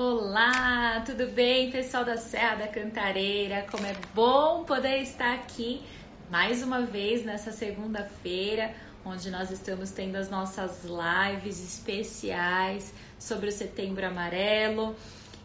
Olá, 0.00 1.02
tudo 1.04 1.26
bem, 1.26 1.72
pessoal 1.72 2.04
da 2.04 2.16
Serra 2.16 2.54
da 2.54 2.68
Cantareira? 2.68 3.66
Como 3.68 3.84
é 3.84 3.96
bom 4.14 4.62
poder 4.62 4.98
estar 4.98 5.34
aqui 5.34 5.82
mais 6.30 6.62
uma 6.62 6.82
vez 6.82 7.24
nessa 7.24 7.50
segunda-feira, 7.50 8.72
onde 9.04 9.28
nós 9.28 9.50
estamos 9.50 9.90
tendo 9.90 10.14
as 10.14 10.30
nossas 10.30 10.84
lives 10.84 11.60
especiais 11.60 12.94
sobre 13.18 13.48
o 13.48 13.52
Setembro 13.52 14.06
Amarelo. 14.06 14.94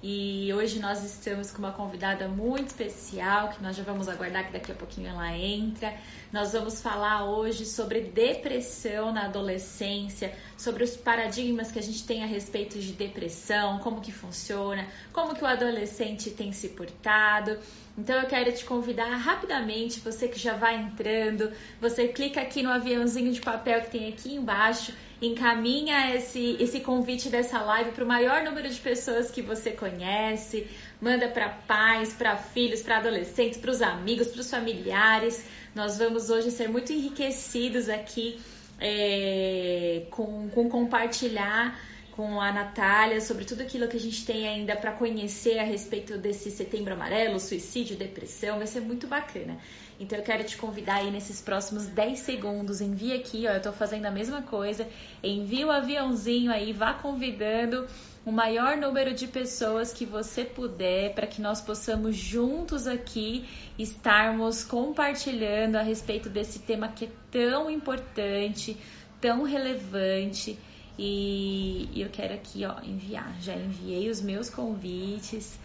E 0.05 0.53
hoje 0.53 0.79
nós 0.79 1.01
estamos 1.01 1.49
com 1.49 1.59
uma 1.59 1.71
convidada 1.71 2.27
muito 2.27 2.67
especial, 2.67 3.47
que 3.51 3.63
nós 3.63 3.73
já 3.73 3.83
vamos 3.83 4.09
aguardar 4.09 4.45
que 4.45 4.51
daqui 4.51 4.69
a 4.69 4.75
pouquinho 4.75 5.07
ela 5.07 5.31
entra. 5.37 5.93
Nós 6.29 6.51
vamos 6.51 6.81
falar 6.81 7.23
hoje 7.23 7.65
sobre 7.65 8.01
depressão 8.01 9.13
na 9.13 9.27
adolescência, 9.27 10.33
sobre 10.57 10.83
os 10.83 10.97
paradigmas 10.97 11.71
que 11.71 11.79
a 11.79 11.81
gente 11.81 12.05
tem 12.05 12.21
a 12.21 12.25
respeito 12.25 12.77
de 12.79 12.91
depressão, 12.91 13.79
como 13.79 14.01
que 14.01 14.11
funciona, 14.11 14.85
como 15.13 15.33
que 15.33 15.41
o 15.41 15.47
adolescente 15.47 16.31
tem 16.31 16.51
se 16.51 16.67
portado. 16.67 17.57
Então 17.97 18.19
eu 18.19 18.27
quero 18.27 18.51
te 18.51 18.65
convidar 18.65 19.15
rapidamente, 19.15 20.01
você 20.01 20.27
que 20.27 20.37
já 20.37 20.53
vai 20.53 20.81
entrando, 20.81 21.49
você 21.79 22.09
clica 22.09 22.41
aqui 22.41 22.61
no 22.61 22.71
aviãozinho 22.71 23.31
de 23.31 23.39
papel 23.39 23.79
que 23.79 23.91
tem 23.91 24.09
aqui 24.09 24.35
embaixo 24.35 24.93
encaminha 25.27 26.15
esse, 26.15 26.57
esse 26.59 26.79
convite 26.79 27.29
dessa 27.29 27.61
live 27.61 27.91
para 27.91 28.03
o 28.03 28.07
maior 28.07 28.43
número 28.43 28.69
de 28.69 28.79
pessoas 28.79 29.31
que 29.31 29.41
você 29.41 29.71
conhece, 29.71 30.67
manda 31.01 31.27
para 31.27 31.49
pais, 31.49 32.13
para 32.13 32.35
filhos, 32.35 32.81
para 32.81 32.97
adolescentes, 32.97 33.57
para 33.57 33.71
os 33.71 33.81
amigos, 33.81 34.27
para 34.27 34.41
os 34.41 34.49
familiares. 34.49 35.43
Nós 35.73 35.97
vamos 35.97 36.29
hoje 36.29 36.51
ser 36.51 36.67
muito 36.69 36.91
enriquecidos 36.91 37.89
aqui 37.89 38.39
é, 38.79 40.03
com, 40.09 40.49
com 40.49 40.69
compartilhar 40.69 41.79
com 42.15 42.39
a 42.39 42.51
Natália 42.51 43.19
sobre 43.21 43.43
tudo 43.43 43.63
aquilo 43.63 43.87
que 43.87 43.97
a 43.97 43.99
gente 43.99 44.23
tem 44.23 44.47
ainda 44.47 44.75
para 44.75 44.91
conhecer 44.91 45.57
a 45.57 45.63
respeito 45.63 46.17
desse 46.17 46.51
setembro 46.51 46.93
amarelo, 46.93 47.39
suicídio, 47.39 47.97
depressão, 47.97 48.57
vai 48.57 48.67
ser 48.67 48.81
muito 48.81 49.07
bacana. 49.07 49.57
Então 50.03 50.17
eu 50.17 50.23
quero 50.23 50.43
te 50.43 50.57
convidar 50.57 50.95
aí 50.95 51.09
nesses 51.09 51.39
próximos 51.39 51.85
10 51.87 52.19
segundos, 52.19 52.81
envie 52.81 53.13
aqui, 53.13 53.47
ó, 53.47 53.51
eu 53.51 53.61
tô 53.61 53.71
fazendo 53.71 54.05
a 54.05 54.11
mesma 54.11 54.41
coisa, 54.41 54.85
envie 55.23 55.63
o 55.63 55.71
aviãozinho 55.71 56.51
aí, 56.51 56.73
vá 56.73 56.93
convidando 56.93 57.87
o 58.25 58.31
maior 58.31 58.75
número 58.75 59.13
de 59.13 59.27
pessoas 59.27 59.93
que 59.93 60.05
você 60.05 60.43
puder 60.43 61.13
para 61.13 61.25
que 61.25 61.41
nós 61.41 61.61
possamos 61.61 62.17
juntos 62.17 62.85
aqui 62.85 63.47
estarmos 63.79 64.65
compartilhando 64.65 65.77
a 65.77 65.81
respeito 65.81 66.29
desse 66.29 66.59
tema 66.59 66.89
que 66.89 67.05
é 67.05 67.09
tão 67.31 67.71
importante, 67.71 68.77
tão 69.21 69.43
relevante. 69.43 70.59
E 70.99 71.89
eu 71.95 72.09
quero 72.09 72.33
aqui, 72.35 72.65
ó, 72.65 72.79
enviar. 72.83 73.35
Já 73.41 73.55
enviei 73.55 74.09
os 74.09 74.21
meus 74.21 74.49
convites. 74.49 75.57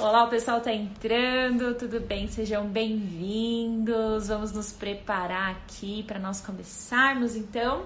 Olá, 0.00 0.22
o 0.22 0.28
pessoal 0.28 0.60
tá 0.60 0.72
entrando, 0.72 1.74
tudo 1.74 1.98
bem? 1.98 2.28
Sejam 2.28 2.68
bem-vindos. 2.68 4.28
Vamos 4.28 4.52
nos 4.52 4.70
preparar 4.70 5.50
aqui 5.50 6.04
para 6.04 6.20
nós 6.20 6.40
começarmos, 6.40 7.34
então. 7.34 7.84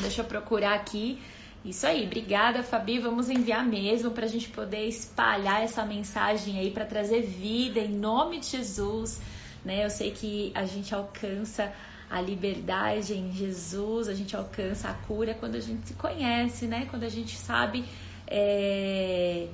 Deixa 0.00 0.22
eu 0.22 0.24
procurar 0.24 0.72
aqui. 0.72 1.20
Isso 1.62 1.86
aí, 1.86 2.06
obrigada, 2.06 2.62
Fabi. 2.62 2.98
Vamos 2.98 3.28
enviar 3.28 3.62
mesmo 3.62 4.10
para 4.12 4.24
a 4.24 4.28
gente 4.28 4.48
poder 4.48 4.88
espalhar 4.88 5.62
essa 5.62 5.84
mensagem 5.84 6.58
aí 6.60 6.70
para 6.70 6.86
trazer 6.86 7.20
vida 7.20 7.78
em 7.78 7.92
nome 7.92 8.40
de 8.40 8.46
Jesus. 8.46 9.20
Né? 9.62 9.84
Eu 9.84 9.90
sei 9.90 10.12
que 10.12 10.50
a 10.54 10.64
gente 10.64 10.94
alcança 10.94 11.70
a 12.08 12.22
liberdade 12.22 13.12
em 13.12 13.30
Jesus, 13.32 14.08
a 14.08 14.14
gente 14.14 14.34
alcança 14.34 14.88
a 14.88 14.94
cura 14.94 15.34
quando 15.34 15.56
a 15.56 15.60
gente 15.60 15.88
se 15.88 15.92
conhece, 15.92 16.66
né? 16.66 16.86
Quando 16.88 17.04
a 17.04 17.10
gente 17.10 17.36
sabe. 17.36 17.84
É 18.26 19.48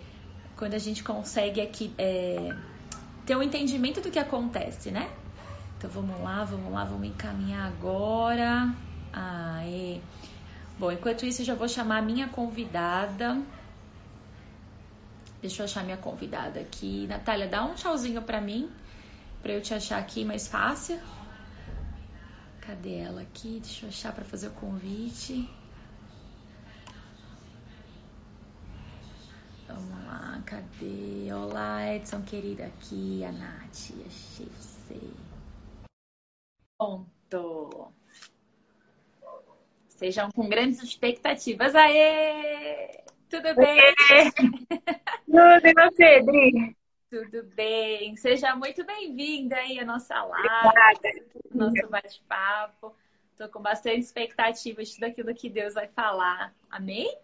quando 0.57 0.75
a 0.75 0.79
gente 0.79 1.03
consegue 1.03 1.61
aqui 1.61 1.93
é, 1.99 2.55
ter 3.27 3.37
um 3.37 3.43
entendimento 3.43 4.01
do 4.01 4.11
que 4.11 4.19
acontece, 4.19 4.91
né? 4.91 5.11
Então 5.77 5.91
vamos 5.91 6.21
lá, 6.23 6.45
vamos 6.45 6.73
lá, 6.73 6.85
vamos 6.85 7.09
encaminhar 7.09 7.67
agora. 7.67 8.75
Aê. 9.13 10.01
Bom, 10.79 10.91
enquanto 10.91 11.25
isso, 11.25 11.43
eu 11.43 11.47
já 11.47 11.55
vou 11.55 11.69
chamar 11.69 11.99
a 11.99 12.03
minha 12.03 12.29
convidada. 12.29 13.41
Deixa 15.41 15.63
eu 15.63 15.65
achar 15.65 15.85
minha 15.85 15.97
convidada 15.97 16.61
aqui. 16.61 17.07
Natália, 17.07 17.47
dá 17.47 17.65
um 17.65 17.75
tchauzinho 17.75 18.23
pra 18.23 18.41
mim, 18.41 18.71
pra 19.43 19.53
eu 19.53 19.61
te 19.61 19.75
achar 19.75 19.99
aqui 19.99 20.25
mais 20.25 20.49
fácil. 20.49 20.99
Cadê 22.61 22.97
ela 22.97 23.21
aqui? 23.21 23.61
Deixa 23.61 23.85
eu 23.85 23.91
achar 23.91 24.13
pra 24.13 24.25
fazer 24.25 24.49
o 24.49 24.53
convite. 24.53 25.49
Vamos 29.67 30.07
lá, 30.07 30.43
cadê? 30.45 31.33
Olá, 31.33 31.95
Edson 31.95 32.23
querida, 32.23 32.67
aqui 32.67 33.25
a 33.25 33.33
Nath, 33.33 33.93
achei 34.07 34.47
você. 34.47 35.01
Pronto. 36.79 37.93
Sejam 39.89 40.31
com 40.33 40.49
grandes 40.49 40.83
expectativas. 40.83 41.75
Aê! 41.75 43.03
Tudo 43.31 43.55
bem? 43.55 43.81
Tudo 45.25 45.67
e 45.67 45.73
você, 45.73 46.21
Dri? 46.23 46.77
Tudo 47.11 47.45
bem. 47.55 48.17
Seja 48.17 48.55
muito 48.55 48.85
bem-vinda 48.85 49.57
aí 49.57 49.79
à 49.79 49.85
nossa 49.85 50.23
live, 50.25 51.25
nosso 51.55 51.89
bate-papo. 51.89 52.95
Estou 53.31 53.49
com 53.49 53.63
bastante 53.63 54.01
expectativa 54.01 54.83
de 54.83 54.95
tudo 54.95 55.05
aquilo 55.05 55.35
que 55.35 55.49
Deus 55.49 55.75
vai 55.75 55.89
falar. 55.89 56.55
Amém? 56.71 57.17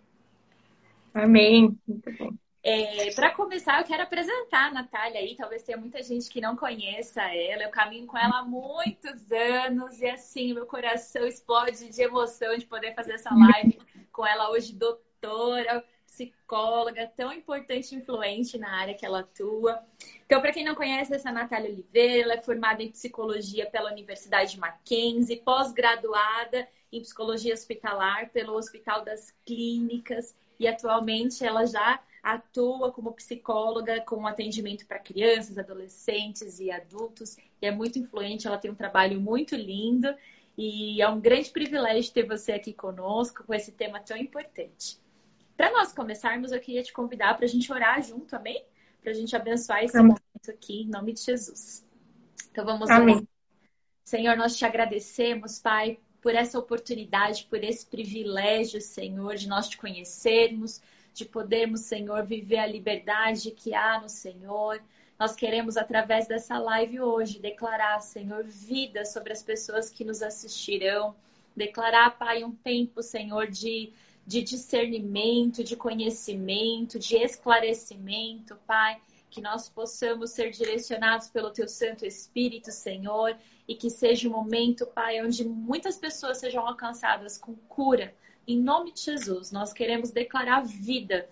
Amém. 1.14 1.76
Muito 1.86 2.12
bom. 2.12 2.30
É, 2.62 3.10
para 3.14 3.30
começar, 3.30 3.80
eu 3.80 3.86
quero 3.86 4.02
apresentar 4.02 4.68
a 4.68 4.72
Natália 4.72 5.20
aí. 5.20 5.34
Talvez 5.34 5.62
tenha 5.62 5.78
muita 5.78 6.02
gente 6.02 6.28
que 6.28 6.40
não 6.40 6.56
conheça 6.56 7.22
ela. 7.22 7.62
Eu 7.62 7.70
caminho 7.70 8.06
com 8.06 8.18
ela 8.18 8.40
há 8.40 8.44
muitos 8.44 9.32
anos 9.32 10.00
e 10.00 10.06
assim, 10.06 10.52
meu 10.52 10.66
coração 10.66 11.26
explode 11.26 11.88
de 11.88 12.02
emoção 12.02 12.56
de 12.56 12.66
poder 12.66 12.94
fazer 12.94 13.14
essa 13.14 13.34
live 13.34 13.78
com 14.12 14.26
ela 14.26 14.50
hoje, 14.50 14.74
doutora, 14.74 15.82
psicóloga, 16.04 17.10
tão 17.16 17.32
importante 17.32 17.94
e 17.94 17.98
influente 17.98 18.58
na 18.58 18.70
área 18.78 18.94
que 18.94 19.06
ela 19.06 19.20
atua. 19.20 19.82
Então, 20.26 20.40
para 20.42 20.52
quem 20.52 20.64
não 20.64 20.74
conhece, 20.74 21.14
essa 21.14 21.28
é 21.28 21.32
a 21.32 21.34
Natália 21.34 21.70
Oliveira, 21.70 22.24
ela 22.24 22.34
é 22.34 22.42
formada 22.42 22.82
em 22.82 22.90
psicologia 22.90 23.70
pela 23.70 23.90
Universidade 23.90 24.58
Mackenzie, 24.58 25.40
pós-graduada 25.40 26.68
em 26.92 27.00
psicologia 27.00 27.54
hospitalar 27.54 28.28
pelo 28.30 28.54
Hospital 28.54 29.02
das 29.02 29.30
Clínicas 29.46 30.34
e 30.60 30.68
atualmente 30.68 31.42
ela 31.42 31.64
já 31.64 31.98
atua 32.22 32.92
como 32.92 33.12
psicóloga 33.12 34.02
com 34.02 34.26
atendimento 34.26 34.86
para 34.86 34.98
crianças, 34.98 35.56
adolescentes 35.56 36.60
e 36.60 36.70
adultos 36.70 37.38
e 37.60 37.66
é 37.66 37.70
muito 37.70 37.98
influente. 37.98 38.46
Ela 38.46 38.58
tem 38.58 38.70
um 38.70 38.74
trabalho 38.74 39.18
muito 39.18 39.56
lindo 39.56 40.14
e 40.56 41.00
é 41.00 41.08
um 41.08 41.18
grande 41.18 41.50
privilégio 41.50 42.12
ter 42.12 42.26
você 42.26 42.52
aqui 42.52 42.74
conosco 42.74 43.42
com 43.44 43.54
esse 43.54 43.72
tema 43.72 44.00
tão 44.00 44.16
importante. 44.18 45.00
Para 45.56 45.72
nós 45.72 45.92
começarmos, 45.92 46.52
eu 46.52 46.60
queria 46.60 46.82
te 46.82 46.92
convidar 46.92 47.34
para 47.36 47.46
a 47.46 47.48
gente 47.48 47.72
orar 47.72 48.02
junto, 48.02 48.36
amém? 48.36 48.62
Para 49.02 49.12
a 49.12 49.14
gente 49.14 49.34
abençoar 49.34 49.82
esse 49.82 49.96
amém. 49.96 50.10
momento 50.10 50.50
aqui, 50.50 50.82
em 50.82 50.88
nome 50.88 51.14
de 51.14 51.22
Jesus. 51.22 51.86
Então 52.50 52.66
vamos 52.66 52.90
amém. 52.90 53.16
Orar. 53.16 53.26
Senhor, 54.04 54.36
nós 54.36 54.56
te 54.56 54.64
agradecemos, 54.66 55.58
Pai, 55.58 55.98
por 56.20 56.34
essa 56.34 56.58
oportunidade, 56.58 57.46
por 57.48 57.62
esse 57.62 57.86
privilégio, 57.86 58.80
Senhor, 58.80 59.36
de 59.36 59.48
nós 59.48 59.68
te 59.68 59.78
conhecermos, 59.78 60.80
de 61.14 61.24
podermos, 61.24 61.80
Senhor, 61.80 62.24
viver 62.24 62.58
a 62.58 62.66
liberdade 62.66 63.50
que 63.50 63.74
há 63.74 64.00
no 64.00 64.08
Senhor. 64.08 64.82
Nós 65.18 65.34
queremos, 65.34 65.76
através 65.76 66.26
dessa 66.26 66.58
live 66.58 67.00
hoje, 67.00 67.38
declarar, 67.38 68.00
Senhor, 68.00 68.44
vida 68.44 69.04
sobre 69.04 69.32
as 69.32 69.42
pessoas 69.42 69.90
que 69.90 70.04
nos 70.04 70.22
assistirão. 70.22 71.14
Declarar, 71.56 72.18
Pai, 72.18 72.44
um 72.44 72.52
tempo, 72.52 73.02
Senhor, 73.02 73.50
de, 73.50 73.92
de 74.26 74.42
discernimento, 74.42 75.64
de 75.64 75.76
conhecimento, 75.76 76.98
de 76.98 77.16
esclarecimento, 77.16 78.56
Pai 78.66 79.00
que 79.30 79.40
nós 79.40 79.68
possamos 79.68 80.30
ser 80.30 80.50
direcionados 80.50 81.28
pelo 81.28 81.52
Teu 81.52 81.68
Santo 81.68 82.04
Espírito, 82.04 82.70
Senhor, 82.72 83.36
e 83.66 83.74
que 83.74 83.88
seja 83.88 84.28
um 84.28 84.32
momento, 84.32 84.86
Pai, 84.86 85.24
onde 85.24 85.44
muitas 85.44 85.96
pessoas 85.96 86.38
sejam 86.38 86.66
alcançadas 86.66 87.38
com 87.38 87.54
cura. 87.54 88.14
Em 88.46 88.60
nome 88.60 88.92
de 88.92 89.00
Jesus, 89.00 89.52
nós 89.52 89.72
queremos 89.72 90.10
declarar 90.10 90.62
vida 90.62 91.28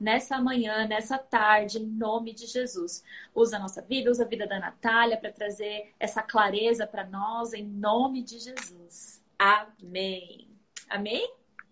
nessa 0.00 0.40
manhã, 0.40 0.86
nessa 0.86 1.18
tarde, 1.18 1.78
em 1.78 1.86
nome 1.86 2.32
de 2.32 2.46
Jesus. 2.46 3.04
Usa 3.34 3.56
a 3.56 3.60
nossa 3.60 3.82
vida, 3.82 4.10
usa 4.10 4.24
a 4.24 4.28
vida 4.28 4.46
da 4.46 4.58
Natália 4.58 5.16
para 5.16 5.30
trazer 5.30 5.92
essa 6.00 6.22
clareza 6.22 6.86
para 6.86 7.06
nós, 7.06 7.52
em 7.52 7.64
nome 7.64 8.22
de 8.22 8.38
Jesus. 8.40 9.22
Amém. 9.38 10.48
Amém? 10.88 11.30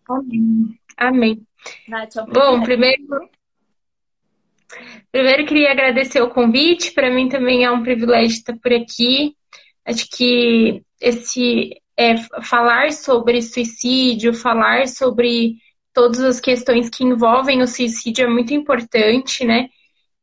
Amém. 0.09 0.79
Amém. 0.97 1.47
Nath, 1.88 2.15
Bom, 2.33 2.62
primeiro, 2.62 3.31
Primeiro, 5.11 5.46
queria 5.46 5.72
agradecer 5.72 6.20
o 6.22 6.31
convite. 6.31 6.93
Para 6.93 7.11
mim 7.11 7.28
também 7.28 7.64
é 7.64 7.70
um 7.70 7.82
privilégio 7.82 8.37
estar 8.37 8.56
por 8.56 8.72
aqui. 8.72 9.34
Acho 9.84 10.08
que 10.11 10.82
esse 11.00 11.81
é, 11.96 12.17
falar 12.43 12.93
sobre 12.93 13.43
suicídio, 13.43 14.32
falar 14.32 14.87
sobre 14.88 15.56
todas 15.93 16.20
as 16.20 16.40
questões 16.40 16.88
que 16.88 17.05
envolvem 17.05 17.62
o 17.62 17.67
suicídio 17.67 18.25
é 18.25 18.28
muito 18.28 18.55
importante, 18.55 19.44
né? 19.44 19.69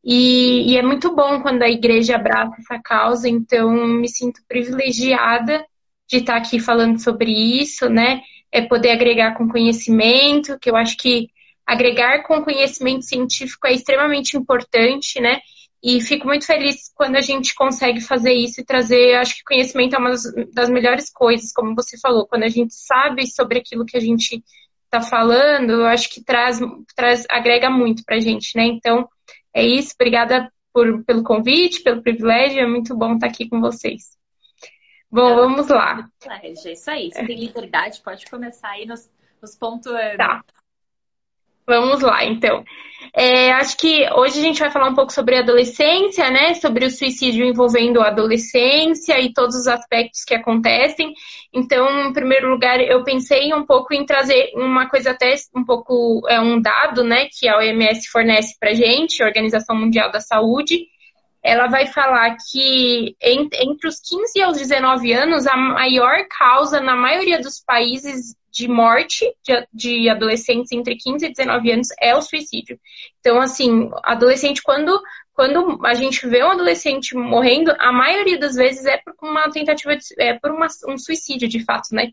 E, 0.03 0.71
e, 0.71 0.77
é 0.77 0.81
muito 0.81 1.13
bom 1.13 1.41
quando 1.41 1.63
a 1.63 1.69
igreja 1.69 2.15
abraça 2.15 2.55
essa 2.59 2.81
causa, 2.81 3.27
então 3.27 3.71
me 3.71 4.07
sinto 4.07 4.41
privilegiada 4.47 5.65
de 6.09 6.17
estar 6.17 6.37
aqui 6.37 6.59
falando 6.59 6.97
sobre 6.99 7.29
isso, 7.31 7.89
né? 7.89 8.21
É 8.51 8.61
poder 8.61 8.91
agregar 8.91 9.35
com 9.35 9.49
conhecimento, 9.49 10.57
que 10.59 10.69
eu 10.69 10.75
acho 10.77 10.95
que 10.97 11.29
agregar 11.67 12.23
com 12.23 12.41
conhecimento 12.41 13.03
científico 13.03 13.67
é 13.67 13.73
extremamente 13.73 14.37
importante, 14.37 15.19
né? 15.19 15.41
E 15.83 16.01
fico 16.01 16.25
muito 16.25 16.45
feliz 16.45 16.91
quando 16.95 17.17
a 17.17 17.21
gente 17.21 17.53
consegue 17.53 17.99
fazer 18.01 18.33
isso 18.33 18.61
e 18.61 18.65
trazer. 18.65 19.15
Acho 19.15 19.35
que 19.35 19.43
conhecimento 19.43 19.95
é 19.95 19.99
uma 19.99 20.11
das 20.53 20.69
melhores 20.69 21.11
coisas, 21.11 21.51
como 21.51 21.75
você 21.75 21.99
falou. 21.99 22.25
Quando 22.25 22.43
a 22.43 22.49
gente 22.49 22.73
sabe 22.73 23.27
sobre 23.27 23.59
aquilo 23.59 23.85
que 23.85 23.97
a 23.97 23.99
gente 23.99 24.43
está 24.85 25.01
falando, 25.01 25.73
eu 25.73 25.85
acho 25.85 26.09
que 26.09 26.23
traz, 26.23 26.59
traz 26.95 27.25
agrega 27.29 27.69
muito 27.69 28.03
para 28.05 28.15
a 28.15 28.19
gente, 28.19 28.55
né? 28.55 28.65
Então, 28.65 29.07
é 29.53 29.63
isso. 29.65 29.93
Obrigada 29.93 30.51
por, 30.73 31.03
pelo 31.03 31.23
convite, 31.23 31.83
pelo 31.83 32.01
privilégio. 32.01 32.59
É 32.59 32.67
muito 32.67 32.95
bom 32.97 33.15
estar 33.15 33.27
aqui 33.27 33.47
com 33.47 33.59
vocês. 33.59 34.17
Bom, 35.11 35.35
vamos 35.35 35.67
lá. 35.67 36.09
É 36.41 36.49
isso 36.49 36.89
aí. 36.89 37.11
Você 37.11 37.25
tem 37.25 37.39
liberdade, 37.39 38.01
pode 38.01 38.25
começar 38.25 38.69
aí 38.69 38.85
nos, 38.85 39.09
nos 39.41 39.55
pontuando. 39.55 40.17
Tá. 40.17 40.43
Vamos 41.67 42.01
lá, 42.01 42.23
então. 42.23 42.63
É, 43.13 43.51
acho 43.53 43.75
que 43.77 44.07
hoje 44.13 44.39
a 44.39 44.41
gente 44.41 44.59
vai 44.59 44.71
falar 44.71 44.89
um 44.89 44.95
pouco 44.95 45.11
sobre 45.11 45.37
adolescência, 45.37 46.29
né? 46.29 46.53
Sobre 46.53 46.85
o 46.85 46.91
suicídio 46.91 47.45
envolvendo 47.45 47.99
a 47.99 48.07
adolescência 48.07 49.19
e 49.19 49.33
todos 49.33 49.55
os 49.55 49.67
aspectos 49.67 50.23
que 50.23 50.33
acontecem. 50.33 51.13
Então, 51.51 52.07
em 52.07 52.13
primeiro 52.13 52.49
lugar, 52.49 52.79
eu 52.79 53.03
pensei 53.03 53.53
um 53.53 53.65
pouco 53.65 53.93
em 53.93 54.05
trazer 54.05 54.51
uma 54.55 54.87
coisa 54.87 55.11
até 55.11 55.33
um 55.55 55.65
pouco, 55.65 56.21
é 56.29 56.39
um 56.39 56.61
dado, 56.61 57.03
né? 57.03 57.27
Que 57.37 57.49
a 57.49 57.57
OMS 57.57 58.07
fornece 58.09 58.55
para 58.59 58.73
gente, 58.73 59.23
Organização 59.23 59.75
Mundial 59.75 60.09
da 60.11 60.21
Saúde. 60.21 60.85
Ela 61.43 61.67
vai 61.67 61.87
falar 61.87 62.37
que 62.49 63.15
entre 63.21 63.87
os 63.87 63.99
15 63.99 64.39
e 64.39 64.45
os 64.45 64.57
19 64.57 65.11
anos, 65.11 65.47
a 65.47 65.57
maior 65.57 66.25
causa 66.29 66.79
na 66.79 66.95
maioria 66.95 67.39
dos 67.39 67.61
países 67.65 68.35
de 68.57 68.67
morte 68.67 69.23
de, 69.45 69.67
de, 69.71 70.09
adolescentes 70.09 70.71
entre 70.71 70.95
15 70.95 71.27
e 71.27 71.29
19 71.29 71.71
anos 71.71 71.89
é 72.01 72.15
o 72.15 72.21
suicídio. 72.23 72.79
Então, 73.19 73.39
assim, 73.39 73.91
adolescente, 74.03 74.63
quando, 74.63 74.99
quando 75.31 75.85
a 75.85 75.93
gente 75.93 76.27
vê 76.27 76.43
um 76.43 76.49
adolescente 76.49 77.15
morrendo, 77.15 77.71
a 77.77 77.91
maioria 77.91 78.39
das 78.39 78.55
vezes 78.55 78.83
é 78.85 78.97
por 78.97 79.13
uma 79.21 79.51
tentativa, 79.51 79.95
de, 79.95 80.03
é 80.17 80.33
por 80.33 80.49
uma, 80.49 80.65
um 80.87 80.97
suicídio, 80.97 81.47
de 81.47 81.63
fato, 81.63 81.93
né? 81.93 82.09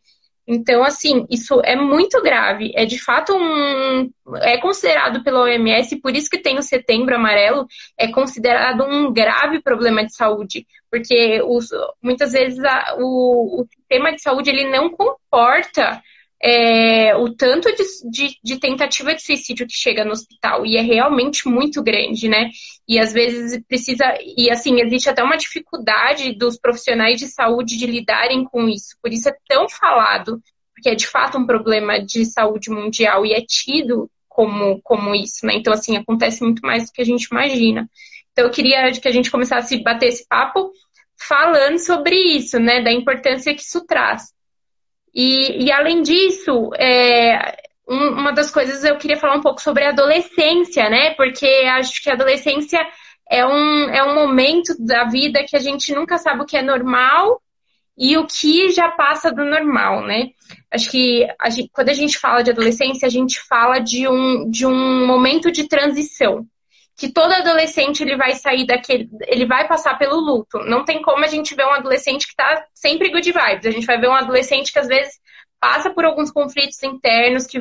Então, 0.47 0.85
assim, 0.85 1.27
isso 1.31 1.63
é 1.65 1.75
muito 1.75 2.21
grave. 2.21 2.71
É 2.75 2.85
de 2.85 3.03
fato 3.03 3.35
um. 3.35 4.11
É 4.43 4.59
considerado 4.59 5.25
pela 5.25 5.41
OMS, 5.41 5.99
por 6.03 6.15
isso 6.15 6.29
que 6.29 6.37
tem 6.37 6.59
o 6.59 6.63
setembro 6.63 7.17
amarelo, 7.17 7.67
é 7.99 8.09
considerado 8.13 8.85
um 8.85 9.11
grave 9.11 9.63
problema 9.63 10.05
de 10.05 10.15
saúde. 10.15 10.67
Porque 10.91 11.41
os, 11.43 11.71
muitas 12.03 12.33
vezes 12.33 12.63
a, 12.63 12.97
o, 12.99 13.63
o 13.63 13.67
sistema 13.75 14.13
de 14.13 14.21
saúde 14.21 14.51
ele 14.51 14.69
não 14.69 14.91
comporta 14.91 16.03
é, 16.47 17.17
o 17.17 17.35
tanto 17.35 17.75
de, 17.75 17.85
de, 18.11 18.39
de, 18.45 18.61
tentativa 18.61 19.15
de 19.15 19.23
suicídio 19.23 19.67
que 19.67 19.73
chega 19.73 20.05
no 20.05 20.11
hospital 20.11 20.67
e 20.67 20.77
é 20.77 20.83
realmente 20.83 21.49
muito 21.49 21.83
grande, 21.83 22.29
né? 22.29 22.51
E 22.87 22.99
às 22.99 23.15
vezes 23.15 23.59
precisa, 23.67 24.05
e 24.37 24.51
assim, 24.51 24.79
existe 24.83 25.09
até 25.09 25.23
uma 25.23 25.39
dificuldade 25.39 26.37
dos 26.37 26.59
profissionais 26.59 27.19
de 27.19 27.29
saúde 27.29 27.79
de 27.79 27.87
lidarem 27.87 28.45
com 28.45 28.69
isso, 28.69 28.95
por 29.03 29.11
isso 29.11 29.27
é 29.31 29.37
tão 29.49 29.71
falado, 29.71 30.39
porque 30.75 30.91
é 30.91 30.95
de 30.95 31.07
fato 31.07 31.39
um 31.39 31.47
problema 31.47 31.99
de 31.99 32.27
saúde 32.27 32.69
mundial 32.69 33.25
e 33.25 33.33
é 33.33 33.41
tido 33.41 34.11
como, 34.29 34.83
como 34.83 35.15
isso, 35.15 35.47
né? 35.47 35.55
Então, 35.55 35.73
assim, 35.73 35.97
acontece 35.97 36.45
muito 36.45 36.61
mais 36.61 36.85
do 36.85 36.93
que 36.93 37.01
a 37.01 37.07
gente 37.07 37.25
imagina. 37.25 37.89
Então, 38.33 38.45
eu 38.45 38.51
queria 38.51 38.93
que 38.93 39.09
a 39.09 39.13
gente 39.13 39.31
começasse 39.31 39.77
a 39.77 39.83
bater 39.83 40.09
esse 40.09 40.27
papo 40.29 40.73
falando 41.17 41.79
sobre 41.79 42.17
isso, 42.17 42.59
né? 42.59 42.83
Da 42.83 42.93
importância 42.93 43.55
que 43.55 43.63
isso 43.63 43.87
traz. 43.87 44.35
E, 45.15 45.65
e 45.65 45.73
além 45.73 46.03
disso, 46.03 46.71
é, 46.75 47.57
um, 47.89 48.09
uma 48.09 48.33
das 48.33 48.51
coisas 48.51 48.83
eu 48.85 48.97
queria 48.97 49.17
falar 49.17 49.37
um 49.37 49.43
pouco 49.43 49.61
sobre 49.61 49.85
a 49.85 49.91
adolescência, 49.91 50.89
né? 50.89 51.15
Porque 51.15 51.47
acho 51.47 52.03
que 52.03 52.11
a 52.11 52.15
adolescência 52.15 52.81
é 53.31 53.47
um, 53.47 53.91
é 53.91 54.03
um 54.05 54.15
momento 54.15 54.75
da 54.79 55.05
vida 55.05 55.45
que 55.47 55.57
a 55.57 55.61
gente 55.61 55.95
nunca 55.95 56.19
sabe 56.19 56.43
o 56.43 56.47
que 56.47 56.57
é 56.57 56.63
normal 56.63 57.41
e 57.97 58.17
o 58.17 58.27
que 58.27 58.71
já 58.71 58.91
passa 58.91 59.31
do 59.31 59.45
normal, 59.45 60.05
né? 60.05 60.31
Acho 60.71 60.91
que 60.91 61.27
a 61.41 61.49
gente, 61.49 61.71
quando 61.73 61.91
a 61.91 61.95
gente 61.95 62.19
fala 62.19 62.43
de 62.43 62.51
adolescência, 62.51 63.07
a 63.07 63.11
gente 63.11 63.41
fala 63.41 63.79
de 63.79 64.09
um, 64.09 64.51
de 64.51 64.67
um 64.67 65.07
momento 65.07 65.53
de 65.53 65.69
transição 65.69 66.45
que 66.97 67.13
todo 67.13 67.33
adolescente 67.33 68.03
ele 68.03 68.17
vai 68.17 68.35
sair 68.35 68.67
daquele, 68.67 69.09
ele 69.27 69.47
vai 69.47 69.67
passar 69.67 69.99
pelo 69.99 70.21
luto. 70.21 70.59
Não 70.61 70.85
tem 70.85 71.03
como 71.03 71.25
a 71.25 71.29
gente 71.29 71.55
ver 71.55 71.67
um 71.67 71.73
adolescente 71.73 72.29
que 72.29 72.37
tá 72.37 72.67
sempre 72.73 73.11
good 73.11 73.31
vibes. 73.31 73.67
A 73.67 73.71
gente 73.71 73.87
vai 73.87 74.01
ver 74.01 74.09
um 74.09 74.15
adolescente 74.15 74.73
que 74.73 74.79
às 74.79 74.87
vezes 74.87 75.15
passa 75.61 75.91
por 75.91 76.05
alguns 76.05 76.31
conflitos 76.31 76.83
internos, 76.83 77.47
que 77.47 77.59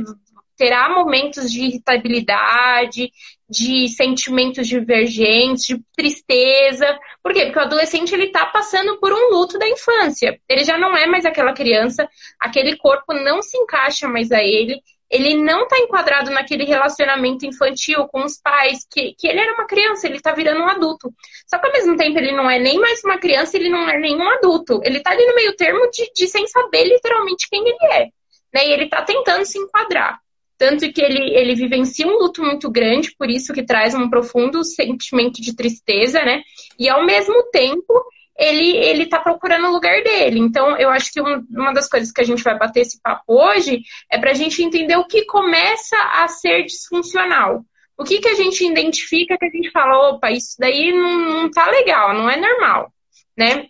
terá 0.55 0.87
momentos 0.89 1.51
de 1.51 1.63
irritabilidade, 1.63 3.11
de 3.49 3.87
sentimentos 3.89 4.67
divergentes, 4.67 5.65
de 5.65 5.81
tristeza. 5.95 6.85
Por 7.23 7.33
quê? 7.33 7.45
Porque 7.45 7.59
o 7.59 7.63
adolescente 7.63 8.13
ele 8.13 8.31
tá 8.31 8.45
passando 8.45 8.99
por 8.99 9.11
um 9.11 9.31
luto 9.31 9.57
da 9.57 9.67
infância. 9.67 10.39
Ele 10.47 10.63
já 10.63 10.77
não 10.77 10.95
é 10.95 11.07
mais 11.07 11.25
aquela 11.25 11.53
criança, 11.53 12.07
aquele 12.39 12.77
corpo 12.77 13.13
não 13.13 13.41
se 13.41 13.57
encaixa 13.57 14.07
mais 14.07 14.31
a 14.31 14.43
ele, 14.43 14.79
ele 15.13 15.35
não 15.35 15.63
está 15.63 15.77
enquadrado 15.77 16.31
naquele 16.31 16.65
relacionamento 16.65 17.45
infantil 17.45 18.07
com 18.07 18.23
os 18.23 18.39
pais, 18.41 18.79
que, 18.91 19.13
que 19.13 19.27
ele 19.27 19.39
era 19.39 19.53
uma 19.53 19.67
criança, 19.67 20.07
ele 20.07 20.17
está 20.17 20.33
virando 20.33 20.61
um 20.61 20.67
adulto. 20.67 21.13
Só 21.47 21.59
que 21.59 21.67
ao 21.67 21.71
mesmo 21.71 21.95
tempo 21.95 22.17
ele 22.17 22.31
não 22.31 22.49
é 22.49 22.57
nem 22.57 22.79
mais 22.79 23.03
uma 23.03 23.19
criança, 23.19 23.55
ele 23.55 23.69
não 23.69 23.87
é 23.87 23.99
nenhum 23.99 24.27
adulto. 24.27 24.81
Ele 24.83 24.97
está 24.97 25.11
ali 25.11 25.23
no 25.27 25.35
meio 25.35 25.55
termo 25.55 25.87
de, 25.91 26.11
de 26.15 26.27
sem 26.27 26.47
saber 26.47 26.85
literalmente 26.85 27.47
quem 27.47 27.61
ele 27.61 27.93
é. 27.93 28.07
Né? 28.51 28.67
E 28.67 28.71
ele 28.71 28.85
está 28.85 29.03
tentando 29.03 29.45
se 29.45 29.59
enquadrar. 29.59 30.19
Tanto 30.57 30.91
que 30.91 31.01
ele, 31.01 31.35
ele 31.35 31.53
vivencia 31.53 32.07
um 32.07 32.17
luto 32.17 32.41
muito 32.41 32.71
grande, 32.71 33.13
por 33.15 33.29
isso 33.29 33.53
que 33.53 33.63
traz 33.63 33.93
um 33.93 34.09
profundo 34.09 34.63
sentimento 34.63 35.41
de 35.41 35.55
tristeza, 35.55 36.23
né? 36.23 36.41
E 36.79 36.87
ao 36.87 37.05
mesmo 37.05 37.43
tempo 37.51 38.03
ele 38.37 38.77
ele 38.77 39.03
está 39.03 39.19
procurando 39.19 39.67
o 39.67 39.71
lugar 39.71 40.03
dele. 40.03 40.39
Então, 40.39 40.77
eu 40.77 40.89
acho 40.89 41.11
que 41.11 41.21
uma 41.21 41.73
das 41.73 41.87
coisas 41.87 42.11
que 42.11 42.21
a 42.21 42.23
gente 42.23 42.43
vai 42.43 42.57
bater 42.57 42.81
esse 42.81 42.99
papo 43.01 43.23
hoje 43.27 43.81
é 44.11 44.17
para 44.17 44.31
a 44.31 44.33
gente 44.33 44.63
entender 44.63 44.95
o 44.97 45.07
que 45.07 45.25
começa 45.25 45.97
a 46.13 46.27
ser 46.27 46.63
disfuncional. 46.63 47.63
O 47.97 48.03
que, 48.03 48.19
que 48.19 48.27
a 48.27 48.33
gente 48.33 48.65
identifica 48.65 49.37
que 49.37 49.45
a 49.45 49.49
gente 49.49 49.69
fala, 49.71 50.09
opa, 50.09 50.31
isso 50.31 50.55
daí 50.57 50.91
não, 50.91 51.19
não 51.19 51.51
tá 51.51 51.69
legal, 51.69 52.13
não 52.13 52.29
é 52.29 52.35
normal, 52.35 52.91
né? 53.37 53.67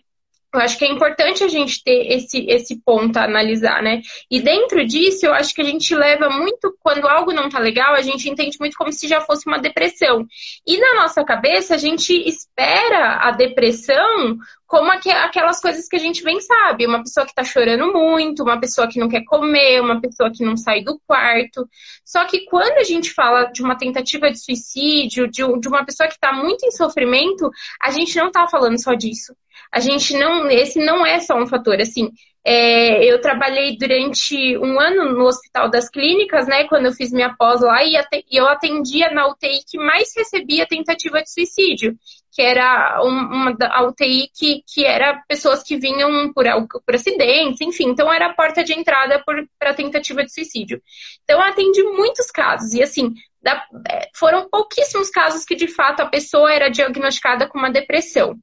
Eu 0.54 0.60
acho 0.60 0.78
que 0.78 0.84
é 0.84 0.88
importante 0.88 1.42
a 1.42 1.48
gente 1.48 1.82
ter 1.82 2.12
esse, 2.12 2.46
esse 2.48 2.80
ponto 2.80 3.16
a 3.16 3.24
analisar, 3.24 3.82
né? 3.82 4.02
E 4.30 4.40
dentro 4.40 4.86
disso, 4.86 5.26
eu 5.26 5.34
acho 5.34 5.52
que 5.52 5.60
a 5.60 5.64
gente 5.64 5.92
leva 5.96 6.30
muito, 6.30 6.72
quando 6.78 7.08
algo 7.08 7.32
não 7.32 7.48
tá 7.48 7.58
legal, 7.58 7.92
a 7.92 8.02
gente 8.02 8.30
entende 8.30 8.56
muito 8.60 8.76
como 8.76 8.92
se 8.92 9.08
já 9.08 9.20
fosse 9.20 9.48
uma 9.48 9.58
depressão. 9.58 10.24
E 10.64 10.78
na 10.78 11.02
nossa 11.02 11.24
cabeça, 11.24 11.74
a 11.74 11.78
gente 11.78 12.12
espera 12.28 13.16
a 13.16 13.32
depressão 13.32 14.38
como 14.64 14.90
aquelas 14.92 15.60
coisas 15.60 15.88
que 15.88 15.96
a 15.96 16.00
gente 16.00 16.22
bem 16.22 16.40
sabe. 16.40 16.86
Uma 16.86 17.02
pessoa 17.02 17.26
que 17.26 17.34
tá 17.34 17.42
chorando 17.42 17.92
muito, 17.92 18.44
uma 18.44 18.60
pessoa 18.60 18.86
que 18.88 19.00
não 19.00 19.08
quer 19.08 19.24
comer, 19.24 19.80
uma 19.80 20.00
pessoa 20.00 20.30
que 20.32 20.44
não 20.44 20.56
sai 20.56 20.84
do 20.84 21.00
quarto. 21.04 21.68
Só 22.04 22.24
que 22.26 22.44
quando 22.44 22.78
a 22.78 22.84
gente 22.84 23.12
fala 23.12 23.46
de 23.46 23.60
uma 23.60 23.76
tentativa 23.76 24.30
de 24.30 24.38
suicídio, 24.38 25.28
de, 25.28 25.42
uma 25.42 25.84
pessoa 25.84 26.08
que 26.08 26.18
tá 26.18 26.32
muito 26.32 26.64
em 26.64 26.70
sofrimento, 26.70 27.50
a 27.82 27.90
gente 27.90 28.16
não 28.16 28.30
tá 28.30 28.46
falando 28.46 28.80
só 28.80 28.94
disso 28.94 29.34
a 29.72 29.80
gente 29.80 30.16
não, 30.16 30.50
esse 30.50 30.78
não 30.78 31.04
é 31.04 31.20
só 31.20 31.36
um 31.36 31.46
fator, 31.46 31.80
assim, 31.80 32.10
é, 32.46 33.02
eu 33.10 33.20
trabalhei 33.22 33.76
durante 33.78 34.58
um 34.58 34.78
ano 34.78 35.12
no 35.14 35.24
Hospital 35.24 35.70
das 35.70 35.88
Clínicas, 35.88 36.46
né, 36.46 36.64
quando 36.68 36.84
eu 36.84 36.92
fiz 36.92 37.10
minha 37.10 37.34
pós 37.34 37.62
lá, 37.62 37.82
e 37.82 37.96
eu 38.30 38.46
atendia 38.46 39.10
na 39.10 39.26
UTI 39.26 39.60
que 39.66 39.78
mais 39.78 40.12
recebia 40.14 40.66
tentativa 40.66 41.22
de 41.22 41.32
suicídio, 41.32 41.96
que 42.30 42.42
era 42.42 43.00
uma, 43.02 43.56
a 43.70 43.82
UTI 43.84 44.28
que, 44.34 44.62
que 44.66 44.84
era 44.84 45.22
pessoas 45.26 45.62
que 45.62 45.78
vinham 45.78 46.32
por, 46.34 46.44
por 46.84 46.94
acidentes, 46.94 47.62
enfim, 47.62 47.88
então 47.88 48.12
era 48.12 48.26
a 48.26 48.34
porta 48.34 48.62
de 48.62 48.74
entrada 48.74 49.24
para 49.58 49.74
tentativa 49.74 50.22
de 50.22 50.32
suicídio. 50.32 50.82
Então 51.22 51.40
eu 51.40 51.46
atendi 51.46 51.82
muitos 51.82 52.30
casos, 52.30 52.74
e 52.74 52.82
assim, 52.82 53.14
da, 53.40 53.64
é, 53.90 54.10
foram 54.14 54.50
pouquíssimos 54.50 55.08
casos 55.08 55.46
que 55.46 55.54
de 55.54 55.68
fato 55.68 56.00
a 56.00 56.06
pessoa 56.06 56.52
era 56.52 56.68
diagnosticada 56.68 57.48
com 57.48 57.58
uma 57.58 57.70
depressão 57.70 58.38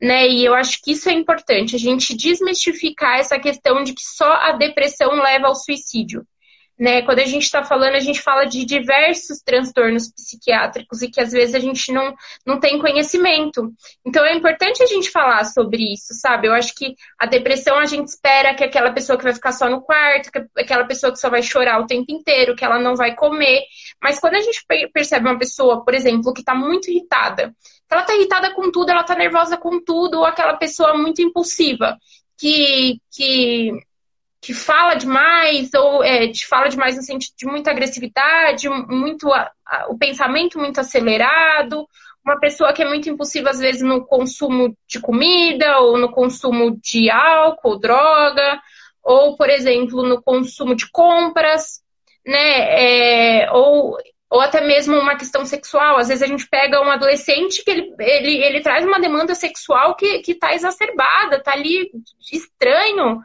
né? 0.00 0.28
E 0.28 0.44
eu 0.44 0.54
acho 0.54 0.80
que 0.82 0.92
isso 0.92 1.08
é 1.08 1.12
importante, 1.12 1.76
a 1.76 1.78
gente 1.78 2.16
desmistificar 2.16 3.18
essa 3.18 3.38
questão 3.38 3.82
de 3.82 3.94
que 3.94 4.02
só 4.02 4.30
a 4.32 4.52
depressão 4.52 5.12
leva 5.22 5.46
ao 5.46 5.54
suicídio. 5.54 6.26
Né? 6.78 7.02
Quando 7.02 7.20
a 7.20 7.24
gente 7.24 7.44
está 7.44 7.64
falando, 7.64 7.94
a 7.94 8.00
gente 8.00 8.20
fala 8.20 8.44
de 8.44 8.64
diversos 8.64 9.40
transtornos 9.40 10.12
psiquiátricos 10.12 11.00
e 11.00 11.10
que 11.10 11.20
às 11.20 11.32
vezes 11.32 11.54
a 11.54 11.58
gente 11.58 11.90
não, 11.90 12.14
não 12.44 12.60
tem 12.60 12.78
conhecimento. 12.78 13.72
Então 14.04 14.24
é 14.24 14.34
importante 14.34 14.82
a 14.82 14.86
gente 14.86 15.10
falar 15.10 15.44
sobre 15.44 15.94
isso, 15.94 16.12
sabe? 16.14 16.48
Eu 16.48 16.52
acho 16.52 16.74
que 16.74 16.94
a 17.18 17.26
depressão 17.26 17.78
a 17.78 17.86
gente 17.86 18.08
espera 18.08 18.54
que 18.54 18.62
aquela 18.62 18.92
pessoa 18.92 19.16
que 19.16 19.24
vai 19.24 19.32
ficar 19.32 19.52
só 19.52 19.70
no 19.70 19.80
quarto, 19.80 20.30
que 20.30 20.60
aquela 20.60 20.84
pessoa 20.84 21.10
que 21.12 21.18
só 21.18 21.30
vai 21.30 21.42
chorar 21.42 21.80
o 21.80 21.86
tempo 21.86 22.12
inteiro, 22.12 22.54
que 22.54 22.64
ela 22.64 22.78
não 22.78 22.94
vai 22.94 23.14
comer. 23.14 23.62
Mas 24.02 24.20
quando 24.20 24.34
a 24.34 24.40
gente 24.40 24.64
percebe 24.92 25.28
uma 25.28 25.38
pessoa, 25.38 25.82
por 25.82 25.94
exemplo, 25.94 26.32
que 26.34 26.40
está 26.40 26.54
muito 26.54 26.90
irritada, 26.90 27.54
ela 27.90 28.02
está 28.02 28.14
irritada 28.14 28.52
com 28.54 28.70
tudo, 28.70 28.90
ela 28.90 29.00
está 29.00 29.14
nervosa 29.14 29.56
com 29.56 29.80
tudo, 29.82 30.18
ou 30.18 30.24
aquela 30.24 30.54
pessoa 30.54 30.94
muito 30.94 31.22
impulsiva, 31.22 31.96
que, 32.36 33.00
que 33.10 33.72
que 34.46 34.54
fala 34.54 34.94
demais, 34.94 35.74
ou 35.74 36.04
é, 36.04 36.28
te 36.28 36.46
fala 36.46 36.68
demais 36.68 36.94
no 36.94 37.02
sentido 37.02 37.34
de 37.36 37.46
muita 37.46 37.72
agressividade, 37.72 38.68
muito 38.68 39.32
a, 39.32 39.50
a, 39.66 39.86
o 39.88 39.98
pensamento 39.98 40.56
muito 40.56 40.78
acelerado, 40.78 41.84
uma 42.24 42.38
pessoa 42.38 42.72
que 42.72 42.80
é 42.80 42.86
muito 42.86 43.10
impulsiva, 43.10 43.50
às 43.50 43.58
vezes, 43.58 43.82
no 43.82 44.06
consumo 44.06 44.76
de 44.86 45.00
comida, 45.00 45.80
ou 45.80 45.98
no 45.98 46.12
consumo 46.12 46.78
de 46.80 47.10
álcool, 47.10 47.76
droga, 47.76 48.60
ou, 49.02 49.36
por 49.36 49.50
exemplo, 49.50 50.04
no 50.04 50.22
consumo 50.22 50.76
de 50.76 50.88
compras, 50.92 51.80
né? 52.24 53.42
É, 53.42 53.50
ou, 53.50 53.98
ou 54.30 54.40
até 54.40 54.60
mesmo 54.60 54.96
uma 54.96 55.16
questão 55.16 55.44
sexual. 55.44 55.98
Às 55.98 56.06
vezes 56.06 56.22
a 56.22 56.28
gente 56.28 56.48
pega 56.48 56.80
um 56.80 56.90
adolescente 56.90 57.64
que 57.64 57.70
ele, 57.72 57.92
ele, 57.98 58.44
ele 58.44 58.60
traz 58.60 58.86
uma 58.86 59.00
demanda 59.00 59.34
sexual 59.34 59.96
que 59.96 60.22
está 60.28 60.54
exacerbada, 60.54 61.38
está 61.38 61.52
ali 61.52 61.90
estranho 62.32 63.20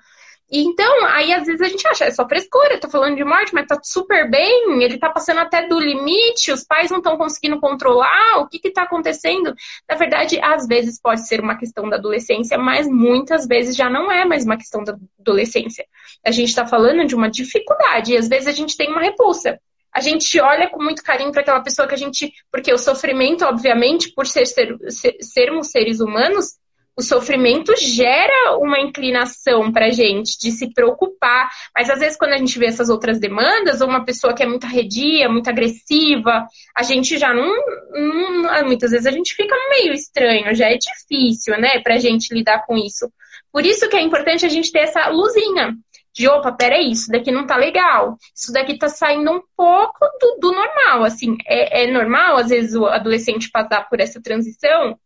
e 0.51 0.61
então, 0.63 1.05
aí 1.05 1.31
às 1.31 1.45
vezes 1.45 1.61
a 1.61 1.69
gente 1.69 1.87
acha, 1.87 2.05
é 2.05 2.11
só 2.11 2.27
frescura, 2.27 2.77
tá 2.77 2.89
falando 2.89 3.15
de 3.15 3.23
morte, 3.23 3.53
mas 3.53 3.65
tá 3.65 3.79
super 3.81 4.29
bem, 4.29 4.83
ele 4.83 4.97
tá 4.97 5.09
passando 5.09 5.39
até 5.39 5.65
do 5.65 5.79
limite, 5.79 6.51
os 6.51 6.63
pais 6.63 6.91
não 6.91 6.97
estão 6.97 7.17
conseguindo 7.17 7.59
controlar, 7.59 8.39
o 8.39 8.47
que 8.49 8.59
que 8.59 8.71
tá 8.71 8.83
acontecendo? 8.83 9.55
Na 9.89 9.95
verdade, 9.95 10.39
às 10.41 10.67
vezes 10.67 10.99
pode 11.01 11.25
ser 11.25 11.39
uma 11.39 11.57
questão 11.57 11.89
da 11.89 11.95
adolescência, 11.95 12.57
mas 12.57 12.85
muitas 12.85 13.47
vezes 13.47 13.75
já 13.77 13.89
não 13.89 14.11
é 14.11 14.25
mais 14.25 14.43
uma 14.43 14.57
questão 14.57 14.83
da 14.83 14.97
adolescência. 15.17 15.85
A 16.25 16.31
gente 16.31 16.53
tá 16.53 16.67
falando 16.67 17.05
de 17.05 17.15
uma 17.15 17.29
dificuldade, 17.29 18.11
e 18.11 18.17
às 18.17 18.27
vezes 18.27 18.47
a 18.47 18.51
gente 18.51 18.75
tem 18.75 18.89
uma 18.89 19.01
repulsa. 19.01 19.57
A 19.93 19.99
gente 19.99 20.39
olha 20.39 20.69
com 20.69 20.81
muito 20.81 21.03
carinho 21.03 21.31
para 21.31 21.41
aquela 21.41 21.61
pessoa 21.61 21.87
que 21.87 21.93
a 21.93 21.97
gente. 21.97 22.33
Porque 22.49 22.73
o 22.73 22.77
sofrimento, 22.77 23.43
obviamente, 23.43 24.11
por 24.13 24.25
ser, 24.25 24.45
ser, 24.45 24.77
ser, 24.89 25.17
sermos 25.21 25.69
seres 25.69 25.99
humanos, 25.99 26.57
o 26.97 27.01
sofrimento 27.01 27.73
gera 27.77 28.57
uma 28.57 28.79
inclinação 28.79 29.71
para 29.71 29.91
gente 29.91 30.37
de 30.37 30.51
se 30.51 30.73
preocupar, 30.73 31.49
mas 31.75 31.89
às 31.89 31.99
vezes 31.99 32.17
quando 32.17 32.33
a 32.33 32.37
gente 32.37 32.57
vê 32.59 32.65
essas 32.67 32.89
outras 32.89 33.19
demandas, 33.19 33.81
ou 33.81 33.87
uma 33.87 34.03
pessoa 34.03 34.33
que 34.33 34.43
é 34.43 34.45
muito 34.45 34.65
arredia, 34.65 35.29
muito 35.29 35.49
agressiva, 35.49 36.45
a 36.75 36.83
gente 36.83 37.17
já 37.17 37.33
não, 37.33 37.53
não, 37.93 38.65
muitas 38.65 38.91
vezes 38.91 39.07
a 39.07 39.11
gente 39.11 39.33
fica 39.33 39.55
meio 39.69 39.93
estranho, 39.93 40.53
já 40.53 40.69
é 40.69 40.77
difícil, 40.77 41.57
né, 41.59 41.79
para 41.79 41.95
a 41.95 41.99
gente 41.99 42.33
lidar 42.33 42.65
com 42.65 42.77
isso. 42.77 43.11
Por 43.51 43.65
isso 43.65 43.87
que 43.89 43.95
é 43.95 44.01
importante 44.01 44.45
a 44.45 44.49
gente 44.49 44.71
ter 44.71 44.79
essa 44.79 45.07
luzinha 45.09 45.75
de 46.13 46.27
opa, 46.27 46.51
peraí, 46.51 46.91
isso 46.91 47.09
daqui 47.09 47.31
não 47.31 47.47
tá 47.47 47.55
legal, 47.55 48.17
isso 48.35 48.51
daqui 48.51 48.77
tá 48.77 48.89
saindo 48.89 49.31
um 49.31 49.41
pouco 49.55 49.99
do, 50.19 50.39
do 50.41 50.51
normal, 50.51 51.05
assim, 51.05 51.37
é, 51.45 51.83
é 51.83 51.91
normal 51.91 52.35
às 52.35 52.49
vezes 52.49 52.75
o 52.75 52.85
adolescente 52.85 53.49
passar 53.49 53.87
por 53.87 54.01
essa 54.01 54.21
transição, 54.21 54.97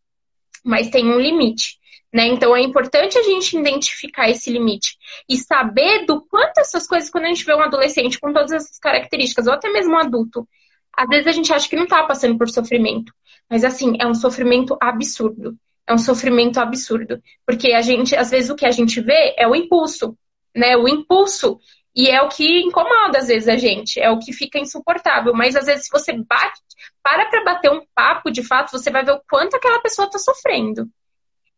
mas 0.65 0.89
tem 0.89 1.05
um 1.05 1.19
limite. 1.19 1.77
Né? 2.13 2.27
Então 2.27 2.55
é 2.55 2.61
importante 2.61 3.17
a 3.17 3.23
gente 3.23 3.57
identificar 3.57 4.29
esse 4.29 4.49
limite 4.49 4.97
e 5.29 5.37
saber 5.37 6.05
do 6.05 6.21
quanto 6.21 6.59
essas 6.59 6.87
coisas, 6.87 7.09
quando 7.09 7.25
a 7.25 7.27
gente 7.27 7.45
vê 7.45 7.53
um 7.53 7.61
adolescente 7.61 8.19
com 8.19 8.31
todas 8.31 8.51
essas 8.51 8.79
características, 8.79 9.47
ou 9.47 9.53
até 9.53 9.69
mesmo 9.69 9.93
um 9.93 9.99
adulto, 9.99 10.47
às 10.95 11.07
vezes 11.09 11.27
a 11.27 11.31
gente 11.33 11.53
acha 11.53 11.67
que 11.67 11.75
não 11.75 11.83
está 11.83 12.03
passando 12.03 12.37
por 12.37 12.49
sofrimento. 12.49 13.13
Mas 13.49 13.63
assim, 13.63 13.97
é 13.99 14.07
um 14.07 14.13
sofrimento 14.13 14.77
absurdo. 14.81 15.57
É 15.87 15.93
um 15.93 15.97
sofrimento 15.97 16.59
absurdo. 16.59 17.21
Porque 17.45 17.73
a 17.73 17.81
gente, 17.81 18.15
às 18.15 18.31
vezes, 18.31 18.49
o 18.49 18.55
que 18.55 18.65
a 18.65 18.71
gente 18.71 19.01
vê 19.01 19.35
é 19.37 19.47
o 19.47 19.55
impulso, 19.55 20.17
né? 20.55 20.75
O 20.77 20.87
impulso. 20.87 21.59
E 21.95 22.09
é 22.09 22.21
o 22.21 22.27
que 22.27 22.61
incomoda, 22.61 23.19
às 23.19 23.27
vezes, 23.27 23.47
a 23.47 23.55
gente. 23.55 23.99
É 23.99 24.11
o 24.11 24.19
que 24.19 24.33
fica 24.33 24.59
insuportável. 24.59 25.33
Mas, 25.33 25.55
às 25.55 25.65
vezes, 25.65 25.85
se 25.85 25.91
você 25.91 26.11
bate, 26.11 26.59
para 27.01 27.29
para 27.29 27.43
bater 27.43 27.71
um 27.71 27.85
papo, 27.95 28.29
de 28.29 28.43
fato, 28.43 28.71
você 28.71 28.91
vai 28.91 29.05
ver 29.05 29.13
o 29.13 29.21
quanto 29.29 29.55
aquela 29.55 29.79
pessoa 29.79 30.05
está 30.05 30.19
sofrendo. 30.19 30.89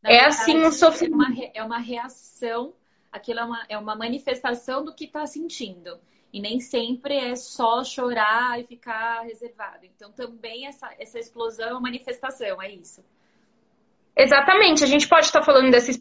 Na 0.01 0.11
é 0.11 0.13
verdade, 0.21 0.35
assim 0.35 0.63
um 0.63 0.71
sofrimento. 0.71 1.23
É 1.23 1.25
uma, 1.25 1.51
é 1.55 1.63
uma 1.63 1.79
reação, 1.79 2.73
aquilo 3.11 3.39
é 3.39 3.43
uma, 3.43 3.65
é 3.69 3.77
uma 3.77 3.95
manifestação 3.95 4.85
do 4.85 4.93
que 4.93 5.05
está 5.05 5.25
sentindo. 5.25 5.99
E 6.31 6.39
nem 6.39 6.59
sempre 6.59 7.17
é 7.17 7.35
só 7.35 7.83
chorar 7.83 8.59
e 8.59 8.63
ficar 8.63 9.21
reservado. 9.21 9.85
Então, 9.85 10.11
também 10.11 10.67
essa, 10.67 10.93
essa 10.99 11.17
explosão 11.17 11.69
é 11.69 11.71
uma 11.71 11.81
manifestação, 11.81 12.61
é 12.61 12.71
isso. 12.71 13.03
Exatamente, 14.19 14.83
a 14.83 14.87
gente 14.87 15.07
pode 15.07 15.27
estar 15.27 15.43
falando 15.43 15.69
dessa 15.69 15.91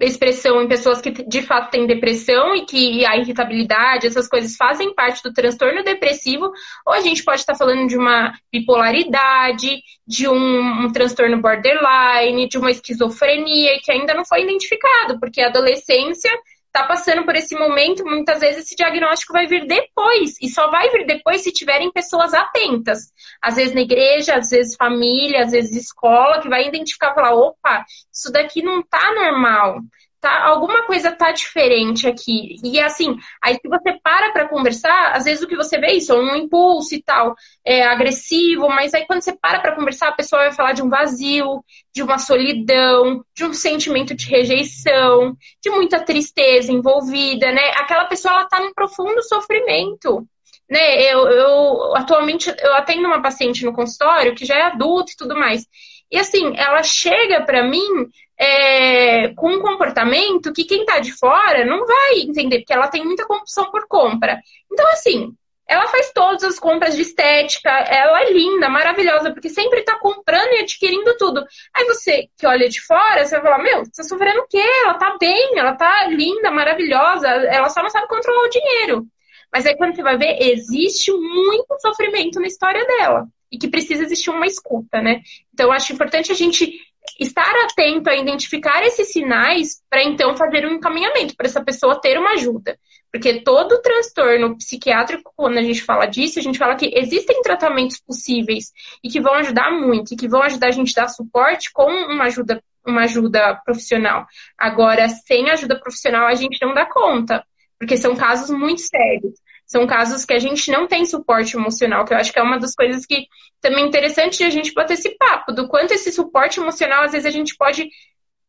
expressão 0.00 0.60
em 0.60 0.66
pessoas 0.66 1.00
que 1.00 1.12
de 1.12 1.40
fato 1.42 1.70
têm 1.70 1.86
depressão 1.86 2.52
e 2.56 2.66
que 2.66 3.06
a 3.06 3.16
irritabilidade, 3.16 4.08
essas 4.08 4.28
coisas 4.28 4.56
fazem 4.56 4.92
parte 4.92 5.22
do 5.22 5.32
transtorno 5.32 5.84
depressivo, 5.84 6.50
ou 6.84 6.92
a 6.92 7.00
gente 7.00 7.22
pode 7.22 7.38
estar 7.38 7.54
falando 7.54 7.86
de 7.86 7.96
uma 7.96 8.32
bipolaridade, 8.52 9.80
de 10.04 10.28
um, 10.28 10.84
um 10.84 10.92
transtorno 10.92 11.40
borderline, 11.40 12.48
de 12.48 12.58
uma 12.58 12.72
esquizofrenia 12.72 13.78
que 13.84 13.92
ainda 13.92 14.14
não 14.14 14.24
foi 14.24 14.42
identificado, 14.42 15.20
porque 15.20 15.40
a 15.40 15.46
adolescência 15.46 16.30
está 16.72 16.86
passando 16.86 17.24
por 17.24 17.34
esse 17.34 17.56
momento, 17.56 18.04
muitas 18.04 18.40
vezes 18.40 18.64
esse 18.64 18.76
diagnóstico 18.76 19.32
vai 19.32 19.46
vir 19.46 19.66
depois, 19.66 20.36
e 20.40 20.48
só 20.48 20.70
vai 20.70 20.88
vir 20.90 21.04
depois 21.04 21.42
se 21.42 21.52
tiverem 21.52 21.90
pessoas 21.90 22.32
atentas. 22.32 23.12
Às 23.42 23.56
vezes 23.56 23.74
na 23.74 23.80
igreja, 23.80 24.36
às 24.36 24.50
vezes 24.50 24.76
família, 24.76 25.42
às 25.42 25.50
vezes 25.50 25.76
escola, 25.76 26.40
que 26.40 26.48
vai 26.48 26.66
identificar 26.66 27.10
e 27.10 27.14
falar, 27.14 27.34
opa, 27.34 27.84
isso 28.12 28.32
daqui 28.32 28.62
não 28.62 28.82
tá 28.82 29.12
normal 29.14 29.80
tá, 30.20 30.44
alguma 30.44 30.86
coisa 30.86 31.10
tá 31.12 31.32
diferente 31.32 32.06
aqui. 32.06 32.56
E 32.62 32.78
assim, 32.80 33.16
aí 33.42 33.54
se 33.54 33.68
você 33.68 33.98
para 34.02 34.32
para 34.32 34.48
conversar, 34.48 35.12
às 35.12 35.24
vezes 35.24 35.42
o 35.42 35.48
que 35.48 35.56
você 35.56 35.78
vê 35.78 35.88
é 35.88 35.94
isso, 35.94 36.14
um 36.14 36.36
impulso 36.36 36.94
e 36.94 37.02
tal, 37.02 37.34
é 37.64 37.82
agressivo, 37.82 38.68
mas 38.68 38.92
aí 38.94 39.06
quando 39.06 39.22
você 39.22 39.32
para 39.36 39.60
para 39.60 39.74
conversar, 39.74 40.08
a 40.08 40.14
pessoa 40.14 40.42
vai 40.42 40.52
falar 40.52 40.72
de 40.72 40.82
um 40.82 40.88
vazio, 40.88 41.64
de 41.94 42.02
uma 42.02 42.18
solidão, 42.18 43.24
de 43.34 43.44
um 43.44 43.52
sentimento 43.52 44.14
de 44.14 44.26
rejeição, 44.26 45.36
de 45.62 45.70
muita 45.70 46.04
tristeza 46.04 46.70
envolvida, 46.72 47.50
né? 47.52 47.70
Aquela 47.76 48.04
pessoa 48.04 48.34
ela 48.34 48.48
tá 48.48 48.60
num 48.60 48.74
profundo 48.74 49.22
sofrimento. 49.22 50.26
Né, 50.68 51.02
eu, 51.02 51.26
eu 51.26 51.96
atualmente 51.96 52.48
eu 52.62 52.74
atendo 52.76 53.04
uma 53.04 53.20
paciente 53.20 53.64
no 53.64 53.72
consultório 53.72 54.36
que 54.36 54.46
já 54.46 54.54
é 54.56 54.62
adulta 54.62 55.10
e 55.10 55.16
tudo 55.16 55.34
mais. 55.34 55.66
E 56.10 56.18
assim, 56.18 56.56
ela 56.56 56.82
chega 56.82 57.42
para 57.44 57.62
mim 57.62 58.08
é, 58.36 59.28
com 59.34 59.52
um 59.52 59.60
comportamento 59.60 60.52
que 60.52 60.64
quem 60.64 60.84
tá 60.84 60.98
de 60.98 61.12
fora 61.12 61.64
não 61.64 61.86
vai 61.86 62.20
entender, 62.20 62.58
porque 62.58 62.72
ela 62.72 62.88
tem 62.88 63.04
muita 63.04 63.26
compulsão 63.26 63.70
por 63.70 63.86
compra. 63.86 64.40
Então, 64.72 64.86
assim, 64.92 65.34
ela 65.68 65.86
faz 65.86 66.10
todas 66.12 66.42
as 66.42 66.58
compras 66.58 66.96
de 66.96 67.02
estética, 67.02 67.70
ela 67.70 68.22
é 68.22 68.32
linda, 68.32 68.68
maravilhosa, 68.68 69.30
porque 69.32 69.48
sempre 69.48 69.82
tá 69.82 69.98
comprando 70.00 70.52
e 70.54 70.62
adquirindo 70.62 71.16
tudo. 71.16 71.44
Aí 71.72 71.84
você 71.84 72.28
que 72.36 72.46
olha 72.46 72.68
de 72.68 72.80
fora, 72.80 73.24
você 73.24 73.36
vai 73.36 73.44
falar, 73.44 73.62
meu, 73.62 73.84
você 73.84 74.02
tá 74.02 74.02
sofrendo 74.02 74.40
o 74.40 74.48
quê? 74.48 74.64
Ela 74.84 74.94
tá 74.94 75.16
bem, 75.20 75.58
ela 75.58 75.74
tá 75.76 76.08
linda, 76.08 76.50
maravilhosa, 76.50 77.28
ela 77.28 77.68
só 77.68 77.82
não 77.82 77.90
sabe 77.90 78.08
controlar 78.08 78.46
o 78.46 78.50
dinheiro. 78.50 79.06
Mas 79.52 79.66
aí 79.66 79.76
quando 79.76 79.94
você 79.94 80.02
vai 80.02 80.16
ver, 80.16 80.38
existe 80.40 81.12
muito 81.12 81.78
sofrimento 81.80 82.40
na 82.40 82.46
história 82.46 82.84
dela 82.84 83.28
e 83.50 83.58
que 83.58 83.68
precisa 83.68 84.04
existir 84.04 84.30
uma 84.30 84.46
escuta, 84.46 85.00
né? 85.00 85.22
Então, 85.52 85.72
acho 85.72 85.92
importante 85.92 86.30
a 86.30 86.34
gente 86.34 86.72
estar 87.18 87.52
atento 87.64 88.08
a 88.08 88.16
identificar 88.16 88.82
esses 88.84 89.12
sinais 89.12 89.82
para 89.88 90.02
então 90.02 90.36
fazer 90.36 90.66
um 90.66 90.74
encaminhamento 90.74 91.34
para 91.36 91.46
essa 91.46 91.62
pessoa 91.62 92.00
ter 92.00 92.18
uma 92.18 92.32
ajuda. 92.32 92.78
Porque 93.12 93.40
todo 93.40 93.82
transtorno 93.82 94.56
psiquiátrico, 94.56 95.32
quando 95.36 95.58
a 95.58 95.62
gente 95.62 95.82
fala 95.82 96.06
disso, 96.06 96.38
a 96.38 96.42
gente 96.42 96.58
fala 96.58 96.76
que 96.76 96.92
existem 96.94 97.42
tratamentos 97.42 98.00
possíveis 98.00 98.72
e 99.02 99.08
que 99.08 99.20
vão 99.20 99.34
ajudar 99.34 99.70
muito, 99.72 100.14
e 100.14 100.16
que 100.16 100.28
vão 100.28 100.42
ajudar 100.42 100.68
a 100.68 100.72
gente 100.72 100.96
a 100.96 101.02
dar 101.02 101.08
suporte 101.08 101.72
com 101.72 101.90
uma 101.90 102.24
ajuda, 102.24 102.62
uma 102.86 103.02
ajuda 103.02 103.60
profissional. 103.64 104.26
Agora, 104.56 105.08
sem 105.08 105.50
ajuda 105.50 105.80
profissional, 105.80 106.26
a 106.26 106.34
gente 106.34 106.64
não 106.64 106.72
dá 106.72 106.86
conta, 106.86 107.44
porque 107.78 107.96
são 107.96 108.14
casos 108.14 108.50
muito 108.50 108.80
sérios 108.82 109.34
são 109.70 109.86
casos 109.86 110.24
que 110.24 110.34
a 110.34 110.38
gente 110.40 110.68
não 110.68 110.88
tem 110.88 111.06
suporte 111.06 111.56
emocional, 111.56 112.04
que 112.04 112.12
eu 112.12 112.18
acho 112.18 112.32
que 112.32 112.40
é 112.40 112.42
uma 112.42 112.58
das 112.58 112.74
coisas 112.74 113.06
que 113.06 113.28
também 113.60 113.84
é 113.84 113.86
interessante 113.86 114.38
de 114.38 114.44
a 114.44 114.50
gente 114.50 114.74
bater 114.74 114.94
esse 114.94 115.16
papo, 115.16 115.52
do 115.52 115.68
quanto 115.68 115.92
esse 115.92 116.10
suporte 116.10 116.58
emocional, 116.58 117.04
às 117.04 117.12
vezes, 117.12 117.24
a 117.24 117.30
gente 117.30 117.56
pode 117.56 117.88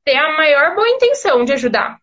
ter 0.04 0.16
a 0.16 0.36
maior 0.36 0.74
boa 0.74 0.90
intenção 0.90 1.46
de 1.46 1.54
ajudar. 1.54 2.00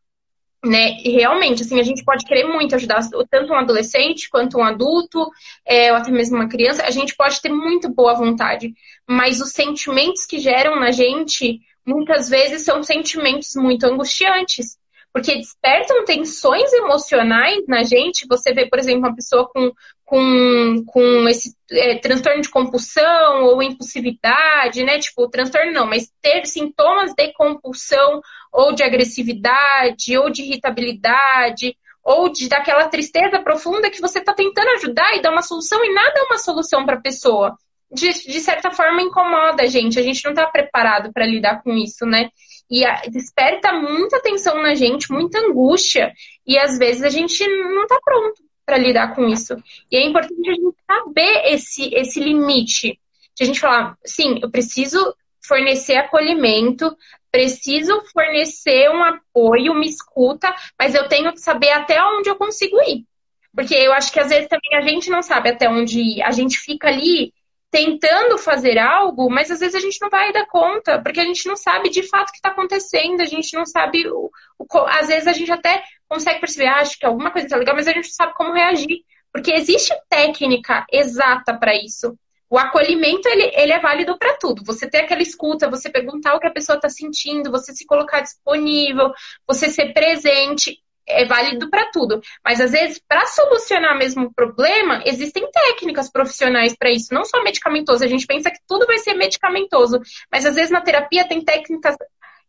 Né? 0.65 1.01
E 1.03 1.11
realmente, 1.11 1.63
assim, 1.63 1.81
a 1.81 1.83
gente 1.83 2.05
pode 2.05 2.25
querer 2.25 2.45
muito 2.45 2.77
ajudar 2.77 3.01
tanto 3.29 3.53
um 3.53 3.57
adolescente 3.57 4.31
quanto 4.31 4.57
um 4.57 4.63
adulto, 4.63 5.29
é, 5.67 5.91
ou 5.91 5.99
até 5.99 6.13
mesmo 6.13 6.37
uma 6.37 6.49
criança, 6.49 6.85
a 6.85 6.91
gente 6.93 7.17
pode 7.17 7.43
ter 7.43 7.51
muito 7.51 7.93
boa 7.93 8.15
vontade, 8.15 8.73
mas 9.05 9.41
os 9.41 9.51
sentimentos 9.51 10.27
que 10.27 10.39
geram 10.39 10.79
na 10.79 10.93
gente, 10.93 11.59
muitas 11.85 12.29
vezes, 12.29 12.63
são 12.63 12.85
sentimentos 12.85 13.57
muito 13.57 13.83
angustiantes, 13.85 14.79
porque 15.13 15.37
despertam 15.37 16.05
tensões 16.05 16.73
emocionais 16.73 17.67
na 17.67 17.83
gente. 17.83 18.27
Você 18.29 18.53
vê, 18.53 18.69
por 18.69 18.79
exemplo, 18.79 19.01
uma 19.01 19.15
pessoa 19.15 19.49
com, 19.49 19.73
com, 20.05 20.85
com 20.87 21.29
esse 21.29 21.55
é, 21.71 21.97
transtorno 21.99 22.43
de 22.43 22.51
compulsão 22.51 23.45
ou 23.45 23.63
impulsividade, 23.63 24.85
né? 24.85 24.99
Tipo, 24.99 25.29
transtorno 25.29 25.73
não, 25.73 25.87
mas 25.87 26.11
ter 26.23 26.47
sintomas 26.47 27.15
de 27.15 27.33
compulsão 27.33 28.21
ou 28.53 28.73
de 28.73 28.83
agressividade 28.83 30.17
ou 30.17 30.31
de 30.31 30.43
irritabilidade 30.43 31.77
ou 32.05 32.31
de 32.31 32.49
daquela 32.49 32.89
tristeza 32.89 33.41
profunda 33.43 33.91
que 33.91 34.01
você 34.01 34.19
está 34.19 34.33
tentando 34.33 34.71
ajudar 34.71 35.15
e 35.17 35.21
dar 35.21 35.31
uma 35.31 35.43
solução 35.43 35.85
e 35.85 35.93
nada 35.93 36.21
é 36.21 36.23
uma 36.23 36.39
solução 36.39 36.85
para 36.87 36.97
a 36.97 37.01
pessoa. 37.01 37.57
De, 37.91 38.11
de 38.11 38.41
certa 38.41 38.71
forma 38.71 39.03
incomoda 39.03 39.63
a 39.63 39.67
gente, 39.67 39.99
a 39.99 40.03
gente 40.03 40.23
não 40.25 40.33
está 40.33 40.47
preparado 40.47 41.13
para 41.13 41.27
lidar 41.27 41.63
com 41.63 41.73
isso, 41.75 42.05
né? 42.05 42.31
E 42.71 42.85
desperta 43.11 43.73
muita 43.73 44.21
tensão 44.21 44.63
na 44.63 44.75
gente, 44.75 45.11
muita 45.11 45.39
angústia, 45.39 46.13
e 46.47 46.59
às 46.59 46.79
vezes 46.79 47.03
a 47.03 47.09
gente 47.09 47.47
não 47.47 47.83
está 47.83 47.99
pronto 48.05 48.43
para 48.67 48.77
lidar 48.77 49.15
com 49.15 49.27
isso. 49.27 49.57
E 49.91 49.97
é 49.97 50.07
importante 50.07 50.51
a 50.51 50.55
gente 50.55 50.77
saber 50.87 51.55
esse, 51.55 51.95
esse 51.95 52.21
limite. 52.21 53.01
De 53.35 53.45
a 53.45 53.47
gente 53.47 53.61
falar, 53.61 53.97
sim, 54.05 54.39
eu 54.43 54.51
preciso 54.51 55.15
fornecer 55.41 55.97
acolhimento, 55.97 56.95
preciso 57.31 58.03
fornecer 58.13 58.91
um 58.91 59.03
apoio, 59.03 59.73
uma 59.73 59.87
escuta, 59.87 60.55
mas 60.79 60.95
eu 60.95 61.09
tenho 61.09 61.33
que 61.33 61.41
saber 61.41 61.71
até 61.71 62.03
onde 62.03 62.29
eu 62.29 62.37
consigo 62.37 62.79
ir. 62.83 63.07
Porque 63.55 63.75
eu 63.75 63.93
acho 63.93 64.13
que 64.13 64.21
às 64.21 64.29
vezes 64.29 64.49
também 64.49 64.77
a 64.77 64.83
gente 64.83 65.09
não 65.09 65.23
sabe 65.23 65.49
até 65.49 65.69
onde 65.69 66.01
ir. 66.01 66.23
A 66.23 66.31
gente 66.31 66.59
fica 66.59 66.89
ali 66.89 67.33
tentando 67.71 68.39
fazer 68.39 68.79
algo, 68.79 69.31
mas 69.31 69.51
às 69.51 69.61
vezes 69.61 69.75
a 69.75 69.81
gente 69.81 70.01
não 70.01 70.09
vai 70.09 70.33
dar 70.33 70.47
conta, 70.47 71.01
porque 71.03 71.21
a 71.21 71.25
gente 71.25 71.47
não 71.47 71.57
sabe 71.57 71.91
de 71.91 72.03
fato 72.03 72.31
o 72.31 72.33
que 72.33 72.39
está 72.39 72.49
acontecendo, 72.49 73.21
a 73.21 73.27
gente 73.27 73.55
não 73.55 73.67
sabe. 73.67 74.09
O, 74.09 74.31
o, 74.59 74.79
às 74.87 75.09
vezes 75.09 75.27
a 75.27 75.33
gente 75.33 75.53
até 75.53 75.83
consegue 76.09 76.41
perceber, 76.41 76.67
ah, 76.67 76.77
acho 76.77 76.99
que 76.99 77.05
alguma 77.05 77.31
coisa 77.31 77.47
está 77.47 77.57
legal, 77.57 77.75
mas 77.75 77.87
a 77.87 77.93
gente 77.93 78.07
não 78.07 78.13
sabe 78.13 78.35
como 78.35 78.55
reagir. 78.55 79.05
Porque 79.31 79.53
existe 79.53 79.95
técnica 80.09 80.87
exata 80.91 81.55
para 81.59 81.75
isso. 81.75 82.19
O 82.51 82.59
acolhimento, 82.59 83.29
ele, 83.29 83.53
ele 83.55 83.73
é 83.73 83.79
válido 83.79 84.17
para 84.19 84.39
tudo. 84.39 84.65
Você 84.65 84.89
ter 84.89 84.99
aquela 84.99 85.21
escuta, 85.21 85.69
você 85.69 85.91
perguntar 85.91 86.35
o 86.35 86.41
que 86.41 86.47
a 86.47 86.53
pessoa 86.53 86.77
está 86.77 86.89
sentindo, 86.89 87.51
você 87.51 87.75
se 87.75 87.85
colocar 87.85 88.21
disponível, 88.21 89.13
você 89.47 89.69
ser 89.69 89.93
presente, 89.93 90.79
é 91.09 91.25
válido 91.25 91.69
para 91.71 91.91
tudo. 91.91 92.21
Mas 92.45 92.61
às 92.61 92.73
vezes, 92.73 93.01
para 93.09 93.27
solucionar 93.27 93.97
mesmo 93.97 94.27
o 94.27 94.35
problema, 94.35 95.03
existem 95.07 95.51
técnicas 95.51 96.11
profissionais 96.11 96.77
para 96.77 96.91
isso, 96.91 97.13
não 97.13 97.25
só 97.25 97.43
medicamentoso. 97.43 98.05
A 98.05 98.09
gente 98.09 98.27
pensa 98.27 98.51
que 98.51 98.61
tudo 98.67 98.87
vai 98.87 98.99
ser 98.99 99.15
medicamentoso, 99.15 100.01
mas 100.31 100.45
às 100.45 100.55
vezes 100.55 100.71
na 100.71 100.81
terapia 100.81 101.27
tem 101.27 101.45
técnicas 101.45 101.97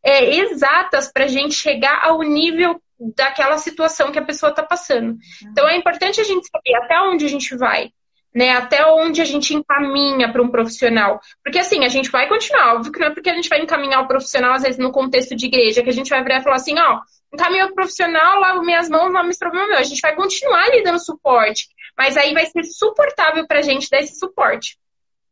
é, 0.04 0.36
exatas 0.36 1.12
para 1.12 1.26
a 1.26 1.28
gente 1.28 1.56
chegar 1.56 2.04
ao 2.04 2.22
nível 2.22 2.82
daquela 3.16 3.58
situação 3.58 4.12
que 4.12 4.20
a 4.20 4.26
pessoa 4.26 4.50
está 4.50 4.64
passando. 4.64 5.18
Então 5.44 5.68
é 5.68 5.78
importante 5.78 6.20
a 6.20 6.24
gente 6.24 6.48
saber 6.50 6.76
até 6.84 7.00
onde 7.02 7.26
a 7.26 7.30
gente 7.30 7.56
vai 7.56 7.92
né? 8.34 8.52
Até 8.52 8.86
onde 8.86 9.22
a 9.22 9.26
gente 9.26 9.54
encaminha 9.54 10.32
para 10.32 10.42
um 10.42 10.50
profissional. 10.50 11.20
Porque 11.44 11.60
assim, 11.60 11.84
a 11.84 11.88
gente 11.88 12.10
vai 12.12 12.28
continuar, 12.28 12.76
óbvio 12.76 12.92
que 12.92 13.00
não 13.00 13.08
é 13.08 13.14
porque 13.14 13.30
a 13.30 13.36
gente 13.36 13.50
vai 13.50 13.62
encaminhar 13.62 14.04
o 14.04 14.08
profissional, 14.08 14.54
às 14.54 14.64
vezes, 14.64 14.78
no 14.78 14.92
contexto 14.92 15.36
de 15.36 15.48
igreja, 15.48 15.84
que 15.84 15.90
a 15.90 15.94
gente 15.94 16.10
vai 16.10 16.24
virar 16.24 16.40
e 16.40 16.44
falar 16.44 16.58
assim, 16.58 16.78
ó, 16.78 17.00
encaminha 17.34 17.66
o 17.66 17.74
profissional, 17.74 18.40
lavo 18.40 18.62
minhas 18.62 18.90
mãos, 18.90 19.12
lavo 19.12 19.26
meus 19.26 19.38
problemas 19.38 19.70
meu. 19.70 19.78
A 19.78 19.84
gente 19.84 20.02
vai 20.02 20.16
continuar 20.16 20.70
lhe 20.70 20.84
dando 20.84 21.04
suporte. 21.04 21.68
Mas 21.98 22.16
aí 22.16 22.34
vai 22.34 22.46
ser 22.46 22.64
suportável 22.64 23.46
para 23.46 23.60
a 23.60 23.62
gente 23.62 23.90
dar 23.90 24.00
esse 24.00 24.18
suporte. 24.18 24.78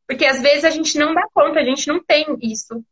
Porque 0.06 0.26
às 0.26 0.42
vezes 0.42 0.64
a 0.64 0.70
gente 0.70 0.98
não 0.98 1.14
dá 1.14 1.26
conta, 1.34 1.60
a 1.60 1.64
gente 1.64 1.88
não 1.88 2.04
tem 2.04 2.26
isso. 2.42 2.84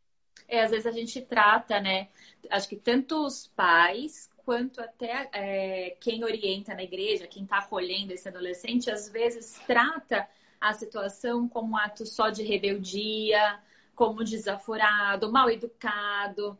É, 0.48 0.62
às 0.62 0.70
vezes 0.70 0.86
a 0.86 0.92
gente 0.92 1.20
trata, 1.22 1.80
né? 1.80 2.08
Acho 2.50 2.68
que 2.68 2.76
tanto 2.76 3.24
os 3.24 3.48
pais 3.48 4.30
quanto 4.46 4.80
até 4.80 5.28
é, 5.32 5.96
quem 6.00 6.22
orienta 6.22 6.72
na 6.72 6.84
igreja, 6.84 7.26
quem 7.26 7.42
está 7.42 7.58
acolhendo 7.58 8.12
esse 8.12 8.28
adolescente, 8.28 8.88
às 8.88 9.08
vezes 9.08 9.60
trata 9.66 10.26
a 10.60 10.72
situação 10.72 11.48
como 11.48 11.72
um 11.72 11.76
ato 11.76 12.06
só 12.06 12.30
de 12.30 12.44
rebeldia, 12.44 13.58
como 13.96 14.22
desaforado, 14.22 15.32
mal 15.32 15.50
educado, 15.50 16.56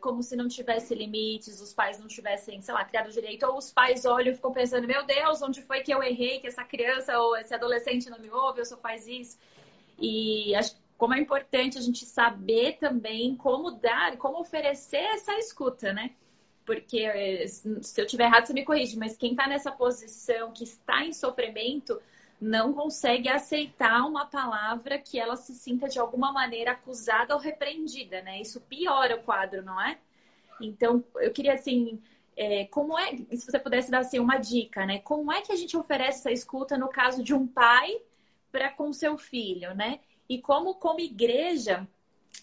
como 0.00 0.22
se 0.22 0.36
não 0.36 0.46
tivesse 0.46 0.94
limites, 0.94 1.60
os 1.60 1.74
pais 1.74 1.98
não 1.98 2.06
tivessem, 2.06 2.62
sei 2.62 2.72
lá, 2.72 2.84
criado 2.84 3.10
direito, 3.10 3.44
ou 3.44 3.58
os 3.58 3.72
pais 3.72 4.04
olham 4.04 4.32
e 4.32 4.36
ficam 4.36 4.52
pensando, 4.52 4.86
meu 4.86 5.04
Deus, 5.04 5.42
onde 5.42 5.62
foi 5.62 5.80
que 5.80 5.92
eu 5.92 6.02
errei, 6.02 6.38
que 6.38 6.46
essa 6.46 6.64
criança 6.64 7.18
ou 7.18 7.36
esse 7.36 7.52
adolescente 7.52 8.08
não 8.08 8.20
me 8.20 8.30
ouve, 8.30 8.60
eu 8.60 8.64
só 8.64 8.76
faz 8.76 9.06
isso. 9.08 9.36
E 9.98 10.54
acho 10.54 10.76
como 10.96 11.14
é 11.14 11.18
importante 11.18 11.76
a 11.76 11.80
gente 11.80 12.04
saber 12.04 12.78
também 12.78 13.34
como 13.34 13.72
dar, 13.72 14.16
como 14.16 14.40
oferecer 14.40 15.04
essa 15.16 15.34
escuta, 15.38 15.92
né? 15.92 16.14
Porque 16.64 17.00
eh, 17.00 17.46
se 17.46 18.00
eu 18.00 18.06
tiver 18.06 18.24
errado, 18.24 18.46
você 18.46 18.52
me 18.52 18.64
corrige, 18.64 18.98
mas 18.98 19.16
quem 19.16 19.32
está 19.32 19.46
nessa 19.46 19.70
posição, 19.70 20.52
que 20.52 20.64
está 20.64 21.04
em 21.04 21.12
sofrimento, 21.12 22.00
não 22.40 22.72
consegue 22.72 23.28
aceitar 23.28 24.06
uma 24.06 24.26
palavra 24.26 24.98
que 24.98 25.18
ela 25.18 25.36
se 25.36 25.54
sinta 25.54 25.88
de 25.88 25.98
alguma 25.98 26.32
maneira 26.32 26.72
acusada 26.72 27.34
ou 27.34 27.40
repreendida, 27.40 28.22
né? 28.22 28.40
Isso 28.40 28.60
piora 28.60 29.16
o 29.16 29.22
quadro, 29.22 29.62
não 29.62 29.80
é? 29.80 29.98
Então, 30.60 31.04
eu 31.16 31.30
queria 31.32 31.54
assim, 31.54 32.00
é, 32.36 32.64
como 32.66 32.98
é, 32.98 33.16
se 33.16 33.46
você 33.46 33.58
pudesse 33.58 33.90
dar 33.90 34.00
assim, 34.00 34.18
uma 34.18 34.38
dica, 34.38 34.84
né? 34.86 34.98
Como 35.00 35.32
é 35.32 35.42
que 35.42 35.52
a 35.52 35.56
gente 35.56 35.76
oferece 35.76 36.20
essa 36.20 36.32
escuta 36.32 36.76
no 36.76 36.88
caso 36.88 37.22
de 37.22 37.34
um 37.34 37.46
pai 37.46 37.96
para 38.50 38.70
com 38.70 38.92
seu 38.92 39.16
filho, 39.16 39.74
né? 39.74 40.00
E 40.28 40.40
como, 40.40 40.74
como 40.74 41.00
igreja, 41.00 41.86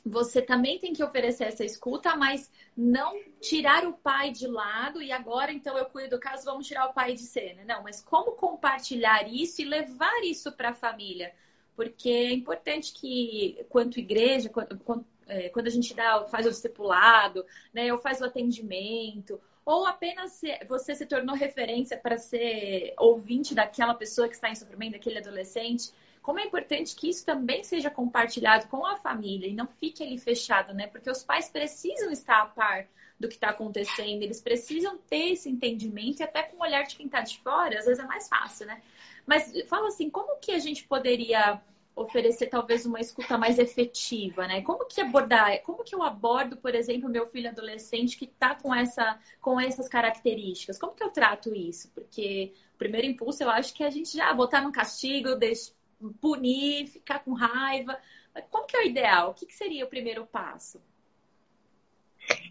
você 0.05 0.41
também 0.41 0.79
tem 0.79 0.93
que 0.93 1.03
oferecer 1.03 1.45
essa 1.45 1.63
escuta, 1.63 2.15
mas 2.15 2.51
não 2.75 3.19
tirar 3.39 3.85
o 3.85 3.93
pai 3.93 4.31
de 4.31 4.47
lado 4.47 5.01
e 5.01 5.11
agora 5.11 5.51
então 5.51 5.77
eu 5.77 5.85
cuido 5.85 6.15
do 6.15 6.19
caso, 6.19 6.45
vamos 6.45 6.67
tirar 6.67 6.87
o 6.89 6.93
pai 6.93 7.13
de 7.13 7.21
cena. 7.21 7.63
Não, 7.65 7.83
mas 7.83 8.01
como 8.01 8.31
compartilhar 8.31 9.27
isso 9.31 9.61
e 9.61 9.65
levar 9.65 10.23
isso 10.23 10.51
para 10.51 10.69
a 10.69 10.73
família? 10.73 11.33
Porque 11.75 12.09
é 12.09 12.33
importante 12.33 12.93
que, 12.93 13.65
quanto 13.69 13.99
igreja, 13.99 14.49
quando, 14.49 15.05
é, 15.27 15.49
quando 15.49 15.67
a 15.67 15.71
gente 15.71 15.93
dá, 15.93 16.25
faz 16.25 16.45
o 16.45 16.49
discipulado, 16.49 17.45
né, 17.73 17.91
ou 17.93 17.99
faz 17.99 18.21
o 18.21 18.25
atendimento, 18.25 19.39
ou 19.63 19.85
apenas 19.85 20.41
você 20.67 20.95
se 20.95 21.05
tornou 21.05 21.35
referência 21.35 21.97
para 21.97 22.17
ser 22.17 22.93
ouvinte 22.97 23.53
daquela 23.53 23.93
pessoa 23.93 24.27
que 24.27 24.35
está 24.35 24.49
em 24.49 24.55
sofrimento, 24.55 24.93
daquele 24.93 25.19
adolescente, 25.19 25.91
como 26.21 26.39
é 26.39 26.45
importante 26.45 26.95
que 26.95 27.09
isso 27.09 27.25
também 27.25 27.63
seja 27.63 27.89
compartilhado 27.89 28.67
com 28.67 28.85
a 28.85 28.97
família 28.97 29.47
e 29.47 29.53
não 29.53 29.67
fique 29.67 30.03
ali 30.03 30.17
fechado, 30.17 30.73
né? 30.73 30.87
Porque 30.87 31.09
os 31.09 31.23
pais 31.23 31.49
precisam 31.49 32.11
estar 32.11 32.41
a 32.41 32.45
par 32.45 32.87
do 33.19 33.27
que 33.27 33.35
está 33.35 33.49
acontecendo, 33.49 34.23
eles 34.23 34.41
precisam 34.41 34.97
ter 34.97 35.33
esse 35.33 35.49
entendimento 35.49 36.19
e 36.19 36.23
até 36.23 36.43
com 36.43 36.57
o 36.57 36.61
olhar 36.61 36.83
de 36.83 36.95
quem 36.95 37.05
está 37.05 37.21
de 37.21 37.39
fora, 37.39 37.77
às 37.79 37.85
vezes 37.85 38.03
é 38.03 38.07
mais 38.07 38.27
fácil, 38.27 38.65
né? 38.65 38.81
Mas 39.25 39.51
fala 39.67 39.87
assim, 39.87 40.09
como 40.09 40.39
que 40.39 40.51
a 40.51 40.59
gente 40.59 40.83
poderia 40.87 41.61
oferecer 41.95 42.47
talvez 42.47 42.85
uma 42.85 42.99
escuta 42.99 43.37
mais 43.37 43.59
efetiva, 43.59 44.47
né? 44.47 44.61
Como 44.61 44.85
que 44.85 45.01
abordar, 45.01 45.61
como 45.63 45.83
que 45.83 45.93
eu 45.93 46.01
abordo, 46.01 46.57
por 46.57 46.73
exemplo, 46.73 47.09
meu 47.09 47.27
filho 47.27 47.49
adolescente 47.49 48.17
que 48.17 48.25
está 48.25 48.55
com 48.55 48.73
essa 48.73 49.19
com 49.39 49.59
essas 49.59 49.87
características? 49.87 50.79
Como 50.79 50.95
que 50.95 51.03
eu 51.03 51.09
trato 51.09 51.53
isso? 51.53 51.91
Porque 51.93 52.53
o 52.73 52.77
primeiro 52.77 53.07
impulso 53.07 53.43
eu 53.43 53.49
acho 53.49 53.73
que 53.73 53.83
é 53.83 53.87
a 53.87 53.91
gente 53.91 54.15
já 54.15 54.33
botar 54.33 54.61
no 54.61 54.71
castigo, 54.71 55.35
deixa, 55.35 55.71
punir, 56.19 56.87
ficar 56.87 57.19
com 57.19 57.33
raiva. 57.33 57.97
Como 58.49 58.65
que 58.65 58.77
é 58.77 58.81
o 58.81 58.85
ideal? 58.85 59.31
O 59.31 59.33
que, 59.33 59.45
que 59.45 59.53
seria 59.53 59.85
o 59.85 59.89
primeiro 59.89 60.25
passo? 60.25 60.81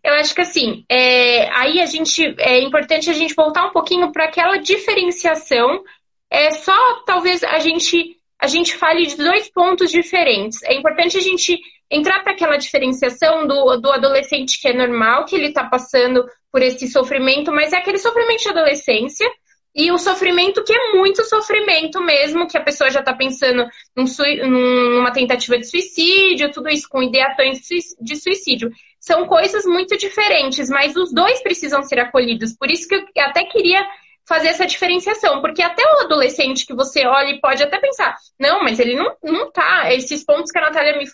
Eu 0.02 0.14
acho 0.14 0.34
que 0.34 0.40
assim, 0.40 0.84
é, 0.88 1.48
aí 1.50 1.80
a 1.80 1.86
gente 1.86 2.22
é 2.38 2.60
importante 2.60 3.08
a 3.08 3.12
gente 3.12 3.34
voltar 3.34 3.66
um 3.66 3.72
pouquinho 3.72 4.12
para 4.12 4.24
aquela 4.24 4.56
diferenciação. 4.58 5.82
É 6.30 6.50
só 6.50 7.02
talvez 7.04 7.42
a 7.42 7.58
gente 7.58 8.16
a 8.38 8.46
gente 8.46 8.74
fale 8.74 9.06
de 9.06 9.16
dois 9.16 9.50
pontos 9.50 9.90
diferentes. 9.90 10.62
É 10.62 10.74
importante 10.74 11.16
a 11.18 11.20
gente 11.20 11.60
entrar 11.90 12.22
para 12.22 12.32
aquela 12.32 12.56
diferenciação 12.56 13.46
do, 13.46 13.76
do 13.76 13.92
adolescente 13.92 14.58
que 14.60 14.68
é 14.68 14.72
normal, 14.72 15.26
que 15.26 15.36
ele 15.36 15.48
está 15.48 15.64
passando 15.64 16.24
por 16.50 16.62
esse 16.62 16.88
sofrimento, 16.88 17.52
mas 17.52 17.72
é 17.72 17.76
aquele 17.76 17.98
sofrimento 17.98 18.42
de 18.42 18.48
adolescência, 18.48 19.30
e 19.74 19.90
o 19.92 19.98
sofrimento 19.98 20.64
que 20.64 20.72
é 20.72 20.92
muito 20.94 21.24
sofrimento 21.24 22.00
mesmo, 22.02 22.48
que 22.48 22.58
a 22.58 22.62
pessoa 22.62 22.90
já 22.90 23.00
está 23.00 23.14
pensando 23.14 23.66
num, 23.96 24.04
numa 24.48 25.12
tentativa 25.12 25.58
de 25.58 25.66
suicídio, 25.66 26.50
tudo 26.50 26.68
isso 26.68 26.88
com 26.88 27.02
ideações 27.02 27.60
de 28.00 28.16
suicídio. 28.16 28.70
São 28.98 29.26
coisas 29.26 29.64
muito 29.64 29.96
diferentes, 29.96 30.68
mas 30.68 30.96
os 30.96 31.12
dois 31.12 31.42
precisam 31.42 31.82
ser 31.82 32.00
acolhidos. 32.00 32.56
Por 32.56 32.70
isso 32.70 32.88
que 32.88 32.96
eu 32.96 33.04
até 33.18 33.44
queria 33.44 33.86
fazer 34.30 34.46
essa 34.46 34.64
diferenciação, 34.64 35.40
porque 35.40 35.60
até 35.60 35.82
o 35.82 36.04
adolescente 36.04 36.64
que 36.64 36.72
você 36.72 37.04
olha 37.04 37.30
e 37.30 37.40
pode 37.40 37.64
até 37.64 37.80
pensar, 37.80 38.16
não, 38.38 38.62
mas 38.62 38.78
ele 38.78 38.94
não, 38.94 39.12
não 39.24 39.50
tá, 39.50 39.92
esses 39.92 40.24
pontos 40.24 40.52
que 40.52 40.58
a 40.58 40.62
Natália 40.62 40.96
me 40.96 41.04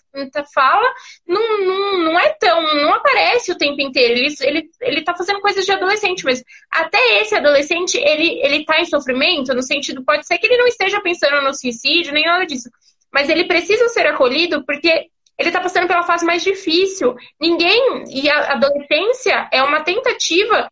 fala, 0.53 0.87
não, 1.27 1.65
não, 1.65 1.99
não 2.05 2.21
é 2.21 2.29
tão, 2.39 2.61
não 2.63 2.93
aparece 2.93 3.51
o 3.51 3.57
tempo 3.57 3.81
inteiro, 3.81 4.21
ele, 4.21 4.35
ele, 4.43 4.71
ele 4.83 5.03
tá 5.03 5.17
fazendo 5.17 5.41
coisas 5.41 5.65
de 5.65 5.73
adolescente, 5.73 6.27
mas 6.27 6.45
até 6.71 7.23
esse 7.23 7.35
adolescente, 7.35 7.97
ele, 7.97 8.39
ele 8.43 8.67
tá 8.67 8.79
em 8.79 8.85
sofrimento, 8.85 9.55
no 9.55 9.63
sentido, 9.63 10.05
pode 10.05 10.27
ser 10.27 10.37
que 10.37 10.47
ele 10.47 10.59
não 10.59 10.67
esteja 10.67 11.01
pensando 11.01 11.41
no 11.41 11.55
suicídio, 11.55 12.13
nem 12.13 12.27
nada 12.27 12.45
disso, 12.45 12.69
mas 13.11 13.31
ele 13.31 13.47
precisa 13.47 13.89
ser 13.89 14.07
acolhido 14.09 14.63
porque 14.67 15.09
ele 15.39 15.49
está 15.49 15.61
passando 15.61 15.87
pela 15.87 16.03
fase 16.03 16.25
mais 16.25 16.43
difícil. 16.43 17.15
Ninguém. 17.39 18.05
E 18.09 18.29
a 18.31 18.53
adolescência 18.53 19.49
é 19.53 19.63
uma 19.63 19.83
tentativa 19.83 20.67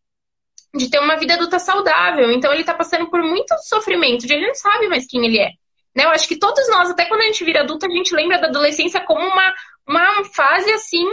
de 0.74 0.90
ter 0.90 0.98
uma 0.98 1.16
vida 1.16 1.34
adulta 1.34 1.58
saudável. 1.58 2.30
Então 2.30 2.52
ele 2.52 2.62
está 2.62 2.74
passando 2.74 3.08
por 3.08 3.22
muito 3.22 3.54
sofrimento, 3.62 4.24
ele 4.24 4.46
não 4.46 4.54
sabe 4.54 4.88
mais 4.88 5.06
quem 5.06 5.24
ele 5.24 5.38
é. 5.38 5.50
Né? 5.94 6.04
Eu 6.04 6.10
acho 6.10 6.26
que 6.26 6.38
todos 6.38 6.68
nós, 6.68 6.90
até 6.90 7.06
quando 7.06 7.20
a 7.20 7.26
gente 7.26 7.44
vira 7.44 7.60
adulta, 7.60 7.87
a 7.87 7.90
gente 7.90 8.14
lembra 8.14 8.40
da 8.40 8.48
adolescência 8.48 9.00
como 9.00 9.24
uma, 9.24 9.54
uma 9.88 10.24
fase 10.24 10.70
assim 10.72 11.06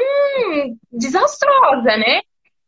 desastrosa, 0.92 1.98
né? 1.98 2.22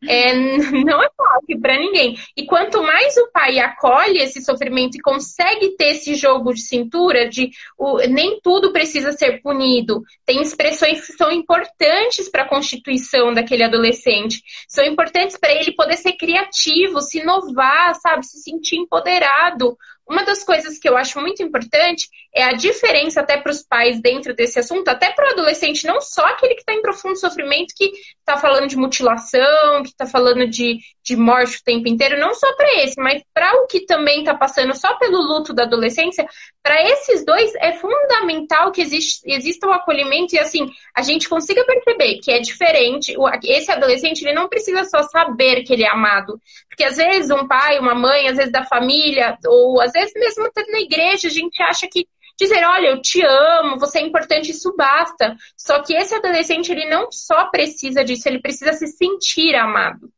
É, 0.07 0.33
não 0.83 1.01
é 1.01 1.09
fácil 1.15 1.59
para 1.61 1.79
ninguém. 1.79 2.17
E 2.35 2.45
quanto 2.45 2.81
mais 2.81 3.15
o 3.17 3.31
pai 3.31 3.59
acolhe 3.59 4.19
esse 4.19 4.41
sofrimento 4.41 4.95
e 4.95 5.01
consegue 5.01 5.75
ter 5.75 5.89
esse 5.89 6.15
jogo 6.15 6.53
de 6.53 6.61
cintura, 6.61 7.29
de 7.29 7.51
o, 7.77 7.97
nem 8.07 8.39
tudo 8.41 8.71
precisa 8.71 9.11
ser 9.11 9.41
punido, 9.41 10.01
tem 10.25 10.41
expressões 10.41 11.05
que 11.05 11.13
são 11.13 11.31
importantes 11.31 12.29
para 12.29 12.43
a 12.43 12.49
constituição 12.49 13.33
daquele 13.33 13.63
adolescente, 13.63 14.41
são 14.67 14.83
importantes 14.85 15.37
para 15.37 15.53
ele 15.53 15.73
poder 15.73 15.97
ser 15.97 16.13
criativo, 16.13 17.01
se 17.01 17.19
inovar, 17.19 17.95
sabe, 17.95 18.25
se 18.25 18.41
sentir 18.41 18.77
empoderado. 18.77 19.77
Uma 20.07 20.23
das 20.23 20.43
coisas 20.43 20.77
que 20.77 20.87
eu 20.87 20.97
acho 20.97 21.19
muito 21.21 21.41
importante 21.41 22.09
é 22.35 22.43
a 22.43 22.53
diferença 22.53 23.21
até 23.21 23.37
para 23.37 23.51
os 23.51 23.61
pais 23.61 24.01
dentro 24.01 24.33
desse 24.33 24.57
assunto, 24.57 24.87
até 24.87 25.11
para 25.11 25.27
o 25.27 25.31
adolescente, 25.33 25.85
não 25.85 26.01
só 26.01 26.25
aquele 26.25 26.55
que 26.55 26.61
está 26.61 26.73
em 26.73 26.81
profundo 26.81 27.15
sofrimento, 27.19 27.75
que 27.77 27.91
está 28.19 28.37
falando 28.37 28.67
de 28.67 28.75
mutilação, 28.75 29.83
que 29.83 29.89
está 29.89 30.07
falando 30.07 30.47
de, 30.47 30.79
de 31.03 31.15
morte 31.15 31.57
o 31.57 31.63
tempo 31.63 31.87
inteiro, 31.87 32.19
não 32.19 32.33
só 32.33 32.51
para 32.55 32.83
esse, 32.83 32.99
mas 32.99 33.21
para 33.33 33.53
o 33.61 33.67
que 33.67 33.85
também 33.85 34.19
está 34.19 34.33
passando 34.33 34.75
só 34.75 34.95
pelo 34.97 35.21
luto 35.21 35.53
da 35.53 35.63
adolescência, 35.63 36.25
para 36.63 36.81
esses 36.81 37.23
dois 37.23 37.53
é 37.55 37.73
fundamental 37.73 38.71
que 38.71 38.81
existe, 38.81 39.21
exista 39.25 39.67
o 39.67 39.69
um 39.69 39.73
acolhimento 39.73 40.35
e 40.35 40.39
assim, 40.39 40.71
a 40.95 41.03
gente 41.03 41.29
consiga 41.29 41.63
perceber 41.65 42.19
que 42.19 42.31
é 42.31 42.39
diferente. 42.39 43.13
Esse 43.43 43.71
adolescente 43.71 44.23
ele 44.23 44.33
não 44.33 44.49
precisa 44.49 44.83
só 44.85 45.03
saber 45.03 45.63
que 45.63 45.73
ele 45.73 45.83
é 45.83 45.89
amado. 45.89 46.41
Porque 46.67 46.83
às 46.83 46.97
vezes 46.97 47.29
um 47.29 47.47
pai, 47.47 47.77
uma 47.77 47.93
mãe, 47.93 48.27
às 48.27 48.37
vezes 48.37 48.51
da 48.51 48.63
família, 48.63 49.37
ou 49.45 49.79
às 49.79 49.91
vezes 49.91 50.13
mesmo 50.15 50.45
até 50.45 50.65
na 50.71 50.79
igreja, 50.79 51.27
a 51.27 51.31
gente 51.31 51.61
acha 51.61 51.87
que 51.87 52.07
dizer, 52.43 52.63
olha, 52.65 52.87
eu 52.87 53.01
te 53.01 53.21
amo, 53.21 53.79
você 53.79 53.99
é 53.99 54.01
importante, 54.01 54.51
isso 54.51 54.75
basta. 54.75 55.35
Só 55.57 55.81
que 55.81 55.95
esse 55.95 56.15
adolescente, 56.15 56.71
ele 56.71 56.89
não 56.89 57.11
só 57.11 57.45
precisa 57.45 58.03
disso, 58.03 58.27
ele 58.27 58.41
precisa 58.41 58.73
se 58.73 58.87
sentir 58.87 59.55
amado. 59.55 60.09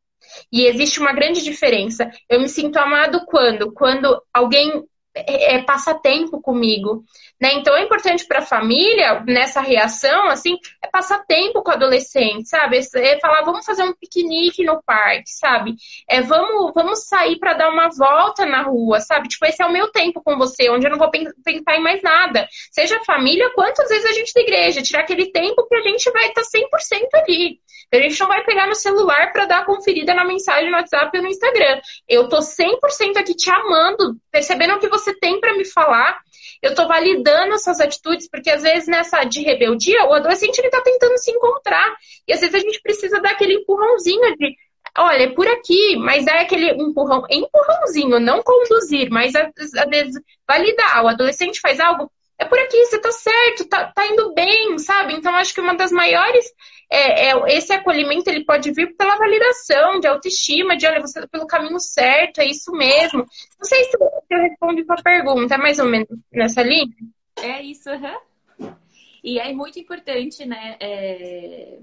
E 0.51 0.65
existe 0.65 0.99
uma 0.99 1.13
grande 1.13 1.43
diferença. 1.43 2.09
Eu 2.29 2.41
me 2.41 2.49
sinto 2.49 2.77
amado 2.77 3.25
quando? 3.25 3.71
Quando 3.71 4.21
alguém 4.33 4.83
é, 5.15 5.55
é, 5.55 5.63
passa 5.63 5.93
tempo 5.93 6.41
comigo. 6.41 7.03
Né? 7.41 7.53
Então 7.55 7.75
é 7.75 7.83
importante 7.83 8.25
para 8.25 8.39
a 8.39 8.45
família, 8.45 9.21
nessa 9.27 9.59
reação, 9.59 10.29
assim, 10.29 10.57
é 10.81 10.87
passar 10.87 11.25
tempo 11.25 11.61
com 11.61 11.69
o 11.69 11.73
adolescente, 11.73 12.47
sabe? 12.47 12.79
É 12.95 13.19
falar, 13.19 13.41
vamos 13.43 13.65
fazer 13.65 13.83
um 13.83 13.93
piquenique 13.93 14.63
no 14.63 14.81
parque, 14.83 15.29
sabe? 15.29 15.75
É, 16.09 16.21
vamos, 16.21 16.73
vamos 16.73 17.05
sair 17.07 17.37
para 17.37 17.53
dar 17.53 17.69
uma 17.69 17.89
volta 17.89 18.45
na 18.45 18.61
rua, 18.61 19.01
sabe? 19.01 19.27
Tipo, 19.27 19.45
esse 19.47 19.61
é 19.61 19.65
o 19.65 19.71
meu 19.71 19.91
tempo 19.91 20.21
com 20.23 20.37
você, 20.37 20.69
onde 20.69 20.87
eu 20.87 20.91
não 20.91 20.97
vou 20.97 21.11
pensar 21.11 21.75
em 21.75 21.83
mais 21.83 22.01
nada. 22.01 22.47
Seja 22.71 23.03
família, 23.05 23.51
quantas 23.53 23.89
vezes 23.89 24.05
a 24.05 24.13
gente 24.13 24.33
da 24.33 24.41
igreja, 24.41 24.81
tirar 24.81 25.01
aquele 25.01 25.29
tempo 25.31 25.67
que 25.67 25.75
a 25.75 25.81
gente 25.81 26.09
vai 26.11 26.27
estar 26.27 26.41
tá 26.41 26.47
100% 26.47 27.21
ali. 27.21 27.59
A 27.93 27.97
gente 27.97 28.19
não 28.19 28.27
vai 28.27 28.43
pegar 28.43 28.67
no 28.67 28.75
celular 28.75 29.31
para 29.31 29.45
dar 29.45 29.65
conferida 29.65 30.13
na 30.13 30.25
mensagem 30.25 30.69
no 30.69 30.77
WhatsApp 30.77 31.15
ou 31.15 31.23
no 31.23 31.29
Instagram. 31.29 31.79
Eu 32.07 32.27
tô 32.27 32.37
100% 32.39 33.17
aqui 33.17 33.35
te 33.35 33.49
amando, 33.49 34.15
percebendo 34.31 34.75
o 34.75 34.79
que 34.79 34.89
você 34.89 35.13
tem 35.17 35.39
para 35.39 35.55
me 35.55 35.65
falar. 35.65 36.19
Eu 36.61 36.73
tô 36.73 36.87
validando 36.87 37.57
suas 37.59 37.79
atitudes, 37.79 38.29
porque 38.29 38.49
às 38.49 38.63
vezes 38.63 38.87
nessa 38.87 39.23
de 39.23 39.41
rebeldia, 39.41 40.05
o 40.05 40.13
adolescente 40.13 40.57
ele 40.59 40.69
tá 40.69 40.81
tentando 40.81 41.17
se 41.17 41.31
encontrar. 41.31 41.95
E 42.27 42.33
às 42.33 42.39
vezes 42.39 42.55
a 42.55 42.59
gente 42.59 42.81
precisa 42.81 43.21
dar 43.21 43.31
aquele 43.31 43.55
empurrãozinho 43.55 44.35
de 44.37 44.55
olha, 44.97 45.23
é 45.23 45.29
por 45.29 45.47
aqui, 45.47 45.97
mas 45.97 46.25
é 46.25 46.39
aquele 46.39 46.71
empurrão, 46.71 47.23
empurrãozinho, 47.29 48.19
não 48.19 48.41
conduzir, 48.41 49.09
mas 49.09 49.33
às 49.35 49.89
vezes 49.89 50.21
validar. 50.47 51.03
O 51.03 51.07
adolescente 51.07 51.59
faz 51.59 51.79
algo, 51.79 52.09
é 52.39 52.45
por 52.45 52.57
aqui, 52.59 52.85
você 52.85 52.99
tá 52.99 53.11
certo, 53.11 53.67
tá, 53.67 53.91
tá 53.93 54.07
indo 54.07 54.33
bem, 54.33 54.77
sabe? 54.79 55.13
Então, 55.13 55.35
acho 55.35 55.53
que 55.53 55.61
uma 55.61 55.75
das 55.75 55.91
maiores, 55.91 56.45
é, 56.89 57.29
é, 57.29 57.57
esse 57.57 57.73
acolhimento, 57.73 58.29
ele 58.29 58.45
pode 58.45 58.71
vir 58.71 58.95
pela 58.95 59.17
validação, 59.17 59.99
de 59.99 60.07
autoestima, 60.07 60.77
de, 60.77 60.85
olha, 60.85 61.01
você 61.01 61.21
tá 61.21 61.27
pelo 61.27 61.47
caminho 61.47 61.79
certo, 61.79 62.39
é 62.39 62.45
isso 62.45 62.71
mesmo. 62.71 63.19
Não 63.19 63.65
sei 63.65 63.83
se 63.85 63.97
eu 63.97 64.41
respondi 64.41 64.85
a 64.87 65.01
pergunta, 65.01 65.57
mais 65.57 65.79
ou 65.79 65.85
menos 65.85 66.07
nessa 66.31 66.61
linha? 66.61 66.95
É 67.41 67.61
isso, 67.61 67.89
uhum. 67.89 68.75
E 69.23 69.39
é 69.39 69.51
muito 69.53 69.79
importante, 69.79 70.45
né, 70.45 70.77
é... 70.79 71.79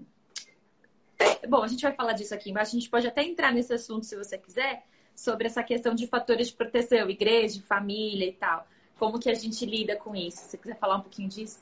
É, 1.19 1.47
bom, 1.47 1.63
a 1.63 1.69
gente 1.69 1.83
vai 1.83 1.93
falar 1.93 2.15
disso 2.15 2.35
aqui 2.35 2.51
embaixo, 2.51 2.77
a 2.77 2.79
gente 2.81 2.91
pode 2.91 3.07
até 3.07 3.23
entrar 3.23 3.53
nesse 3.53 3.73
assunto, 3.73 4.05
se 4.05 4.17
você 4.17 4.37
quiser, 4.37 4.83
sobre 5.15 5.47
essa 5.47 5.63
questão 5.63 5.95
de 5.95 6.07
fatores 6.07 6.49
de 6.49 6.55
proteção, 6.55 7.09
igreja, 7.09 7.63
família 7.67 8.27
e 8.27 8.33
tal. 8.33 8.67
Como 8.99 9.19
que 9.19 9.31
a 9.31 9.35
gente 9.35 9.65
lida 9.65 9.97
com 9.97 10.15
isso? 10.15 10.39
Se 10.39 10.51
você 10.51 10.59
quiser 10.59 10.79
falar 10.79 10.97
um 10.97 11.01
pouquinho 11.01 11.29
disso? 11.29 11.61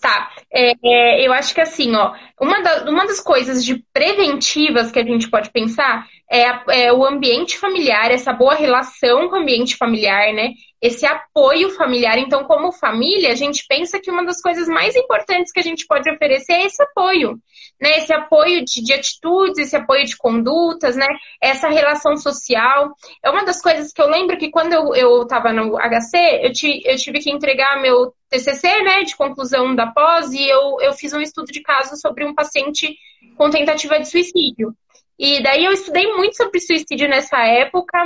Tá, 0.00 0.30
é, 0.52 0.74
é, 0.84 1.26
eu 1.26 1.32
acho 1.32 1.52
que 1.52 1.60
assim, 1.60 1.94
ó, 1.96 2.14
uma, 2.40 2.62
da, 2.62 2.88
uma 2.88 3.04
das 3.04 3.20
coisas 3.20 3.64
de 3.64 3.82
preventivas 3.92 4.92
que 4.92 4.98
a 4.98 5.04
gente 5.04 5.28
pode 5.28 5.50
pensar 5.50 6.06
é, 6.30 6.84
é, 6.84 6.92
o 6.92 7.04
ambiente 7.04 7.58
familiar, 7.58 8.10
essa 8.10 8.32
boa 8.32 8.54
relação 8.54 9.28
com 9.28 9.36
o 9.36 9.40
ambiente 9.40 9.76
familiar, 9.76 10.32
né? 10.32 10.52
Esse 10.80 11.04
apoio 11.04 11.70
familiar. 11.70 12.18
Então, 12.18 12.44
como 12.44 12.70
família, 12.72 13.32
a 13.32 13.34
gente 13.34 13.64
pensa 13.68 13.98
que 13.98 14.10
uma 14.10 14.24
das 14.24 14.40
coisas 14.40 14.68
mais 14.68 14.94
importantes 14.94 15.52
que 15.52 15.58
a 15.58 15.62
gente 15.62 15.86
pode 15.86 16.08
oferecer 16.10 16.52
é 16.52 16.66
esse 16.66 16.82
apoio, 16.82 17.38
né? 17.80 17.98
Esse 17.98 18.12
apoio 18.12 18.64
de, 18.64 18.82
de 18.82 18.92
atitudes, 18.92 19.58
esse 19.58 19.76
apoio 19.76 20.04
de 20.04 20.16
condutas, 20.16 20.94
né? 20.94 21.06
Essa 21.42 21.68
relação 21.68 22.16
social. 22.16 22.92
É 23.24 23.30
uma 23.30 23.44
das 23.44 23.60
coisas 23.60 23.92
que 23.92 24.00
eu 24.00 24.08
lembro 24.08 24.38
que 24.38 24.50
quando 24.50 24.72
eu, 24.72 24.94
eu 24.94 25.26
tava 25.26 25.52
no 25.52 25.76
HC, 25.76 26.16
eu, 26.42 26.52
ti, 26.52 26.80
eu 26.84 26.96
tive 26.96 27.18
que 27.18 27.30
entregar 27.30 27.82
meu 27.82 28.14
TCC, 28.30 28.82
né, 28.82 29.04
de 29.04 29.16
conclusão 29.16 29.74
da 29.74 29.86
pós, 29.86 30.32
e 30.32 30.46
eu, 30.46 30.76
eu 30.80 30.92
fiz 30.92 31.12
um 31.12 31.20
estudo 31.20 31.50
de 31.50 31.62
caso 31.62 31.96
sobre 31.96 32.24
um 32.24 32.34
paciente 32.34 32.94
com 33.36 33.50
tentativa 33.50 33.98
de 33.98 34.08
suicídio. 34.08 34.74
E 35.18 35.42
daí 35.42 35.64
eu 35.64 35.72
estudei 35.72 36.06
muito 36.14 36.36
sobre 36.36 36.60
suicídio 36.60 37.08
nessa 37.08 37.38
época, 37.44 37.98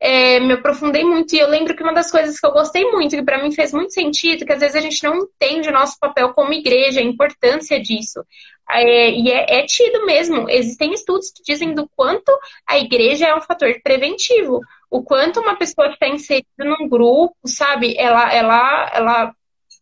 é, 0.00 0.38
me 0.38 0.52
aprofundei 0.52 1.04
muito 1.04 1.34
e 1.34 1.38
eu 1.38 1.48
lembro 1.48 1.74
que 1.74 1.82
uma 1.82 1.92
das 1.92 2.10
coisas 2.10 2.38
que 2.38 2.46
eu 2.46 2.52
gostei 2.52 2.90
muito, 2.90 3.16
que 3.16 3.22
para 3.22 3.42
mim 3.42 3.50
fez 3.52 3.72
muito 3.72 3.92
sentido, 3.92 4.44
que 4.44 4.52
às 4.52 4.60
vezes 4.60 4.76
a 4.76 4.80
gente 4.80 5.02
não 5.02 5.16
entende 5.16 5.68
o 5.68 5.72
nosso 5.72 5.98
papel 5.98 6.32
como 6.32 6.52
igreja, 6.52 7.00
a 7.00 7.04
importância 7.04 7.80
disso. 7.80 8.24
É, 8.70 9.10
e 9.10 9.30
é, 9.30 9.60
é, 9.60 9.66
tido 9.66 10.04
mesmo. 10.04 10.48
Existem 10.48 10.92
estudos 10.92 11.32
que 11.32 11.42
dizem 11.42 11.74
do 11.74 11.88
quanto 11.96 12.30
a 12.66 12.78
igreja 12.78 13.26
é 13.26 13.34
um 13.34 13.40
fator 13.40 13.74
preventivo. 13.82 14.60
O 14.90 15.02
quanto 15.02 15.40
uma 15.40 15.56
pessoa 15.56 15.88
que 15.88 15.94
está 15.94 16.08
inserida 16.08 16.46
num 16.58 16.88
grupo, 16.88 17.34
sabe, 17.46 17.94
ela, 17.98 18.32
ela, 18.32 18.90
ela 18.94 19.34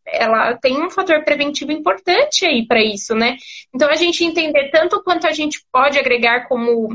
ela 0.07 0.55
tem 0.55 0.81
um 0.81 0.89
fator 0.89 1.25
preventivo 1.25 1.73
importante 1.73 2.47
aí 2.47 2.65
para 2.65 2.81
isso, 2.81 3.15
né? 3.15 3.37
Então 3.75 3.91
a 3.91 3.97
gente 3.97 4.25
entender 4.25 4.71
tanto 4.71 5.03
quanto 5.03 5.27
a 5.27 5.33
gente 5.33 5.65
pode 5.73 5.99
agregar 5.99 6.47
como, 6.47 6.89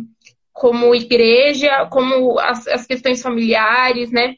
como 0.54 0.96
igreja, 0.96 1.88
como 1.88 2.40
as, 2.40 2.68
as 2.68 2.86
questões 2.86 3.22
familiares, 3.22 4.12
né? 4.12 4.36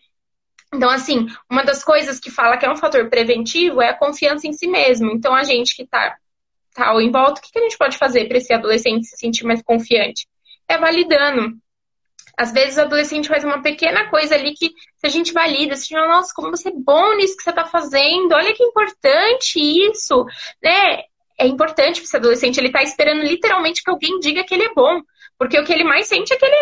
Então, 0.73 0.89
assim, 0.89 1.27
uma 1.49 1.63
das 1.63 1.83
coisas 1.83 2.19
que 2.19 2.31
fala 2.31 2.57
que 2.57 2.65
é 2.65 2.71
um 2.71 2.75
fator 2.75 3.09
preventivo 3.09 3.81
é 3.81 3.89
a 3.89 3.97
confiança 3.97 4.47
em 4.47 4.53
si 4.53 4.67
mesmo. 4.67 5.11
Então, 5.11 5.33
a 5.33 5.43
gente 5.43 5.75
que 5.75 5.83
está 5.83 6.17
tá 6.73 6.87
ao 6.87 6.99
em 6.99 7.11
volta, 7.11 7.39
o 7.39 7.43
que, 7.43 7.51
que 7.51 7.59
a 7.59 7.61
gente 7.61 7.77
pode 7.77 7.97
fazer 7.97 8.27
para 8.27 8.37
esse 8.37 8.51
adolescente 8.51 9.05
se 9.05 9.17
sentir 9.17 9.45
mais 9.45 9.61
confiante? 9.61 10.27
É 10.67 10.77
validando. 10.77 11.55
Às 12.35 12.51
vezes 12.51 12.77
o 12.77 12.81
adolescente 12.81 13.27
faz 13.27 13.43
uma 13.43 13.61
pequena 13.61 14.09
coisa 14.09 14.33
ali 14.33 14.53
que 14.53 14.69
se 14.69 15.05
a 15.05 15.09
gente 15.09 15.31
valida, 15.31 15.75
se 15.75 15.95
a 15.95 15.99
gente 15.99 16.09
nossa, 16.09 16.33
como 16.35 16.49
você 16.49 16.69
é 16.69 16.73
bom 16.75 17.15
nisso 17.15 17.37
que 17.37 17.43
você 17.43 17.51
está 17.51 17.65
fazendo, 17.65 18.33
olha 18.33 18.53
que 18.53 18.63
importante 18.63 19.59
isso, 19.59 20.25
né? 20.63 21.03
É 21.37 21.45
importante 21.45 21.97
para 21.97 22.05
esse 22.05 22.17
adolescente, 22.17 22.57
ele 22.57 22.67
está 22.67 22.81
esperando 22.81 23.21
literalmente 23.21 23.83
que 23.83 23.89
alguém 23.89 24.19
diga 24.19 24.43
que 24.43 24.53
ele 24.53 24.63
é 24.63 24.73
bom. 24.73 25.01
Porque 25.43 25.59
o 25.59 25.65
que 25.65 25.73
ele 25.73 25.83
mais 25.83 26.07
sente 26.07 26.33
é 26.33 26.37
que 26.37 26.45
ele 26.45 26.55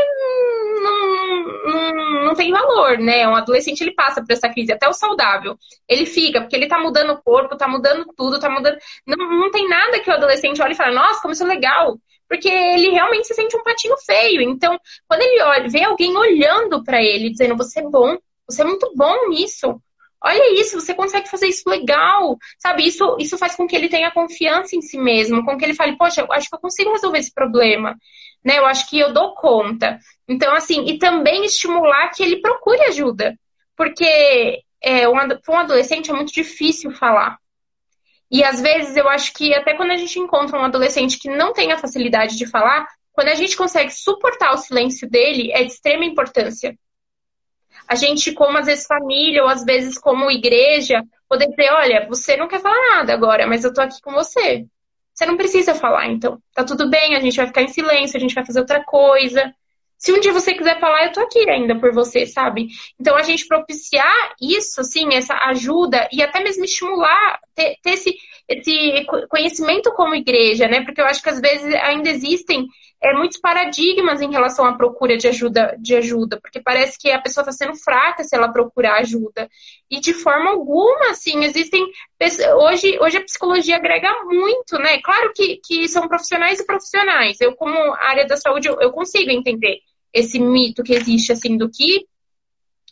não, 0.81 1.71
não, 1.71 2.25
não 2.25 2.33
tem 2.33 2.51
valor, 2.51 2.97
né? 2.97 3.27
Um 3.27 3.35
adolescente 3.35 3.81
ele 3.81 3.93
passa 3.93 4.23
por 4.25 4.31
essa 4.31 4.49
crise, 4.49 4.73
até 4.73 4.89
o 4.89 4.93
saudável. 4.93 5.55
Ele 5.87 6.03
fica, 6.03 6.41
porque 6.41 6.55
ele 6.55 6.67
tá 6.67 6.79
mudando 6.79 7.11
o 7.11 7.21
corpo, 7.21 7.55
tá 7.55 7.67
mudando 7.67 8.07
tudo, 8.17 8.39
tá 8.39 8.49
mudando. 8.49 8.75
Não, 9.05 9.17
não 9.37 9.51
tem 9.51 9.69
nada 9.69 9.99
que 9.99 10.09
o 10.09 10.13
adolescente 10.13 10.59
olhe 10.63 10.73
e 10.73 10.75
fale, 10.75 10.95
nossa, 10.95 11.21
como 11.21 11.31
isso 11.31 11.43
é 11.43 11.47
legal 11.47 11.95
porque 12.27 12.47
ele 12.47 12.91
realmente 12.91 13.27
se 13.27 13.33
sente 13.33 13.57
um 13.57 13.63
patinho 13.63 13.97
feio. 13.97 14.41
Então, 14.41 14.79
quando 15.05 15.21
ele 15.21 15.41
olha, 15.41 15.67
vê 15.67 15.83
alguém 15.83 16.15
olhando 16.15 16.81
para 16.81 17.03
ele, 17.03 17.29
dizendo: 17.29 17.57
Você 17.57 17.81
é 17.81 17.83
bom, 17.83 18.17
você 18.47 18.61
é 18.61 18.65
muito 18.65 18.89
bom 18.95 19.27
nisso. 19.27 19.81
Olha 20.23 20.61
isso, 20.61 20.79
você 20.79 20.93
consegue 20.93 21.27
fazer 21.29 21.47
isso 21.47 21.67
legal, 21.67 22.37
sabe? 22.59 22.85
Isso, 22.85 23.17
isso 23.19 23.37
faz 23.37 23.55
com 23.55 23.67
que 23.67 23.75
ele 23.75 23.89
tenha 23.89 24.11
confiança 24.11 24.75
em 24.75 24.81
si 24.81 24.97
mesmo, 24.97 25.43
com 25.43 25.57
que 25.57 25.65
ele 25.65 25.73
fale, 25.73 25.97
poxa, 25.97 26.21
eu 26.21 26.31
acho 26.31 26.47
que 26.47 26.55
eu 26.55 26.59
consigo 26.59 26.91
resolver 26.91 27.17
esse 27.17 27.33
problema, 27.33 27.97
né? 28.43 28.57
Eu 28.57 28.65
acho 28.65 28.89
que 28.89 28.99
eu 28.99 29.13
dou 29.13 29.33
conta. 29.35 29.99
Então, 30.27 30.53
assim, 30.55 30.85
e 30.85 30.97
também 30.97 31.45
estimular 31.45 32.09
que 32.09 32.23
ele 32.23 32.41
procure 32.41 32.81
ajuda, 32.83 33.37
porque 33.75 34.61
é, 34.81 35.07
um, 35.07 35.15
para 35.15 35.55
um 35.55 35.59
adolescente 35.59 36.09
é 36.09 36.13
muito 36.13 36.33
difícil 36.33 36.91
falar. 36.91 37.37
E 38.29 38.43
às 38.43 38.61
vezes 38.61 38.95
eu 38.95 39.09
acho 39.09 39.33
que 39.33 39.53
até 39.53 39.75
quando 39.75 39.91
a 39.91 39.97
gente 39.97 40.17
encontra 40.17 40.57
um 40.57 40.63
adolescente 40.63 41.19
que 41.19 41.29
não 41.29 41.51
tem 41.51 41.71
a 41.71 41.77
facilidade 41.77 42.37
de 42.37 42.47
falar, 42.47 42.87
quando 43.11 43.27
a 43.27 43.35
gente 43.35 43.57
consegue 43.57 43.91
suportar 43.91 44.53
o 44.53 44.57
silêncio 44.57 45.09
dele, 45.09 45.51
é 45.51 45.63
de 45.63 45.71
extrema 45.71 46.05
importância. 46.05 46.77
A 47.87 47.95
gente, 47.95 48.31
como 48.31 48.57
às 48.57 48.65
vezes 48.65 48.85
família, 48.85 49.43
ou 49.43 49.49
às 49.49 49.65
vezes 49.65 49.97
como 49.97 50.31
igreja, 50.31 51.03
poder 51.27 51.47
dizer, 51.47 51.71
olha, 51.73 52.07
você 52.07 52.37
não 52.37 52.47
quer 52.47 52.61
falar 52.61 52.97
nada 52.97 53.13
agora, 53.13 53.45
mas 53.45 53.65
eu 53.65 53.73
tô 53.73 53.81
aqui 53.81 53.99
com 54.01 54.13
você. 54.13 54.65
Você 55.13 55.25
não 55.25 55.37
precisa 55.37 55.75
falar, 55.75 56.07
então. 56.07 56.41
Tá 56.53 56.63
tudo 56.63 56.89
bem, 56.89 57.15
a 57.15 57.19
gente 57.19 57.35
vai 57.37 57.47
ficar 57.47 57.61
em 57.61 57.67
silêncio, 57.67 58.17
a 58.17 58.19
gente 58.19 58.35
vai 58.35 58.45
fazer 58.45 58.59
outra 58.59 58.83
coisa. 58.83 59.53
Se 60.01 60.11
um 60.11 60.19
dia 60.19 60.33
você 60.33 60.55
quiser 60.55 60.79
falar, 60.79 61.05
eu 61.05 61.11
tô 61.11 61.19
aqui 61.19 61.47
ainda 61.47 61.79
por 61.79 61.93
você, 61.93 62.25
sabe? 62.25 62.69
Então 62.99 63.15
a 63.15 63.21
gente 63.21 63.45
propiciar 63.45 64.33
isso, 64.41 64.81
assim, 64.81 65.13
essa 65.13 65.35
ajuda 65.49 66.09
e 66.11 66.23
até 66.23 66.41
mesmo 66.41 66.65
estimular, 66.65 67.39
ter, 67.53 67.75
ter 67.83 67.91
esse, 67.91 68.15
esse 68.49 69.05
conhecimento 69.29 69.93
como 69.93 70.15
igreja, 70.15 70.67
né? 70.67 70.83
Porque 70.83 70.99
eu 70.99 71.05
acho 71.05 71.21
que 71.21 71.29
às 71.29 71.39
vezes 71.39 71.71
ainda 71.75 72.09
existem 72.09 72.65
é, 73.03 73.13
muitos 73.13 73.39
paradigmas 73.39 74.21
em 74.21 74.31
relação 74.31 74.63
à 74.65 74.73
procura 74.73 75.17
de 75.17 75.27
ajuda, 75.27 75.75
de 75.79 75.95
ajuda, 75.95 76.39
porque 76.39 76.61
parece 76.61 76.99
que 76.99 77.09
a 77.09 77.19
pessoa 77.19 77.41
está 77.41 77.51
sendo 77.51 77.75
fraca 77.75 78.23
se 78.23 78.35
ela 78.35 78.51
procurar 78.51 78.99
ajuda. 78.99 79.49
E 79.89 79.99
de 79.99 80.13
forma 80.13 80.51
alguma, 80.51 81.09
assim, 81.09 81.43
existem. 81.43 81.83
Hoje, 82.59 82.99
hoje 82.99 83.17
a 83.17 83.23
psicologia 83.23 83.77
agrega 83.77 84.23
muito, 84.25 84.77
né? 84.77 84.99
Claro 85.01 85.31
que, 85.35 85.59
que 85.65 85.87
são 85.87 86.07
profissionais 86.07 86.59
e 86.59 86.65
profissionais. 86.65 87.41
Eu, 87.41 87.55
como 87.55 87.75
área 87.95 88.27
da 88.27 88.37
saúde, 88.37 88.67
eu, 88.67 88.79
eu 88.79 88.91
consigo 88.91 89.31
entender 89.31 89.79
esse 90.13 90.39
mito 90.39 90.83
que 90.83 90.93
existe, 90.93 91.31
assim, 91.31 91.57
do 91.57 91.69
que 91.69 92.05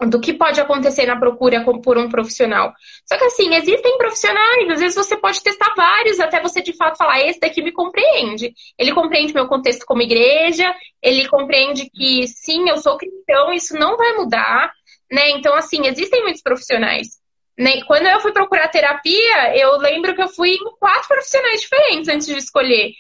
do 0.08 0.22
que 0.22 0.34
pode 0.34 0.62
acontecer 0.62 1.06
na 1.06 1.20
procura 1.20 1.64
por 1.84 1.98
um 1.98 2.10
profissional. 2.10 2.74
Só 3.06 3.18
que 3.18 3.26
assim, 3.26 3.54
existem 3.54 3.98
profissionais, 3.98 4.70
às 4.70 4.80
vezes 4.80 4.96
você 4.96 5.18
pode 5.18 5.44
testar 5.44 5.74
vários 5.76 6.20
até 6.20 6.42
você 6.42 6.62
de 6.62 6.74
fato 6.74 6.98
falar, 6.98 7.22
esse 7.22 7.40
daqui 7.40 7.62
me 7.62 7.72
compreende. 7.72 8.54
Ele 8.78 8.94
compreende 8.94 9.34
meu 9.34 9.48
contexto 9.48 9.86
como 9.86 10.02
igreja, 10.02 10.74
ele 11.02 11.28
compreende 11.28 11.90
que 11.90 12.28
sim, 12.28 12.70
eu 12.70 12.78
sou 12.78 12.98
cristão, 12.98 13.52
isso 13.52 13.74
não 13.78 13.98
vai 13.98 14.14
mudar, 14.14 14.72
né? 15.12 15.32
Então, 15.32 15.54
assim, 15.56 15.86
existem 15.86 16.24
muitos 16.24 16.42
profissionais. 16.42 17.20
Né? 17.58 17.82
Quando 17.86 18.08
eu 18.08 18.22
fui 18.22 18.32
procurar 18.32 18.70
terapia, 18.70 19.58
eu 19.58 19.78
lembro 19.78 20.16
que 20.16 20.22
eu 20.22 20.30
fui 20.30 20.52
em 20.52 20.78
quatro 20.80 21.10
profissionais 21.10 21.60
diferentes 21.60 22.08
antes 22.08 22.26
de 22.26 22.38
escolher 22.38 22.94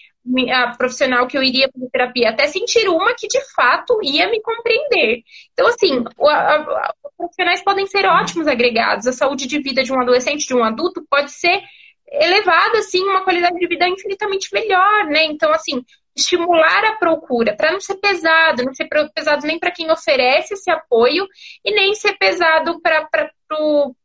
a 0.53 0.75
profissional 0.75 1.27
que 1.27 1.37
eu 1.37 1.43
iria 1.43 1.69
fazer 1.73 1.89
terapia, 1.89 2.29
até 2.29 2.47
sentir 2.47 2.87
uma 2.87 3.15
que 3.15 3.27
de 3.27 3.39
fato 3.53 3.99
ia 4.03 4.29
me 4.29 4.41
compreender. 4.41 5.23
Então, 5.53 5.67
assim, 5.67 5.99
os 5.99 7.11
profissionais 7.17 7.63
podem 7.63 7.87
ser 7.87 8.05
ótimos 8.05 8.47
agregados. 8.47 9.07
A 9.07 9.13
saúde 9.13 9.47
de 9.47 9.59
vida 9.59 9.83
de 9.83 9.91
um 9.91 9.99
adolescente, 9.99 10.47
de 10.47 10.55
um 10.55 10.63
adulto, 10.63 11.05
pode 11.09 11.31
ser 11.31 11.61
elevada, 12.11 12.79
assim, 12.79 13.03
uma 13.03 13.23
qualidade 13.23 13.57
de 13.57 13.67
vida 13.67 13.87
infinitamente 13.87 14.49
melhor, 14.53 15.05
né? 15.05 15.25
Então, 15.25 15.51
assim, 15.51 15.83
estimular 16.15 16.85
a 16.85 16.95
procura, 16.97 17.55
para 17.55 17.71
não 17.71 17.79
ser 17.79 17.95
pesado, 17.95 18.63
não 18.63 18.73
ser 18.73 18.87
pesado 19.13 19.45
nem 19.45 19.59
para 19.59 19.71
quem 19.71 19.89
oferece 19.91 20.53
esse 20.53 20.69
apoio 20.69 21.27
e 21.63 21.71
nem 21.71 21.93
ser 21.95 22.17
pesado 22.17 22.79
para 22.81 23.07
pro, 23.47 23.95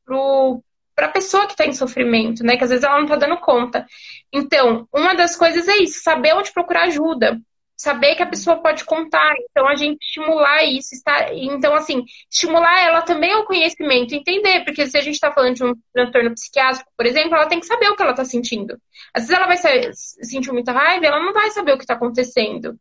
para 0.95 1.07
a 1.07 1.11
pessoa 1.11 1.47
que 1.47 1.53
está 1.53 1.67
em 1.67 1.73
sofrimento, 1.73 2.45
né? 2.45 2.57
Que 2.57 2.65
às 2.65 2.71
vezes 2.71 2.85
ela 2.85 2.97
não 2.97 3.05
está 3.05 3.17
dando 3.17 3.39
conta. 3.39 3.87
Então, 4.33 4.89
uma 4.93 5.15
das 5.15 5.37
coisas 5.37 5.67
é 5.69 5.77
isso, 5.79 6.03
saber 6.03 6.35
onde 6.35 6.53
procurar 6.53 6.85
ajuda, 6.85 7.41
saber 7.77 8.15
que 8.15 8.23
a 8.23 8.29
pessoa 8.29 8.63
pode 8.63 8.85
contar. 8.85 9.35
Então, 9.51 9.69
a 9.69 9.75
gente 9.75 10.03
estimular 10.03 10.65
isso, 10.65 10.95
está, 10.95 11.33
então 11.35 11.75
assim, 11.75 12.05
estimular 12.31 12.81
ela 12.81 13.03
também 13.03 13.33
ao 13.33 13.45
conhecimento, 13.45 14.15
entender, 14.15 14.65
porque 14.65 14.87
se 14.87 14.97
a 14.97 15.01
gente 15.01 15.15
está 15.15 15.33
falando 15.33 15.57
de 15.57 15.65
um 15.65 15.75
transtorno 15.93 16.35
psiquiátrico, 16.35 16.91
por 16.97 17.07
exemplo, 17.07 17.35
ela 17.35 17.47
tem 17.47 17.61
que 17.61 17.67
saber 17.67 17.89
o 17.89 17.97
que 17.97 18.03
ela 18.03 18.13
está 18.13 18.25
sentindo. 18.25 18.79
Às 19.13 19.25
vezes 19.25 19.37
ela 19.37 19.47
vai 19.47 19.57
sentir 19.93 20.53
muita 20.53 20.73
raiva, 20.73 21.07
ela 21.07 21.21
não 21.21 21.33
vai 21.33 21.51
saber 21.51 21.73
o 21.73 21.77
que 21.77 21.85
está 21.85 21.95
acontecendo. 21.95 22.79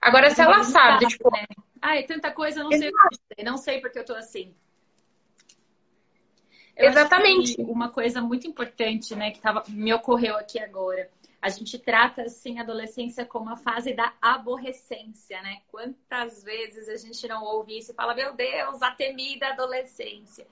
Agora, 0.00 0.30
se 0.30 0.40
ela 0.40 0.62
sabe, 0.62 1.06
tipo, 1.06 1.30
né? 1.30 1.44
ah, 1.80 1.96
é 1.96 2.02
tanta 2.02 2.30
coisa, 2.30 2.60
eu 2.60 2.64
não 2.64 2.70
sei 2.70 2.88
o 2.88 2.92
que 2.92 3.08
dizer, 3.10 3.50
não 3.50 3.56
sei 3.56 3.80
porque 3.80 3.98
eu 3.98 4.04
tô 4.04 4.14
assim. 4.14 4.54
Eu 6.76 6.90
Exatamente. 6.90 7.56
uma 7.62 7.88
coisa 7.88 8.20
muito 8.20 8.46
importante, 8.46 9.14
né, 9.14 9.30
que 9.30 9.40
tava, 9.40 9.62
me 9.68 9.92
ocorreu 9.94 10.36
aqui 10.36 10.58
agora. 10.58 11.08
A 11.40 11.48
gente 11.48 11.78
trata, 11.78 12.22
assim, 12.22 12.58
a 12.58 12.62
adolescência 12.62 13.24
como 13.24 13.50
a 13.50 13.56
fase 13.56 13.94
da 13.94 14.12
aborrecência, 14.20 15.40
né? 15.42 15.58
Quantas 15.70 16.42
vezes 16.42 16.88
a 16.88 16.96
gente 16.96 17.28
não 17.28 17.44
ouve 17.44 17.78
isso 17.78 17.92
e 17.92 17.94
fala, 17.94 18.14
meu 18.14 18.34
Deus, 18.34 18.82
a 18.82 18.90
temida 18.90 19.48
adolescência. 19.48 20.46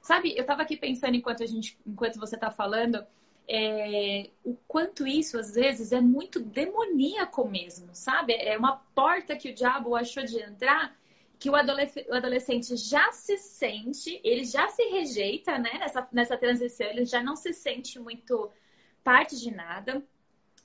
Sabe, 0.00 0.34
eu 0.36 0.44
tava 0.44 0.62
aqui 0.62 0.76
pensando 0.76 1.14
enquanto, 1.14 1.44
a 1.44 1.46
gente, 1.46 1.78
enquanto 1.86 2.18
você 2.18 2.36
tá 2.36 2.50
falando, 2.50 3.06
é, 3.48 4.30
o 4.44 4.56
quanto 4.66 5.06
isso, 5.06 5.38
às 5.38 5.54
vezes, 5.54 5.92
é 5.92 6.00
muito 6.00 6.40
demoníaco 6.40 7.46
mesmo, 7.48 7.90
sabe? 7.92 8.34
É 8.34 8.58
uma 8.58 8.82
porta 8.94 9.36
que 9.36 9.50
o 9.50 9.54
diabo 9.54 9.94
achou 9.94 10.24
de 10.24 10.40
entrar 10.40 10.96
que 11.42 11.50
o 11.50 11.56
adolescente 11.56 12.76
já 12.76 13.10
se 13.10 13.36
sente, 13.36 14.20
ele 14.22 14.44
já 14.44 14.68
se 14.68 14.84
rejeita, 14.84 15.58
né? 15.58 15.72
Nessa, 15.76 16.08
nessa 16.12 16.36
transição, 16.36 16.86
ele 16.86 17.04
já 17.04 17.20
não 17.20 17.34
se 17.34 17.52
sente 17.52 17.98
muito 17.98 18.48
parte 19.02 19.36
de 19.36 19.50
nada. 19.50 20.00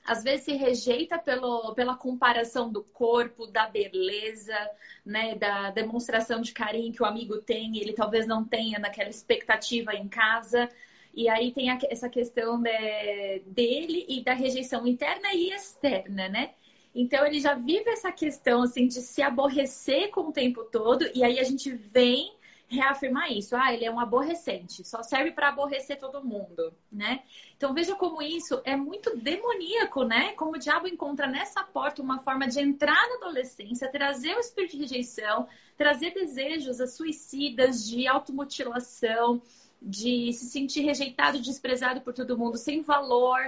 Às 0.04 0.22
vezes 0.22 0.44
se 0.44 0.52
rejeita 0.52 1.18
pelo, 1.18 1.74
pela 1.74 1.96
comparação 1.96 2.70
do 2.70 2.84
corpo, 2.84 3.48
da 3.48 3.66
beleza, 3.66 4.56
né? 5.04 5.34
Da 5.34 5.72
demonstração 5.72 6.40
de 6.40 6.52
carinho 6.52 6.92
que 6.92 7.02
o 7.02 7.06
amigo 7.06 7.38
tem, 7.38 7.76
ele 7.76 7.92
talvez 7.92 8.24
não 8.24 8.44
tenha 8.44 8.78
naquela 8.78 9.10
expectativa 9.10 9.92
em 9.94 10.06
casa. 10.06 10.68
E 11.12 11.28
aí 11.28 11.50
tem 11.50 11.70
essa 11.90 12.08
questão 12.08 12.62
de, 12.62 13.40
dele 13.46 14.06
e 14.08 14.22
da 14.22 14.32
rejeição 14.32 14.86
interna 14.86 15.34
e 15.34 15.50
externa, 15.50 16.28
né? 16.28 16.54
Então 17.00 17.24
ele 17.24 17.38
já 17.38 17.54
vive 17.54 17.88
essa 17.90 18.10
questão 18.10 18.60
assim 18.60 18.88
de 18.88 19.00
se 19.00 19.22
aborrecer 19.22 20.10
com 20.10 20.22
o 20.22 20.32
tempo 20.32 20.64
todo 20.64 21.08
e 21.14 21.22
aí 21.22 21.38
a 21.38 21.44
gente 21.44 21.70
vem 21.70 22.34
reafirmar 22.66 23.32
isso. 23.32 23.54
Ah, 23.54 23.72
ele 23.72 23.84
é 23.84 23.90
um 23.90 24.00
aborrecente, 24.00 24.84
só 24.84 25.00
serve 25.00 25.30
para 25.30 25.48
aborrecer 25.48 25.96
todo 25.96 26.24
mundo, 26.24 26.74
né? 26.90 27.22
Então 27.56 27.72
veja 27.72 27.94
como 27.94 28.20
isso 28.20 28.60
é 28.64 28.74
muito 28.74 29.16
demoníaco, 29.16 30.02
né? 30.02 30.32
Como 30.32 30.56
o 30.56 30.58
diabo 30.58 30.88
encontra 30.88 31.28
nessa 31.28 31.62
porta 31.62 32.02
uma 32.02 32.18
forma 32.18 32.48
de 32.48 32.60
entrar 32.60 33.08
na 33.10 33.14
adolescência, 33.14 33.88
trazer 33.92 34.34
o 34.34 34.40
espírito 34.40 34.72
de 34.72 34.82
rejeição, 34.82 35.46
trazer 35.76 36.12
desejos 36.12 36.78
suicidas 36.90 37.86
de 37.86 38.08
automutilação, 38.08 39.40
de 39.80 40.32
se 40.32 40.46
sentir 40.46 40.80
rejeitado, 40.80 41.40
desprezado 41.40 42.00
por 42.00 42.12
todo 42.12 42.36
mundo, 42.36 42.56
sem 42.56 42.82
valor, 42.82 43.38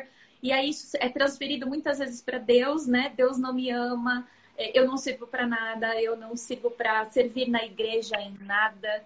e 0.42 0.52
aí 0.52 0.70
isso 0.70 0.96
é 0.98 1.08
transferido 1.08 1.66
muitas 1.66 1.98
vezes 1.98 2.22
para 2.22 2.38
Deus, 2.38 2.86
né? 2.86 3.12
Deus 3.16 3.38
não 3.38 3.52
me 3.52 3.70
ama, 3.70 4.26
é, 4.56 4.78
eu 4.78 4.86
não 4.86 4.96
sirvo 4.96 5.26
para 5.26 5.46
nada, 5.46 6.00
eu 6.00 6.16
não 6.16 6.36
sirvo 6.36 6.70
para 6.70 7.08
servir 7.10 7.48
na 7.48 7.64
igreja 7.64 8.20
em 8.20 8.36
nada. 8.44 9.04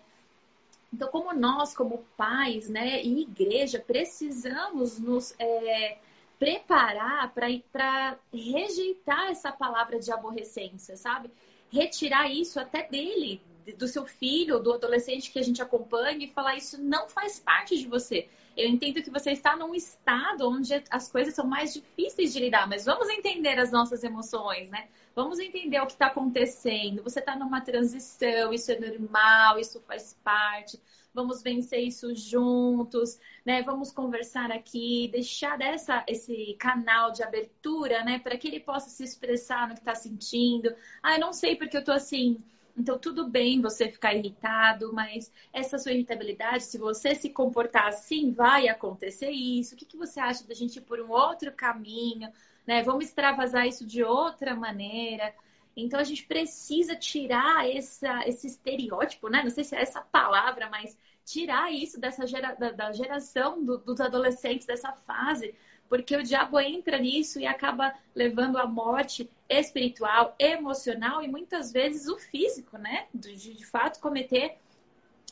Então, 0.92 1.08
como 1.08 1.32
nós, 1.32 1.74
como 1.74 2.04
pais, 2.16 2.68
né, 2.68 3.02
e 3.02 3.22
igreja, 3.22 3.80
precisamos 3.80 4.98
nos 4.98 5.34
é, 5.40 5.98
preparar 6.38 7.32
para 7.32 8.16
rejeitar 8.32 9.30
essa 9.30 9.50
palavra 9.50 9.98
de 9.98 10.12
aborrecência, 10.12 10.96
sabe? 10.96 11.30
Retirar 11.72 12.30
isso 12.30 12.60
até 12.60 12.82
dele, 12.88 13.40
do 13.72 13.88
seu 13.88 14.04
filho, 14.04 14.58
do 14.58 14.72
adolescente 14.72 15.30
que 15.30 15.38
a 15.38 15.42
gente 15.42 15.62
acompanha 15.62 16.24
e 16.24 16.28
falar 16.28 16.56
isso 16.56 16.82
não 16.82 17.08
faz 17.08 17.38
parte 17.38 17.78
de 17.78 17.86
você. 17.86 18.28
Eu 18.56 18.68
entendo 18.68 19.02
que 19.02 19.10
você 19.10 19.32
está 19.32 19.56
num 19.56 19.74
estado 19.74 20.48
onde 20.48 20.72
as 20.88 21.10
coisas 21.10 21.34
são 21.34 21.46
mais 21.46 21.74
difíceis 21.74 22.32
de 22.32 22.38
lidar, 22.38 22.68
mas 22.68 22.84
vamos 22.84 23.08
entender 23.08 23.58
as 23.58 23.72
nossas 23.72 24.04
emoções, 24.04 24.70
né? 24.70 24.86
Vamos 25.14 25.38
entender 25.38 25.80
o 25.80 25.86
que 25.86 25.92
está 25.92 26.06
acontecendo. 26.06 27.02
Você 27.02 27.18
está 27.18 27.36
numa 27.36 27.60
transição, 27.60 28.52
isso 28.52 28.70
é 28.70 28.78
normal, 28.78 29.58
isso 29.58 29.80
faz 29.80 30.16
parte. 30.22 30.80
Vamos 31.12 31.42
vencer 31.42 31.80
isso 31.80 32.14
juntos, 32.14 33.18
né? 33.44 33.62
Vamos 33.62 33.92
conversar 33.92 34.50
aqui, 34.50 35.08
deixar 35.12 35.60
essa, 35.60 36.04
esse 36.08 36.56
canal 36.58 37.12
de 37.12 37.22
abertura, 37.22 38.04
né? 38.04 38.18
Para 38.18 38.36
que 38.36 38.48
ele 38.48 38.60
possa 38.60 38.90
se 38.90 39.04
expressar 39.04 39.68
no 39.68 39.74
que 39.74 39.80
está 39.80 39.94
sentindo. 39.94 40.74
Ah, 41.02 41.14
eu 41.14 41.20
não 41.20 41.32
sei 41.32 41.56
porque 41.56 41.76
eu 41.76 41.84
tô 41.84 41.92
assim. 41.92 42.42
Então, 42.76 42.98
tudo 42.98 43.28
bem 43.28 43.60
você 43.60 43.88
ficar 43.88 44.14
irritado, 44.14 44.92
mas 44.92 45.32
essa 45.52 45.78
sua 45.78 45.92
irritabilidade, 45.92 46.64
se 46.64 46.76
você 46.76 47.14
se 47.14 47.30
comportar 47.30 47.86
assim, 47.86 48.32
vai 48.32 48.68
acontecer 48.68 49.30
isso. 49.30 49.74
O 49.74 49.78
que, 49.78 49.84
que 49.84 49.96
você 49.96 50.18
acha 50.18 50.44
da 50.46 50.54
gente 50.54 50.76
ir 50.76 50.82
por 50.82 51.00
um 51.00 51.10
outro 51.10 51.52
caminho? 51.52 52.32
Né? 52.66 52.82
Vamos 52.82 53.04
extravasar 53.04 53.66
isso 53.68 53.86
de 53.86 54.02
outra 54.02 54.56
maneira. 54.56 55.32
Então, 55.76 56.00
a 56.00 56.04
gente 56.04 56.24
precisa 56.26 56.96
tirar 56.96 57.68
essa, 57.70 58.26
esse 58.28 58.46
estereótipo, 58.48 59.28
né? 59.28 59.42
Não 59.42 59.50
sei 59.50 59.64
se 59.64 59.76
é 59.76 59.82
essa 59.82 60.00
palavra, 60.00 60.68
mas 60.68 60.96
tirar 61.24 61.72
isso 61.72 61.98
dessa 61.98 62.26
gera, 62.26 62.54
da, 62.54 62.70
da 62.70 62.92
geração 62.92 63.64
do, 63.64 63.78
dos 63.78 64.00
adolescentes, 64.00 64.66
dessa 64.66 64.92
fase, 64.92 65.54
porque 65.94 66.16
o 66.16 66.24
diabo 66.24 66.58
entra 66.58 66.98
nisso 66.98 67.38
e 67.38 67.46
acaba 67.46 67.94
levando 68.16 68.58
à 68.58 68.66
morte 68.66 69.30
espiritual, 69.48 70.34
emocional 70.40 71.22
e 71.22 71.28
muitas 71.28 71.70
vezes 71.70 72.08
o 72.08 72.18
físico, 72.18 72.76
né? 72.76 73.06
De, 73.14 73.36
de 73.36 73.64
fato 73.64 74.00
cometer 74.00 74.56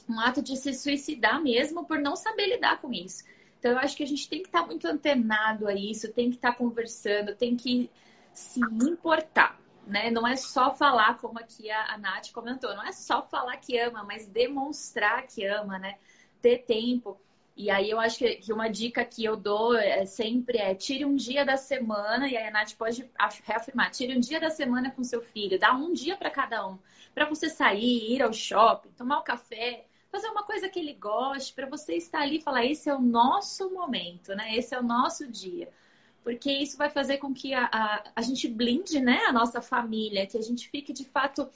um 0.08 0.20
ato 0.20 0.40
de 0.40 0.56
se 0.56 0.72
suicidar 0.72 1.42
mesmo 1.42 1.84
por 1.84 1.98
não 1.98 2.14
saber 2.14 2.46
lidar 2.46 2.80
com 2.80 2.92
isso. 2.92 3.24
Então 3.58 3.72
eu 3.72 3.78
acho 3.78 3.96
que 3.96 4.04
a 4.04 4.06
gente 4.06 4.28
tem 4.28 4.40
que 4.40 4.46
estar 4.46 4.64
muito 4.64 4.86
antenado 4.86 5.66
a 5.66 5.74
isso, 5.74 6.12
tem 6.12 6.30
que 6.30 6.36
estar 6.36 6.52
conversando, 6.52 7.34
tem 7.34 7.56
que 7.56 7.90
se 8.32 8.60
importar. 8.60 9.60
né? 9.84 10.12
Não 10.12 10.24
é 10.24 10.36
só 10.36 10.72
falar, 10.76 11.18
como 11.18 11.40
aqui 11.40 11.72
a, 11.72 11.94
a 11.94 11.98
Nath 11.98 12.30
comentou, 12.30 12.72
não 12.76 12.84
é 12.84 12.92
só 12.92 13.20
falar 13.20 13.56
que 13.56 13.76
ama, 13.80 14.04
mas 14.04 14.28
demonstrar 14.28 15.26
que 15.26 15.44
ama, 15.44 15.76
né? 15.80 15.98
Ter 16.40 16.58
tempo. 16.58 17.20
E 17.56 17.70
aí 17.70 17.90
eu 17.90 18.00
acho 18.00 18.18
que, 18.18 18.52
uma 18.52 18.68
dica 18.68 19.04
que 19.04 19.24
eu 19.24 19.36
dou 19.36 19.76
é, 19.76 20.06
sempre 20.06 20.58
é 20.58 20.74
tire 20.74 21.04
um 21.04 21.14
dia 21.14 21.44
da 21.44 21.56
semana, 21.56 22.26
e 22.26 22.36
aí 22.36 22.46
a 22.46 22.50
Nath 22.50 22.74
pode 22.74 23.08
reafirmar, 23.44 23.90
tire 23.90 24.16
um 24.16 24.20
dia 24.20 24.40
da 24.40 24.50
semana 24.50 24.90
com 24.90 25.04
seu 25.04 25.20
filho, 25.20 25.58
dá 25.58 25.74
um 25.74 25.92
dia 25.92 26.16
para 26.16 26.30
cada 26.30 26.66
um, 26.66 26.78
para 27.14 27.26
você 27.26 27.48
sair, 27.48 28.14
ir 28.14 28.22
ao 28.22 28.32
shopping, 28.32 28.90
tomar 28.96 29.20
um 29.20 29.24
café, 29.24 29.84
fazer 30.10 30.28
uma 30.28 30.44
coisa 30.44 30.68
que 30.68 30.78
ele 30.78 30.94
goste, 30.94 31.52
para 31.52 31.66
você 31.66 31.94
estar 31.94 32.20
ali 32.22 32.38
e 32.38 32.42
falar, 32.42 32.64
esse 32.64 32.88
é 32.88 32.94
o 32.94 33.00
nosso 33.00 33.70
momento, 33.70 34.34
né? 34.34 34.56
Esse 34.56 34.74
é 34.74 34.80
o 34.80 34.82
nosso 34.82 35.26
dia 35.26 35.68
porque 36.22 36.50
isso 36.52 36.76
vai 36.76 36.88
fazer 36.88 37.18
com 37.18 37.34
que 37.34 37.52
a, 37.52 37.68
a, 37.72 38.04
a 38.16 38.22
gente 38.22 38.48
blinde 38.48 39.00
né, 39.00 39.22
a 39.26 39.32
nossa 39.32 39.60
família, 39.60 40.26
que 40.26 40.38
a 40.38 40.42
gente 40.42 40.68
fique 40.68 40.92
de 40.92 41.04
fato 41.04 41.48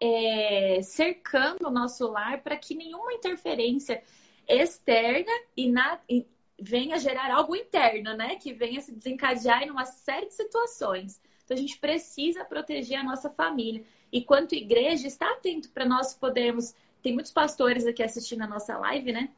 é, 0.00 0.80
cercando 0.82 1.68
o 1.68 1.70
nosso 1.70 2.06
lar 2.08 2.42
para 2.42 2.56
que 2.56 2.74
nenhuma 2.74 3.12
interferência 3.12 4.02
externa 4.48 5.32
e, 5.56 5.70
na, 5.70 5.98
e 6.08 6.26
venha 6.58 6.98
gerar 6.98 7.30
algo 7.32 7.54
interno, 7.56 8.16
né? 8.16 8.36
Que 8.36 8.52
venha 8.52 8.80
se 8.80 8.92
desencadear 8.92 9.62
em 9.62 9.70
uma 9.70 9.84
série 9.84 10.26
de 10.26 10.34
situações. 10.34 11.20
Então 11.44 11.56
a 11.56 11.60
gente 11.60 11.78
precisa 11.78 12.44
proteger 12.44 12.98
a 12.98 13.04
nossa 13.04 13.28
família. 13.30 13.84
E 14.12 14.22
quanto 14.22 14.54
igreja, 14.54 15.06
está 15.06 15.30
atento 15.32 15.70
para 15.70 15.84
nós 15.84 16.14
podermos. 16.14 16.74
Tem 17.02 17.12
muitos 17.12 17.32
pastores 17.32 17.86
aqui 17.86 18.02
assistindo 18.02 18.42
a 18.42 18.46
nossa 18.46 18.78
live, 18.78 19.12
né? 19.12 19.30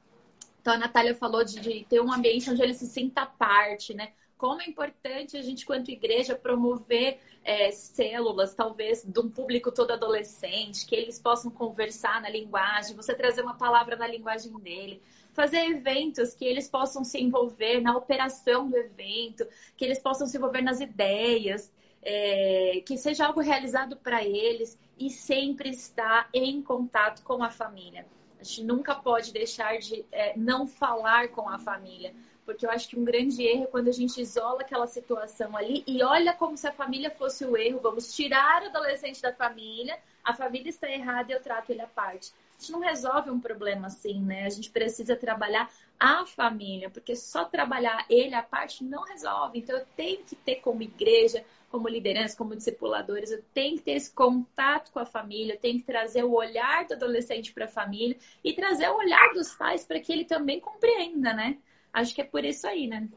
Então 0.60 0.74
a 0.74 0.78
Natália 0.78 1.14
falou 1.14 1.44
de, 1.44 1.60
de 1.60 1.84
ter 1.84 2.00
um 2.00 2.12
ambiente 2.12 2.50
onde 2.50 2.62
ele 2.62 2.74
se 2.74 2.86
sinta 2.86 3.24
parte, 3.24 3.94
né? 3.94 4.12
Como 4.36 4.60
é 4.60 4.66
importante 4.66 5.36
a 5.36 5.42
gente, 5.42 5.64
quanto 5.64 5.90
igreja, 5.90 6.34
promover 6.34 7.18
é, 7.42 7.70
células, 7.70 8.54
talvez, 8.54 9.02
de 9.02 9.20
um 9.20 9.30
público 9.30 9.72
todo 9.72 9.92
adolescente, 9.92 10.84
que 10.84 10.94
eles 10.94 11.18
possam 11.18 11.50
conversar 11.50 12.20
na 12.20 12.28
linguagem, 12.28 12.94
você 12.94 13.14
trazer 13.14 13.42
uma 13.42 13.56
palavra 13.56 13.96
na 13.96 14.06
linguagem 14.06 14.52
dele, 14.58 15.00
fazer 15.32 15.64
eventos 15.64 16.34
que 16.34 16.44
eles 16.44 16.68
possam 16.68 17.04
se 17.04 17.18
envolver 17.18 17.80
na 17.80 17.96
operação 17.96 18.68
do 18.68 18.76
evento, 18.76 19.46
que 19.76 19.84
eles 19.84 19.98
possam 19.98 20.26
se 20.26 20.36
envolver 20.36 20.62
nas 20.62 20.80
ideias, 20.80 21.72
é, 22.02 22.82
que 22.84 22.96
seja 22.96 23.26
algo 23.26 23.40
realizado 23.40 23.96
para 23.96 24.22
eles 24.24 24.78
e 24.98 25.10
sempre 25.10 25.70
estar 25.70 26.28
em 26.32 26.62
contato 26.62 27.22
com 27.22 27.42
a 27.42 27.50
família. 27.50 28.06
A 28.38 28.44
gente 28.44 28.64
nunca 28.64 28.94
pode 28.94 29.32
deixar 29.32 29.78
de 29.78 30.04
é, 30.12 30.36
não 30.36 30.66
falar 30.66 31.28
com 31.28 31.48
a 31.48 31.58
família, 31.58 32.14
porque 32.46 32.64
eu 32.64 32.70
acho 32.70 32.88
que 32.88 32.98
um 32.98 33.04
grande 33.04 33.42
erro 33.42 33.64
é 33.64 33.66
quando 33.66 33.88
a 33.88 33.92
gente 33.92 34.20
isola 34.20 34.60
aquela 34.60 34.86
situação 34.86 35.56
ali 35.56 35.82
e 35.86 36.02
olha 36.02 36.32
como 36.32 36.56
se 36.56 36.66
a 36.66 36.72
família 36.72 37.10
fosse 37.10 37.44
o 37.44 37.56
erro. 37.56 37.80
Vamos 37.82 38.14
tirar 38.14 38.62
o 38.62 38.66
adolescente 38.66 39.20
da 39.20 39.32
família, 39.32 39.98
a 40.24 40.32
família 40.32 40.70
está 40.70 40.88
errada 40.88 41.32
e 41.32 41.34
eu 41.34 41.42
trato 41.42 41.70
ele 41.70 41.82
à 41.82 41.88
parte. 41.88 42.32
A 42.56 42.60
gente 42.60 42.72
não 42.72 42.80
resolve 42.80 43.30
um 43.30 43.40
problema 43.40 43.88
assim, 43.88 44.22
né? 44.22 44.46
A 44.46 44.48
gente 44.48 44.70
precisa 44.70 45.14
trabalhar 45.16 45.70
a 45.98 46.24
família, 46.24 46.88
porque 46.88 47.16
só 47.16 47.44
trabalhar 47.44 48.06
ele 48.08 48.34
à 48.34 48.42
parte 48.42 48.84
não 48.84 49.02
resolve. 49.02 49.58
Então 49.58 49.76
eu 49.76 49.84
tenho 49.96 50.22
que 50.24 50.36
ter 50.36 50.56
como 50.56 50.82
igreja, 50.82 51.44
como 51.70 51.88
liderança, 51.88 52.36
como 52.36 52.56
discipuladores, 52.56 53.30
eu 53.30 53.42
tenho 53.52 53.76
que 53.76 53.82
ter 53.82 53.92
esse 53.92 54.10
contato 54.12 54.92
com 54.92 55.00
a 55.00 55.04
família, 55.04 55.54
eu 55.54 55.58
tenho 55.58 55.78
que 55.78 55.84
trazer 55.84 56.22
o 56.22 56.32
olhar 56.32 56.86
do 56.86 56.94
adolescente 56.94 57.52
para 57.52 57.64
a 57.64 57.68
família 57.68 58.16
e 58.42 58.52
trazer 58.52 58.88
o 58.88 58.96
olhar 58.96 59.32
dos 59.34 59.54
pais 59.54 59.84
para 59.84 60.00
que 60.00 60.12
ele 60.12 60.24
também 60.24 60.60
compreenda, 60.60 61.34
né? 61.34 61.58
Acho 61.96 62.14
que 62.14 62.20
é 62.20 62.24
por 62.24 62.44
isso 62.44 62.66
aí, 62.66 62.86
né? 62.86 63.08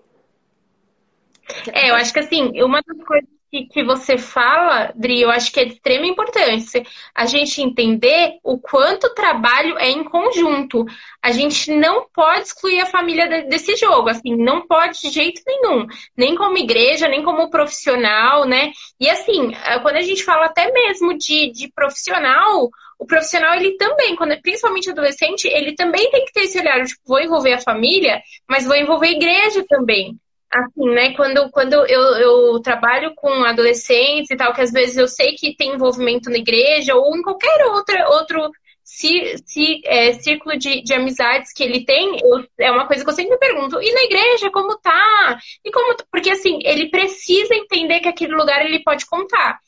É, 1.74 1.90
eu 1.90 1.96
acho 1.96 2.14
que 2.14 2.20
assim, 2.20 2.62
uma 2.64 2.82
das 2.82 3.06
coisas 3.06 3.30
que, 3.50 3.66
que 3.66 3.84
você 3.84 4.18
fala, 4.18 4.92
Dri, 4.96 5.22
eu 5.22 5.30
acho 5.30 5.52
que 5.52 5.60
é 5.60 5.66
de 5.66 5.74
extrema 5.74 6.06
importância 6.06 6.84
a 7.16 7.26
gente 7.26 7.62
entender 7.62 8.38
o 8.44 8.60
quanto 8.60 9.08
o 9.08 9.14
trabalho 9.14 9.78
é 9.78 9.90
em 9.90 10.04
conjunto. 10.04 10.86
A 11.22 11.32
gente 11.32 11.72
não 11.72 12.08
pode 12.14 12.42
excluir 12.42 12.80
a 12.80 12.86
família 12.86 13.46
desse 13.46 13.76
jogo, 13.76 14.10
assim, 14.10 14.36
não 14.36 14.68
pode 14.68 15.02
de 15.02 15.10
jeito 15.10 15.42
nenhum, 15.46 15.88
nem 16.16 16.36
como 16.36 16.58
igreja, 16.58 17.08
nem 17.08 17.24
como 17.24 17.50
profissional, 17.50 18.46
né? 18.46 18.72
E 19.00 19.10
assim, 19.10 19.52
quando 19.82 19.96
a 19.96 20.02
gente 20.02 20.24
fala 20.24 20.46
até 20.46 20.72
mesmo 20.72 21.18
de, 21.18 21.52
de 21.52 21.72
profissional, 21.72 22.70
o 23.00 23.06
profissional, 23.06 23.56
ele 23.56 23.78
também, 23.78 24.16
quando, 24.16 24.40
principalmente 24.42 24.90
adolescente, 24.90 25.48
ele 25.48 25.74
também 25.74 26.12
tem 26.12 26.26
que 26.26 26.34
ter 26.34 26.42
esse 26.42 26.60
olhar, 26.60 26.84
tipo, 26.86 27.02
vou 27.08 27.22
envolver 27.22 27.54
a 27.54 27.62
família, 27.62 28.22
mas 28.48 28.66
vou 28.66 28.76
envolver 28.76 29.08
a 29.08 29.12
igreja 29.12 29.66
também. 29.70 30.20
Assim, 30.52 30.90
né, 30.90 31.14
quando, 31.14 31.50
quando 31.52 31.74
eu, 31.74 32.02
eu 32.16 32.60
trabalho 32.62 33.14
com 33.16 33.30
adolescentes 33.44 34.32
e 34.32 34.36
tal, 34.36 34.52
que 34.52 34.62
às 34.62 34.72
vezes 34.72 34.98
eu 34.98 35.08
sei 35.08 35.36
que 35.36 35.56
tem 35.56 35.76
envolvimento 35.76 36.30
na 36.30 36.38
igreja 36.38 36.96
ou 36.96 37.16
em 37.16 37.22
qualquer 37.22 37.66
outra, 37.68 38.10
outro 38.10 38.52
é, 39.86 40.14
círculo 40.14 40.58
de, 40.58 40.82
de 40.82 40.94
amizades 40.94 41.54
que 41.54 41.64
ele 41.64 41.86
tem, 41.86 42.18
eu, 42.22 42.44
é 42.58 42.72
uma 42.72 42.88
coisa 42.88 43.04
que 43.04 43.10
eu 43.10 43.14
sempre 43.14 43.34
me 43.34 43.38
pergunto, 43.38 43.80
e 43.82 43.94
na 43.94 44.02
igreja, 44.02 44.50
como 44.52 44.76
tá? 44.80 45.38
E 45.64 45.72
como, 45.72 45.96
porque 46.12 46.32
assim, 46.32 46.60
ele 46.64 46.90
precisa 46.90 47.54
entender 47.54 48.00
que 48.00 48.10
aquele 48.10 48.36
lugar 48.36 48.66
ele 48.66 48.84
pode 48.84 49.06
contar. 49.06 49.60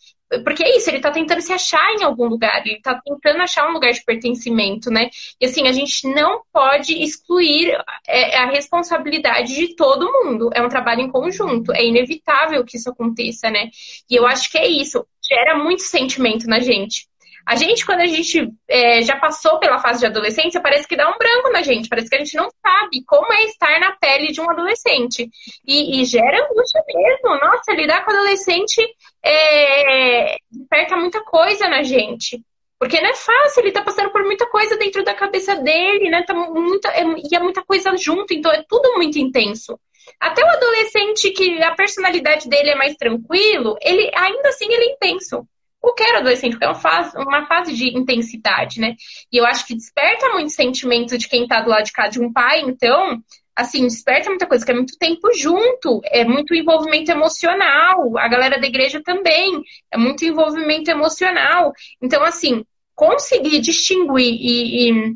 Porque 0.44 0.64
é 0.64 0.78
isso, 0.78 0.90
ele 0.90 1.02
tá 1.02 1.12
tentando 1.12 1.42
se 1.42 1.52
achar 1.52 1.94
em 1.96 2.04
algum 2.04 2.26
lugar, 2.28 2.66
ele 2.66 2.82
tá 2.82 3.00
tentando 3.04 3.42
achar 3.42 3.70
um 3.70 3.74
lugar 3.74 3.92
de 3.92 4.04
pertencimento, 4.04 4.90
né? 4.90 5.10
E 5.40 5.46
assim, 5.46 5.68
a 5.68 5.72
gente 5.72 6.08
não 6.08 6.42
pode 6.54 6.94
excluir 7.04 7.78
é, 8.08 8.38
a 8.38 8.50
responsabilidade 8.50 9.54
de 9.54 9.76
todo 9.76 10.12
mundo. 10.12 10.50
É 10.54 10.62
um 10.62 10.70
trabalho 10.70 11.02
em 11.02 11.12
conjunto, 11.12 11.74
é 11.74 11.86
inevitável 11.86 12.64
que 12.64 12.78
isso 12.78 12.90
aconteça, 12.90 13.50
né? 13.50 13.70
E 14.10 14.16
eu 14.16 14.26
acho 14.26 14.50
que 14.50 14.58
é 14.58 14.68
isso, 14.68 15.06
gera 15.28 15.58
muito 15.58 15.84
sentimento 15.84 16.48
na 16.48 16.60
gente. 16.60 17.11
A 17.46 17.56
gente, 17.56 17.86
quando 17.86 18.02
a 18.02 18.06
gente 18.06 18.50
é, 18.68 19.02
já 19.02 19.18
passou 19.18 19.60
pela 19.60 19.80
fase 19.80 20.00
de 20.00 20.06
adolescência, 20.06 20.62
parece 20.62 20.88
que 20.88 20.96
dá 20.96 21.10
um 21.10 21.18
branco 21.18 21.52
na 21.52 21.62
gente, 21.62 21.90
parece 21.90 22.10
que 22.10 22.16
a 22.16 22.20
gente 22.20 22.36
não 22.36 22.50
sabe 22.62 23.04
como 23.06 23.32
é 23.34 23.44
estar 23.44 23.80
na 23.80 23.92
pele 23.94 24.32
de 24.32 24.40
um 24.40 24.50
adolescente. 24.50 25.30
E, 25.66 26.02
e 26.02 26.06
gera 26.06 26.46
angústia 26.46 26.82
mesmo. 26.88 27.40
Nossa, 27.40 27.74
lidar 27.74 28.06
com 28.06 28.12
adolescente 28.12 28.82
é, 29.24 30.36
desperta 30.52 30.96
muita 30.96 31.24
coisa 31.24 31.68
na 31.68 31.84
gente. 31.84 32.42
Porque 32.80 33.00
não 33.00 33.10
é 33.10 33.14
fácil, 33.14 33.62
ele 33.62 33.72
tá 33.72 33.84
passando 33.84 34.12
por 34.12 34.24
muita 34.24 34.48
coisa 34.48 34.76
dentro 34.76 35.04
da 35.04 35.14
cabeça 35.14 35.56
dele, 35.56 36.10
né? 36.10 36.24
Tá 36.24 36.34
muita, 36.34 36.90
é, 36.90 37.04
e 37.32 37.36
é 37.36 37.40
muita 37.40 37.64
coisa 37.64 37.96
junto, 37.96 38.34
então 38.34 38.52
é 38.52 38.64
tudo 38.68 38.96
muito 38.96 39.20
intenso. 39.20 39.80
Até 40.20 40.44
o 40.44 40.48
adolescente 40.48 41.32
que 41.32 41.62
a 41.62 41.76
personalidade 41.76 42.50
dele 42.50 42.72
é 42.72 42.76
mais 42.76 42.96
tranquilo, 42.96 43.78
ele 43.82 44.10
ainda 44.16 44.50
assim 44.50 44.66
ele 44.66 44.84
é 44.84 44.94
intenso. 44.94 45.48
Qualquer 45.82 46.18
adolescente, 46.18 46.52
porque 46.52 46.66
é 46.66 46.70
uma 46.70 46.76
fase, 46.76 47.18
uma 47.18 47.48
fase 47.48 47.74
de 47.74 47.98
intensidade, 47.98 48.80
né? 48.80 48.96
E 49.34 49.38
eu 49.38 49.46
acho 49.46 49.66
que 49.66 49.74
desperta 49.74 50.30
muito 50.30 50.52
sentimento 50.52 51.18
de 51.18 51.28
quem 51.28 51.48
tá 51.48 51.60
do 51.60 51.72
lado 51.72 51.86
de 51.86 51.92
cá 51.92 52.08
de 52.08 52.22
um 52.22 52.32
pai, 52.32 52.62
então, 52.62 53.20
assim, 53.56 53.84
desperta 53.84 54.30
muita 54.30 54.46
coisa, 54.46 54.64
que 54.64 54.72
é 54.72 54.76
muito 54.76 54.96
tempo 55.00 55.34
junto, 55.34 56.00
é 56.06 56.24
muito 56.24 56.54
envolvimento 56.54 57.12
emocional, 57.12 58.16
a 58.16 58.28
galera 58.28 58.60
da 58.60 58.68
igreja 58.68 59.02
também, 59.04 59.60
é 59.92 59.98
muito 59.98 60.24
envolvimento 60.24 60.92
emocional. 60.92 61.74
Então, 62.00 62.24
assim, 62.24 62.64
conseguir 62.96 63.60
distinguir 63.60 64.36
e, 64.40 64.92
e, 64.92 65.16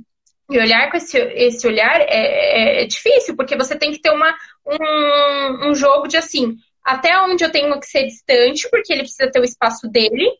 e 0.49 0.57
olhar 0.57 0.89
com 0.89 0.97
esse, 0.97 1.15
esse 1.17 1.67
olhar 1.67 2.01
é, 2.01 2.07
é, 2.07 2.81
é, 2.81 2.85
difícil, 2.85 3.35
porque 3.35 3.55
você 3.55 3.77
tem 3.77 3.91
que 3.91 4.01
ter 4.01 4.09
uma, 4.09 4.35
um, 4.65 5.69
um 5.69 5.75
jogo 5.75 6.07
de 6.07 6.17
assim, 6.17 6.57
até 6.83 7.19
onde 7.21 7.43
eu 7.43 7.51
tenho 7.51 7.79
que 7.79 7.85
ser 7.85 8.05
distante, 8.05 8.67
porque 8.71 8.91
ele 8.91 9.03
precisa 9.03 9.29
ter 9.29 9.39
o 9.39 9.43
espaço 9.43 9.87
dele, 9.87 10.31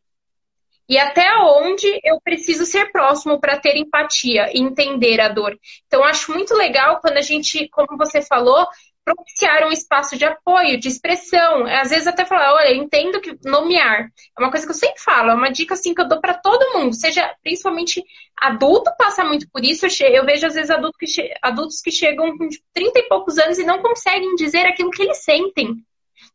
e 0.88 0.98
até 0.98 1.36
onde 1.38 1.88
eu 2.04 2.20
preciso 2.22 2.66
ser 2.66 2.92
próximo 2.92 3.40
para 3.40 3.60
ter 3.60 3.76
empatia 3.76 4.52
e 4.54 4.62
entender 4.62 5.20
a 5.20 5.28
dor. 5.28 5.58
Então, 5.88 6.04
acho 6.04 6.32
muito 6.32 6.54
legal 6.54 7.00
quando 7.02 7.18
a 7.18 7.22
gente, 7.22 7.68
como 7.70 7.98
você 7.98 8.22
falou, 8.22 8.68
propiciar 9.04 9.68
um 9.68 9.72
espaço 9.72 10.18
de 10.18 10.26
apoio, 10.26 10.80
de 10.80 10.88
expressão. 10.88 11.66
Às 11.68 11.90
vezes 11.90 12.08
até 12.08 12.26
falar, 12.26 12.54
olha, 12.54 12.74
entendo 12.74 13.22
que 13.22 13.38
nomear. 13.44 14.12
É 14.38 14.42
uma 14.42 14.50
coisa 14.50 14.66
que 14.66 14.72
eu 14.72 14.78
sempre 14.78 15.00
falo, 15.00 15.32
é 15.32 15.36
uma 15.36 15.52
dica 15.52 15.76
assim 15.76 15.94
que 15.94 16.02
eu 16.02 16.08
dou 16.08 16.20
para 16.20 16.34
todo 16.34 16.78
mundo, 16.78 16.96
seja 16.96 17.34
principalmente 17.44 18.04
adulto 18.36 18.92
passa 18.98 19.24
muito 19.24 19.48
por 19.50 19.64
isso. 19.64 19.86
Eu 20.04 20.26
vejo 20.26 20.48
às 20.48 20.56
vezes 20.56 20.72
adultos 20.72 20.98
que, 21.00 21.34
adultos 21.42 21.82
que 21.82 21.92
chegam 21.92 22.38
com 22.38 22.48
30 22.74 23.00
e 23.00 23.08
poucos 23.08 23.38
anos 23.38 23.60
e 23.60 23.64
não 23.64 23.82
conseguem 23.82 24.36
dizer 24.36 24.66
aquilo 24.66 24.92
que 24.92 25.04
eles 25.04 25.24
sentem. 25.24 25.76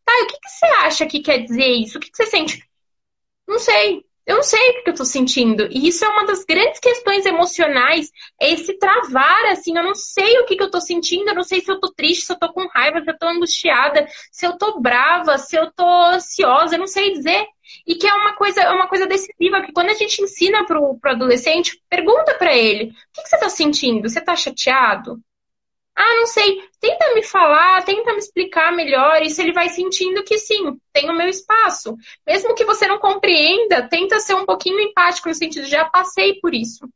Tá, 0.05 0.13
o 0.23 0.27
que, 0.27 0.39
que 0.41 0.49
você 0.49 0.67
acha 0.67 1.07
que 1.07 1.21
quer 1.21 1.39
dizer 1.39 1.67
isso? 1.67 1.99
O 1.99 2.01
que, 2.01 2.11
que 2.11 2.17
você 2.17 2.27
sente? 2.27 2.65
Não 3.47 3.59
sei 3.59 4.05
eu 4.27 4.37
não 4.37 4.43
sei 4.43 4.71
o 4.71 4.85
que 4.85 4.91
eu 4.91 4.95
tô 4.95 5.05
sentindo. 5.05 5.67
E 5.71 5.89
isso 5.89 6.05
é 6.05 6.09
uma 6.09 6.25
das 6.25 6.45
grandes 6.45 6.79
questões 6.79 7.27
emocionais, 7.27 8.11
é 8.41 8.53
esse 8.53 8.79
travar, 8.79 9.47
assim, 9.47 9.77
eu 9.77 9.83
não 9.83 9.95
sei 9.95 10.39
o 10.39 10.47
que, 10.47 10.57
que 10.57 10.63
eu 10.63 10.71
tô 10.71 10.81
sentindo, 10.81 11.29
eu 11.29 11.35
não 11.35 11.43
sei 11.43 11.61
se 11.61 11.71
eu 11.71 11.81
tô 11.81 11.93
triste, 11.93 12.27
se 12.27 12.33
eu 12.33 12.39
tô 12.39 12.53
com 12.53 12.69
raiva, 12.69 13.03
se 13.03 13.11
eu 13.11 13.19
tô 13.19 13.27
angustiada, 13.27 14.07
se 14.31 14.47
eu 14.47 14.57
tô 14.57 14.81
brava, 14.81 15.39
se 15.39 15.57
eu 15.57 15.71
tô 15.73 15.87
ansiosa, 15.87 16.75
eu 16.75 16.79
não 16.79 16.87
sei 16.87 17.13
dizer. 17.13 17.47
E 17.87 17.95
que 17.95 18.07
é 18.07 18.15
uma 18.15 18.35
coisa, 18.35 18.61
é 18.61 18.71
uma 18.71 18.89
coisa 18.89 19.07
decisiva, 19.07 19.63
que 19.63 19.73
quando 19.73 19.91
a 19.91 19.95
gente 19.95 20.23
ensina 20.23 20.65
pro, 20.67 20.99
pro 20.99 21.13
adolescente, 21.13 21.81
pergunta 21.89 22.35
para 22.35 22.55
ele, 22.57 22.91
o 22.91 22.95
que, 23.13 23.23
que 23.23 23.29
você 23.29 23.39
tá 23.39 23.49
sentindo? 23.49 24.09
Você 24.09 24.21
tá 24.21 24.35
chateado? 24.35 25.21
Ah, 25.97 26.17
não 26.17 26.27
sei. 26.27 26.63
Tenta 26.81 27.15
me 27.15 27.23
falar, 27.23 27.85
tenta 27.85 28.13
me 28.13 28.19
explicar 28.19 28.73
melhor. 28.73 29.23
Isso 29.23 29.41
ele 29.41 29.53
vai 29.53 29.69
sentindo 29.69 30.25
que 30.25 30.39
sim, 30.39 30.79
tem 30.93 31.11
o 31.11 31.17
meu 31.17 31.29
espaço. 31.29 31.97
Mesmo 32.27 32.55
que 32.55 32.65
você 32.65 32.87
não 32.87 32.99
compreenda, 32.99 33.89
tenta 33.89 34.19
ser 34.21 34.35
um 34.35 34.47
pouquinho 34.47 34.81
empático 34.81 35.29
no 35.29 35.35
sentido 35.35 35.67
já 35.67 35.85
passei 35.85 36.41
por 36.41 36.55
isso. 36.55 36.89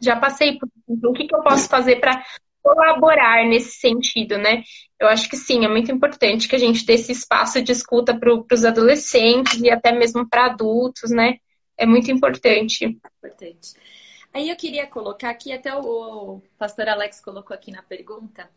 Já 0.00 0.16
passei 0.16 0.58
por 0.58 0.66
isso. 0.66 0.84
Então, 0.88 1.10
o 1.10 1.14
que, 1.14 1.26
que 1.26 1.34
eu 1.34 1.42
posso 1.42 1.68
fazer 1.68 1.96
para 2.00 2.24
colaborar 2.62 3.44
nesse 3.46 3.72
sentido, 3.78 4.38
né? 4.38 4.62
Eu 4.98 5.08
acho 5.08 5.28
que 5.28 5.36
sim, 5.36 5.64
é 5.64 5.68
muito 5.68 5.90
importante 5.90 6.48
que 6.48 6.54
a 6.54 6.58
gente 6.58 6.86
dê 6.86 6.94
esse 6.94 7.10
espaço 7.10 7.60
de 7.60 7.72
escuta 7.72 8.16
para 8.16 8.32
os 8.32 8.64
adolescentes 8.64 9.60
e 9.60 9.68
até 9.68 9.92
mesmo 9.92 10.28
para 10.28 10.46
adultos, 10.46 11.10
né? 11.10 11.38
É 11.76 11.84
muito 11.84 12.10
importante. 12.10 12.84
Importante. 12.84 13.74
Aí 14.32 14.48
eu 14.48 14.56
queria 14.56 14.86
colocar 14.86 15.30
aqui, 15.30 15.52
até 15.52 15.74
o, 15.74 16.40
pastor 16.58 16.88
Alex 16.88 17.20
colocou 17.20 17.54
aqui 17.54 17.70
na 17.70 17.82
pergunta. 17.82 18.48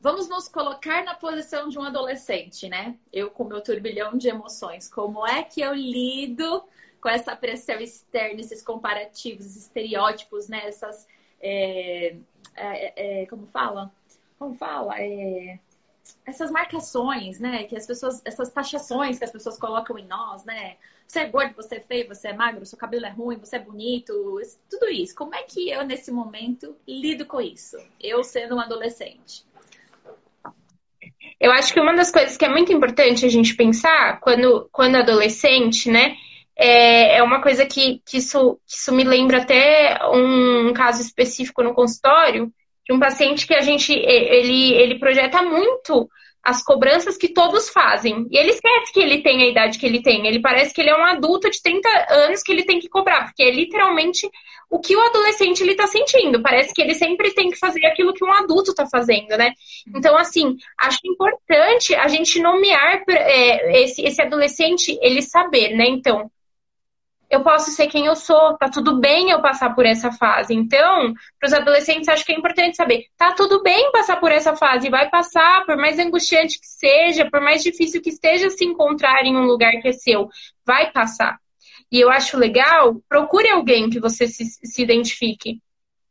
Vamos 0.00 0.28
nos 0.28 0.46
colocar 0.46 1.04
na 1.04 1.14
posição 1.14 1.68
de 1.68 1.78
um 1.78 1.82
adolescente, 1.82 2.68
né? 2.68 2.96
Eu 3.12 3.30
com 3.30 3.42
meu 3.44 3.60
turbilhão 3.60 4.16
de 4.16 4.28
emoções. 4.28 4.88
Como 4.88 5.26
é 5.26 5.42
que 5.42 5.60
eu 5.60 5.74
lido 5.74 6.62
com 7.00 7.08
essa 7.08 7.34
pressão 7.34 7.80
externa, 7.80 8.40
esses 8.40 8.62
comparativos, 8.62 9.56
estereótipos, 9.56 10.48
né? 10.48 10.68
Essas. 10.68 11.08
É, 11.40 12.16
é, 12.54 13.22
é, 13.22 13.26
como 13.26 13.46
fala? 13.46 13.92
Como 14.38 14.54
fala? 14.54 14.94
É, 15.00 15.58
essas 16.24 16.52
marcações, 16.52 17.40
né? 17.40 17.64
Que 17.64 17.76
as 17.76 17.86
pessoas, 17.86 18.22
essas 18.24 18.50
taxações 18.50 19.18
que 19.18 19.24
as 19.24 19.32
pessoas 19.32 19.58
colocam 19.58 19.98
em 19.98 20.06
nós, 20.06 20.44
né? 20.44 20.76
Você 21.06 21.20
é 21.20 21.24
gordo, 21.26 21.54
você 21.54 21.76
é 21.76 21.80
feio, 21.80 22.08
você 22.08 22.28
é 22.28 22.32
magro, 22.32 22.66
seu 22.66 22.76
cabelo 22.76 23.06
é 23.06 23.10
ruim, 23.10 23.38
você 23.38 23.56
é 23.56 23.60
bonito, 23.60 24.12
tudo 24.68 24.88
isso. 24.88 25.14
Como 25.14 25.34
é 25.34 25.42
que 25.42 25.70
eu, 25.70 25.84
nesse 25.84 26.10
momento, 26.10 26.76
lido 26.86 27.24
com 27.24 27.40
isso? 27.40 27.76
Eu 28.00 28.24
sendo 28.24 28.56
um 28.56 28.60
adolescente. 28.60 29.44
Eu 31.40 31.52
acho 31.52 31.72
que 31.72 31.80
uma 31.80 31.94
das 31.94 32.10
coisas 32.10 32.36
que 32.36 32.44
é 32.44 32.48
muito 32.48 32.72
importante 32.72 33.24
a 33.24 33.28
gente 33.28 33.54
pensar 33.54 34.20
quando, 34.20 34.68
quando 34.72 34.96
adolescente, 34.96 35.90
né? 35.90 36.16
É, 36.58 37.18
é 37.18 37.22
uma 37.22 37.42
coisa 37.42 37.66
que, 37.66 38.00
que, 38.04 38.16
isso, 38.16 38.58
que 38.66 38.76
isso 38.76 38.92
me 38.92 39.04
lembra 39.04 39.42
até 39.42 39.98
um 40.10 40.72
caso 40.72 41.02
específico 41.02 41.62
no 41.62 41.74
consultório, 41.74 42.50
de 42.86 42.94
um 42.94 42.98
paciente 42.98 43.46
que 43.46 43.54
a 43.54 43.60
gente 43.60 43.92
ele, 43.92 44.72
ele 44.72 44.98
projeta 44.98 45.42
muito 45.42 46.08
as 46.46 46.62
cobranças 46.62 47.16
que 47.16 47.26
todos 47.28 47.68
fazem. 47.68 48.28
E 48.30 48.38
ele 48.38 48.50
esquece 48.50 48.92
que 48.92 49.00
ele 49.00 49.20
tem 49.20 49.42
a 49.42 49.46
idade 49.46 49.80
que 49.80 49.84
ele 49.84 50.00
tem. 50.00 50.28
Ele 50.28 50.40
parece 50.40 50.72
que 50.72 50.80
ele 50.80 50.90
é 50.90 50.96
um 50.96 51.04
adulto 51.04 51.50
de 51.50 51.60
30 51.60 51.88
anos 52.08 52.40
que 52.40 52.52
ele 52.52 52.62
tem 52.62 52.78
que 52.78 52.88
cobrar, 52.88 53.24
porque 53.24 53.42
é 53.42 53.50
literalmente 53.50 54.30
o 54.70 54.78
que 54.78 54.94
o 54.94 55.00
adolescente 55.00 55.60
ele 55.60 55.74
tá 55.74 55.88
sentindo. 55.88 56.40
Parece 56.40 56.72
que 56.72 56.80
ele 56.80 56.94
sempre 56.94 57.34
tem 57.34 57.50
que 57.50 57.58
fazer 57.58 57.84
aquilo 57.84 58.14
que 58.14 58.24
um 58.24 58.32
adulto 58.32 58.72
tá 58.72 58.86
fazendo, 58.86 59.36
né? 59.36 59.54
Então, 59.88 60.16
assim, 60.16 60.56
acho 60.78 61.00
importante 61.04 61.96
a 61.96 62.06
gente 62.06 62.40
nomear 62.40 63.02
é, 63.08 63.82
esse, 63.82 64.02
esse 64.02 64.22
adolescente, 64.22 64.96
ele 65.02 65.22
saber, 65.22 65.74
né? 65.74 65.86
Então, 65.88 66.30
eu 67.28 67.42
posso 67.42 67.70
ser 67.70 67.88
quem 67.88 68.06
eu 68.06 68.14
sou, 68.14 68.56
tá 68.56 68.68
tudo 68.68 69.00
bem 69.00 69.30
eu 69.30 69.42
passar 69.42 69.74
por 69.74 69.84
essa 69.84 70.12
fase. 70.12 70.54
Então, 70.54 71.12
para 71.40 71.46
os 71.46 71.52
adolescentes, 71.52 72.08
acho 72.08 72.24
que 72.24 72.32
é 72.32 72.36
importante 72.36 72.76
saber, 72.76 73.06
tá 73.16 73.32
tudo 73.32 73.62
bem 73.62 73.90
passar 73.90 74.20
por 74.20 74.30
essa 74.30 74.54
fase, 74.54 74.88
vai 74.88 75.10
passar, 75.10 75.64
por 75.66 75.76
mais 75.76 75.98
angustiante 75.98 76.60
que 76.60 76.66
seja, 76.66 77.28
por 77.28 77.40
mais 77.40 77.62
difícil 77.62 78.00
que 78.00 78.10
esteja 78.10 78.48
se 78.50 78.64
encontrar 78.64 79.24
em 79.24 79.36
um 79.36 79.44
lugar 79.44 79.72
que 79.80 79.88
é 79.88 79.92
seu, 79.92 80.28
vai 80.64 80.92
passar. 80.92 81.38
E 81.90 82.00
eu 82.00 82.10
acho 82.10 82.36
legal, 82.36 83.00
procure 83.08 83.48
alguém 83.48 83.90
que 83.90 84.00
você 84.00 84.26
se, 84.26 84.44
se 84.44 84.82
identifique. 84.82 85.60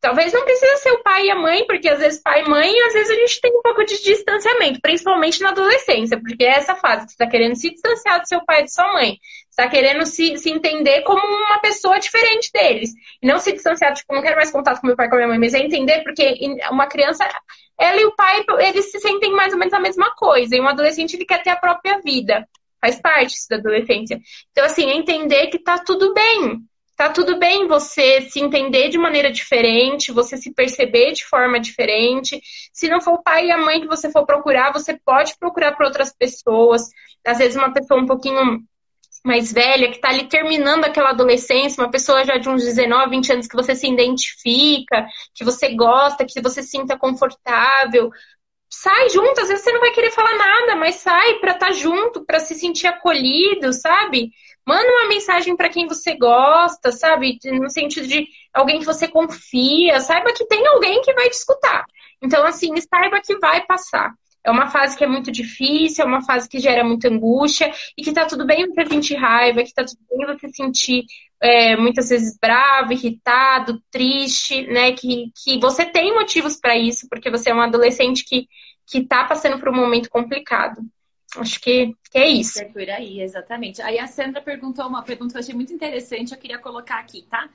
Talvez 0.01 0.31
não 0.31 0.43
precisa 0.43 0.77
ser 0.77 0.91
o 0.91 1.01
pai 1.01 1.25
e 1.25 1.31
a 1.31 1.35
mãe, 1.35 1.65
porque 1.65 1.89
às 1.89 1.97
vezes 1.97 2.21
pai 2.21 2.43
e 2.43 2.47
mãe, 2.47 2.71
às 2.81 2.93
vezes 2.93 3.09
a 3.09 3.15
gente 3.15 3.41
tem 3.41 3.51
um 3.51 3.61
pouco 3.61 3.83
de 3.83 4.03
distanciamento, 4.03 4.79
principalmente 4.79 5.41
na 5.41 5.49
adolescência, 5.49 6.19
porque 6.19 6.43
é 6.43 6.57
essa 6.57 6.75
fase 6.75 7.05
que 7.05 7.11
você 7.11 7.15
está 7.15 7.27
querendo 7.27 7.55
se 7.55 7.71
distanciar 7.71 8.21
do 8.21 8.27
seu 8.27 8.45
pai 8.45 8.61
e 8.61 8.63
de 8.65 8.73
sua 8.73 8.93
mãe 8.93 9.17
está 9.55 9.69
querendo 9.69 10.05
se, 10.05 10.37
se 10.37 10.51
entender 10.51 11.01
como 11.03 11.25
uma 11.25 11.59
pessoa 11.59 11.97
diferente 11.97 12.51
deles. 12.53 12.91
E 13.21 13.25
não 13.25 13.39
se 13.39 13.53
distanciar, 13.53 13.93
tipo, 13.93 14.13
não 14.13 14.21
quero 14.21 14.35
mais 14.35 14.51
contato 14.51 14.81
com 14.81 14.87
meu 14.87 14.97
pai 14.97 15.07
com 15.07 15.15
a 15.15 15.17
minha 15.17 15.29
mãe, 15.29 15.39
mas 15.39 15.53
é 15.53 15.59
entender 15.59 16.03
porque 16.03 16.37
uma 16.69 16.87
criança, 16.87 17.25
ela 17.79 17.99
e 17.99 18.05
o 18.05 18.15
pai, 18.15 18.43
eles 18.59 18.91
se 18.91 18.99
sentem 18.99 19.31
mais 19.31 19.53
ou 19.53 19.59
menos 19.59 19.73
a 19.73 19.79
mesma 19.79 20.13
coisa. 20.15 20.55
E 20.55 20.59
um 20.59 20.67
adolescente, 20.67 21.15
ele 21.15 21.25
quer 21.25 21.41
ter 21.41 21.51
a 21.51 21.55
própria 21.55 22.01
vida. 22.01 22.45
Faz 22.81 23.01
parte 23.01 23.33
da 23.49 23.55
adolescência. 23.55 24.19
Então, 24.51 24.65
assim, 24.65 24.89
é 24.89 24.93
entender 24.93 25.47
que 25.47 25.57
tá 25.57 25.77
tudo 25.79 26.13
bem. 26.13 26.59
Tá 26.97 27.09
tudo 27.09 27.39
bem 27.39 27.67
você 27.67 28.21
se 28.21 28.39
entender 28.39 28.89
de 28.89 28.97
maneira 28.97 29.31
diferente, 29.31 30.11
você 30.11 30.37
se 30.37 30.53
perceber 30.53 31.13
de 31.13 31.25
forma 31.25 31.59
diferente. 31.59 32.41
Se 32.73 32.89
não 32.89 33.01
for 33.01 33.15
o 33.15 33.23
pai 33.23 33.47
e 33.47 33.51
a 33.51 33.57
mãe 33.57 33.81
que 33.81 33.87
você 33.87 34.11
for 34.11 34.25
procurar, 34.25 34.71
você 34.71 34.97
pode 35.05 35.37
procurar 35.37 35.73
para 35.73 35.87
outras 35.87 36.13
pessoas. 36.13 36.83
Às 37.25 37.37
vezes, 37.37 37.55
uma 37.55 37.73
pessoa 37.73 38.01
um 38.01 38.05
pouquinho 38.05 38.61
mais 39.25 39.51
velha, 39.51 39.89
que 39.89 39.95
está 39.95 40.09
ali 40.09 40.29
terminando 40.29 40.85
aquela 40.85 41.09
adolescência, 41.09 41.83
uma 41.83 41.89
pessoa 41.89 42.23
já 42.23 42.37
de 42.37 42.47
uns 42.47 42.63
19, 42.63 43.09
20 43.09 43.33
anos 43.33 43.47
que 43.47 43.55
você 43.55 43.73
se 43.73 43.87
identifica, 43.87 45.07
que 45.33 45.43
você 45.43 45.73
gosta, 45.75 46.25
que 46.25 46.39
você 46.41 46.61
se 46.61 46.69
sinta 46.69 46.97
confortável. 46.97 48.11
Sai 48.69 49.09
junto, 49.09 49.41
às 49.41 49.47
vezes 49.47 49.63
você 49.63 49.71
não 49.71 49.79
vai 49.79 49.91
querer 49.91 50.11
falar 50.11 50.35
nada, 50.37 50.75
mas 50.75 50.95
sai 50.95 51.35
para 51.39 51.53
estar 51.53 51.67
tá 51.67 51.71
junto, 51.71 52.23
para 52.23 52.39
se 52.39 52.53
sentir 52.53 52.85
acolhido, 52.85 53.73
sabe? 53.73 54.29
Manda 54.67 54.87
uma 54.87 55.07
mensagem 55.07 55.55
para 55.55 55.69
quem 55.69 55.87
você 55.87 56.15
gosta, 56.15 56.91
sabe? 56.91 57.39
No 57.45 57.69
sentido 57.69 58.07
de 58.07 58.27
alguém 58.53 58.79
que 58.79 58.85
você 58.85 59.07
confia, 59.07 59.99
saiba 60.01 60.33
que 60.33 60.45
tem 60.45 60.65
alguém 60.67 61.01
que 61.01 61.13
vai 61.13 61.29
te 61.29 61.35
escutar. 61.35 61.83
Então, 62.21 62.45
assim, 62.45 62.73
saiba 62.77 63.21
que 63.21 63.37
vai 63.37 63.65
passar. 63.65 64.13
É 64.45 64.51
uma 64.51 64.69
fase 64.69 64.95
que 64.95 65.03
é 65.03 65.07
muito 65.07 65.31
difícil, 65.31 66.05
é 66.05 66.07
uma 66.07 66.21
fase 66.21 66.47
que 66.47 66.59
gera 66.59 66.83
muita 66.83 67.09
angústia 67.09 67.73
e 67.97 68.03
que 68.03 68.13
tá 68.13 68.25
tudo 68.25 68.45
bem 68.45 68.67
você 68.67 68.85
sentir 68.85 69.15
raiva, 69.15 69.63
que 69.63 69.73
tá 69.73 69.83
tudo 69.83 69.99
bem 70.07 70.27
você 70.27 70.47
sentir 70.49 71.03
é, 71.41 71.75
muitas 71.75 72.09
vezes 72.09 72.37
bravo, 72.39 72.93
irritado, 72.93 73.81
triste, 73.89 74.61
né? 74.67 74.91
Que, 74.91 75.31
que 75.43 75.59
você 75.59 75.83
tem 75.83 76.13
motivos 76.13 76.59
para 76.59 76.77
isso, 76.77 77.07
porque 77.09 77.31
você 77.31 77.49
é 77.49 77.55
um 77.55 77.61
adolescente 77.61 78.23
que, 78.23 78.47
que 78.85 79.03
tá 79.03 79.23
passando 79.23 79.59
por 79.59 79.69
um 79.69 79.75
momento 79.75 80.09
complicado. 80.09 80.79
Acho 81.37 81.59
que, 81.59 81.93
que 82.11 82.17
é 82.17 82.27
isso. 82.27 82.61
É 82.61 82.65
por 82.65 82.87
aí, 82.87 83.21
exatamente. 83.21 83.81
Aí 83.81 83.97
a 83.97 84.07
Sandra 84.07 84.41
perguntou 84.41 84.87
uma 84.87 85.01
pergunta 85.01 85.31
que 85.33 85.37
eu 85.37 85.41
achei 85.41 85.55
muito 85.55 85.73
interessante, 85.73 86.31
eu 86.31 86.37
queria 86.37 86.59
colocar 86.59 86.99
aqui, 86.99 87.23
tá? 87.23 87.49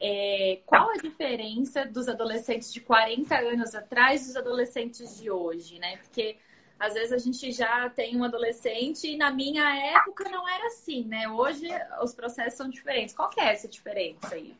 É, 0.00 0.60
qual 0.66 0.90
a 0.90 0.96
diferença 0.96 1.86
dos 1.86 2.08
adolescentes 2.08 2.72
de 2.72 2.80
40 2.80 3.34
anos 3.38 3.74
atrás 3.74 4.26
dos 4.26 4.36
adolescentes 4.36 5.18
de 5.18 5.30
hoje, 5.30 5.78
né? 5.78 5.96
Porque 5.98 6.36
às 6.78 6.92
vezes 6.94 7.12
a 7.12 7.18
gente 7.18 7.50
já 7.52 7.88
tem 7.88 8.16
um 8.16 8.24
adolescente 8.24 9.08
e 9.08 9.16
na 9.16 9.30
minha 9.30 9.64
época 9.94 10.28
não 10.28 10.46
era 10.46 10.66
assim, 10.66 11.04
né? 11.04 11.28
Hoje 11.28 11.66
os 12.02 12.14
processos 12.14 12.58
são 12.58 12.68
diferentes. 12.68 13.14
Qual 13.14 13.30
que 13.30 13.40
é 13.40 13.52
essa 13.52 13.66
diferença 13.66 14.34
aí? 14.34 14.54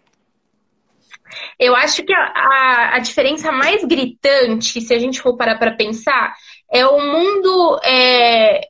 Eu 1.59 1.75
acho 1.75 2.05
que 2.05 2.15
a, 2.15 2.33
a, 2.35 2.97
a 2.97 2.99
diferença 2.99 3.53
mais 3.53 3.85
gritante, 3.85 4.81
se 4.81 4.95
a 4.95 4.99
gente 4.99 5.21
for 5.21 5.37
parar 5.37 5.59
para 5.59 5.77
pensar, 5.77 6.35
é 6.73 6.87
o 6.87 6.99
mundo 6.99 7.81
é, 7.85 8.69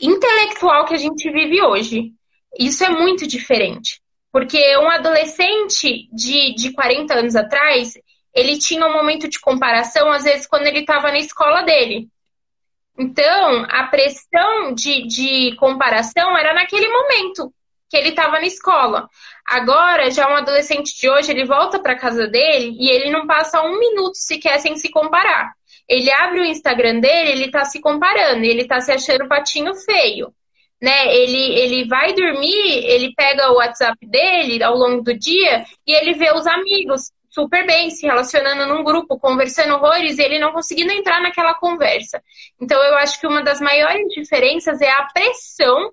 intelectual 0.00 0.84
que 0.86 0.94
a 0.94 0.98
gente 0.98 1.30
vive 1.30 1.62
hoje. 1.62 2.12
Isso 2.58 2.84
é 2.84 2.90
muito 2.90 3.26
diferente. 3.26 4.00
Porque 4.34 4.76
um 4.78 4.90
adolescente 4.90 6.08
de, 6.12 6.56
de 6.56 6.72
40 6.72 7.14
anos 7.14 7.36
atrás, 7.36 7.94
ele 8.34 8.58
tinha 8.58 8.84
um 8.84 8.92
momento 8.92 9.28
de 9.28 9.38
comparação, 9.38 10.10
às 10.10 10.24
vezes, 10.24 10.44
quando 10.44 10.66
ele 10.66 10.80
estava 10.80 11.12
na 11.12 11.18
escola 11.18 11.62
dele. 11.62 12.08
Então, 12.98 13.64
a 13.70 13.84
pressão 13.84 14.74
de, 14.74 15.06
de 15.06 15.54
comparação 15.54 16.36
era 16.36 16.52
naquele 16.52 16.88
momento 16.88 17.54
que 17.88 17.96
ele 17.96 18.08
estava 18.08 18.40
na 18.40 18.46
escola. 18.46 19.08
Agora, 19.46 20.10
já 20.10 20.28
um 20.28 20.34
adolescente 20.34 21.00
de 21.00 21.08
hoje, 21.08 21.30
ele 21.30 21.44
volta 21.44 21.78
para 21.78 21.96
casa 21.96 22.26
dele 22.26 22.76
e 22.76 22.90
ele 22.90 23.12
não 23.12 23.28
passa 23.28 23.62
um 23.62 23.78
minuto 23.78 24.16
sequer 24.16 24.58
sem 24.58 24.76
se 24.76 24.90
comparar. 24.90 25.52
Ele 25.88 26.10
abre 26.10 26.40
o 26.40 26.44
Instagram 26.44 26.98
dele, 26.98 27.30
ele 27.30 27.44
está 27.44 27.64
se 27.64 27.80
comparando, 27.80 28.44
ele 28.44 28.62
está 28.62 28.80
se 28.80 28.90
achando 28.90 29.28
patinho 29.28 29.76
feio 29.76 30.34
né? 30.84 31.16
Ele, 31.16 31.58
ele 31.58 31.88
vai 31.88 32.12
dormir, 32.12 32.84
ele 32.84 33.14
pega 33.14 33.50
o 33.50 33.54
WhatsApp 33.54 33.96
dele 34.06 34.62
ao 34.62 34.76
longo 34.76 35.02
do 35.02 35.18
dia 35.18 35.64
e 35.86 35.94
ele 35.94 36.12
vê 36.12 36.30
os 36.32 36.46
amigos 36.46 37.10
super 37.30 37.66
bem, 37.66 37.90
se 37.90 38.06
relacionando 38.06 38.66
num 38.66 38.84
grupo, 38.84 39.18
conversando 39.18 39.74
horrores, 39.74 40.18
e 40.18 40.22
ele 40.22 40.38
não 40.38 40.52
conseguindo 40.52 40.92
entrar 40.92 41.20
naquela 41.20 41.54
conversa. 41.54 42.22
Então, 42.60 42.80
eu 42.80 42.96
acho 42.98 43.18
que 43.18 43.26
uma 43.26 43.42
das 43.42 43.60
maiores 43.60 44.06
diferenças 44.14 44.80
é 44.80 44.90
a 44.90 45.08
pressão 45.12 45.90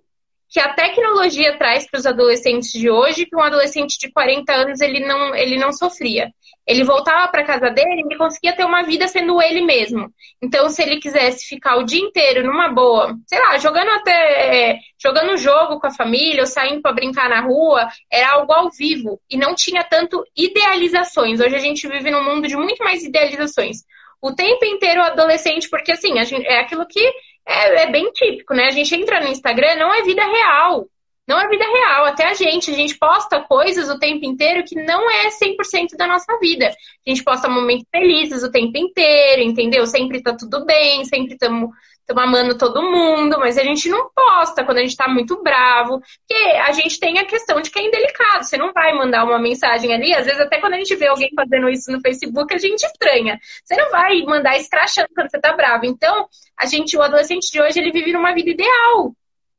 que 0.51 0.59
a 0.59 0.73
tecnologia 0.73 1.57
traz 1.57 1.89
para 1.89 1.97
os 1.97 2.05
adolescentes 2.05 2.73
de 2.73 2.89
hoje, 2.89 3.25
que 3.25 3.35
um 3.35 3.39
adolescente 3.39 3.97
de 3.97 4.11
40 4.11 4.51
anos 4.51 4.81
ele 4.81 4.99
não, 4.99 5.33
ele 5.33 5.57
não 5.57 5.71
sofria. 5.71 6.29
Ele 6.67 6.83
voltava 6.83 7.31
para 7.31 7.45
casa 7.45 7.69
dele 7.69 8.03
e 8.11 8.17
conseguia 8.17 8.53
ter 8.53 8.65
uma 8.65 8.83
vida 8.83 9.07
sendo 9.07 9.41
ele 9.41 9.61
mesmo. 9.61 10.13
Então, 10.43 10.67
se 10.67 10.81
ele 10.81 10.99
quisesse 10.99 11.47
ficar 11.47 11.77
o 11.77 11.83
dia 11.83 12.01
inteiro 12.01 12.45
numa 12.45 12.67
boa, 12.67 13.15
sei 13.25 13.39
lá, 13.39 13.57
jogando 13.59 13.91
até 13.91 14.77
jogando 15.01 15.37
jogo 15.37 15.79
com 15.79 15.87
a 15.87 15.93
família 15.93 16.41
ou 16.41 16.45
saindo 16.45 16.81
para 16.81 16.91
brincar 16.91 17.29
na 17.29 17.39
rua, 17.39 17.87
era 18.11 18.33
algo 18.33 18.51
ao 18.51 18.69
vivo 18.69 19.21
e 19.29 19.37
não 19.37 19.55
tinha 19.55 19.85
tanto 19.85 20.21
idealizações. 20.35 21.39
Hoje 21.39 21.55
a 21.55 21.59
gente 21.59 21.87
vive 21.87 22.11
num 22.11 22.25
mundo 22.25 22.45
de 22.45 22.57
muito 22.57 22.83
mais 22.83 23.03
idealizações. 23.05 23.77
o 24.21 24.35
tempo 24.35 24.63
inteiro 24.65 25.01
o 25.01 25.05
adolescente, 25.05 25.67
porque 25.69 25.93
assim, 25.93 26.13
gente, 26.25 26.45
é 26.45 26.59
aquilo 26.59 26.85
que 26.85 27.01
é, 27.47 27.83
é 27.83 27.91
bem 27.91 28.11
típico, 28.11 28.53
né? 28.53 28.65
A 28.65 28.71
gente 28.71 28.93
entra 28.95 29.21
no 29.21 29.27
Instagram, 29.27 29.75
não 29.75 29.93
é 29.93 30.03
vida 30.03 30.23
real. 30.23 30.87
Não 31.27 31.39
é 31.39 31.47
vida 31.47 31.63
real, 31.63 32.05
até 32.05 32.25
a 32.25 32.33
gente, 32.33 32.71
a 32.71 32.73
gente 32.73 32.97
posta 32.97 33.39
coisas 33.39 33.89
o 33.89 33.99
tempo 33.99 34.25
inteiro 34.25 34.65
que 34.65 34.75
não 34.75 35.09
é 35.09 35.29
100% 35.29 35.95
da 35.95 36.07
nossa 36.07 36.37
vida. 36.39 36.67
A 36.67 37.09
gente 37.09 37.23
posta 37.23 37.47
momentos 37.47 37.85
felizes 37.89 38.43
o 38.43 38.51
tempo 38.51 38.77
inteiro, 38.77 39.41
entendeu? 39.41 39.85
Sempre 39.85 40.21
tá 40.21 40.35
tudo 40.35 40.65
bem, 40.65 41.05
sempre 41.05 41.33
estamos 41.33 41.69
amando 42.19 42.57
todo 42.57 42.81
mundo, 42.81 43.39
mas 43.39 43.57
a 43.57 43.63
gente 43.63 43.89
não 43.89 44.09
posta 44.13 44.63
quando 44.63 44.77
a 44.77 44.81
gente 44.81 44.95
tá 44.95 45.07
muito 45.07 45.41
bravo, 45.41 45.99
porque 45.99 46.43
a 46.59 46.71
gente 46.71 46.99
tem 46.99 47.19
a 47.19 47.25
questão 47.25 47.61
de 47.61 47.69
que 47.69 47.79
é 47.79 47.87
indelicado. 47.87 48.43
Você 48.43 48.57
não 48.57 48.73
vai 48.73 48.93
mandar 48.93 49.23
uma 49.23 49.39
mensagem 49.39 49.93
ali, 49.93 50.13
às 50.13 50.25
vezes 50.25 50.41
até 50.41 50.59
quando 50.59 50.73
a 50.73 50.77
gente 50.77 50.95
vê 50.95 51.07
alguém 51.07 51.29
fazendo 51.35 51.69
isso 51.69 51.91
no 51.91 52.01
Facebook, 52.01 52.53
a 52.53 52.57
gente 52.57 52.83
estranha. 52.83 53.39
Você 53.63 53.75
não 53.75 53.91
vai 53.91 54.21
mandar 54.23 54.57
escrachando 54.57 55.09
quando 55.15 55.29
você 55.29 55.39
tá 55.39 55.53
bravo. 55.53 55.85
Então, 55.85 56.27
a 56.57 56.65
gente, 56.65 56.97
o 56.97 57.01
adolescente 57.01 57.51
de 57.51 57.61
hoje, 57.61 57.79
ele 57.79 57.91
vive 57.91 58.13
numa 58.13 58.33
vida 58.33 58.49
ideal 58.49 59.13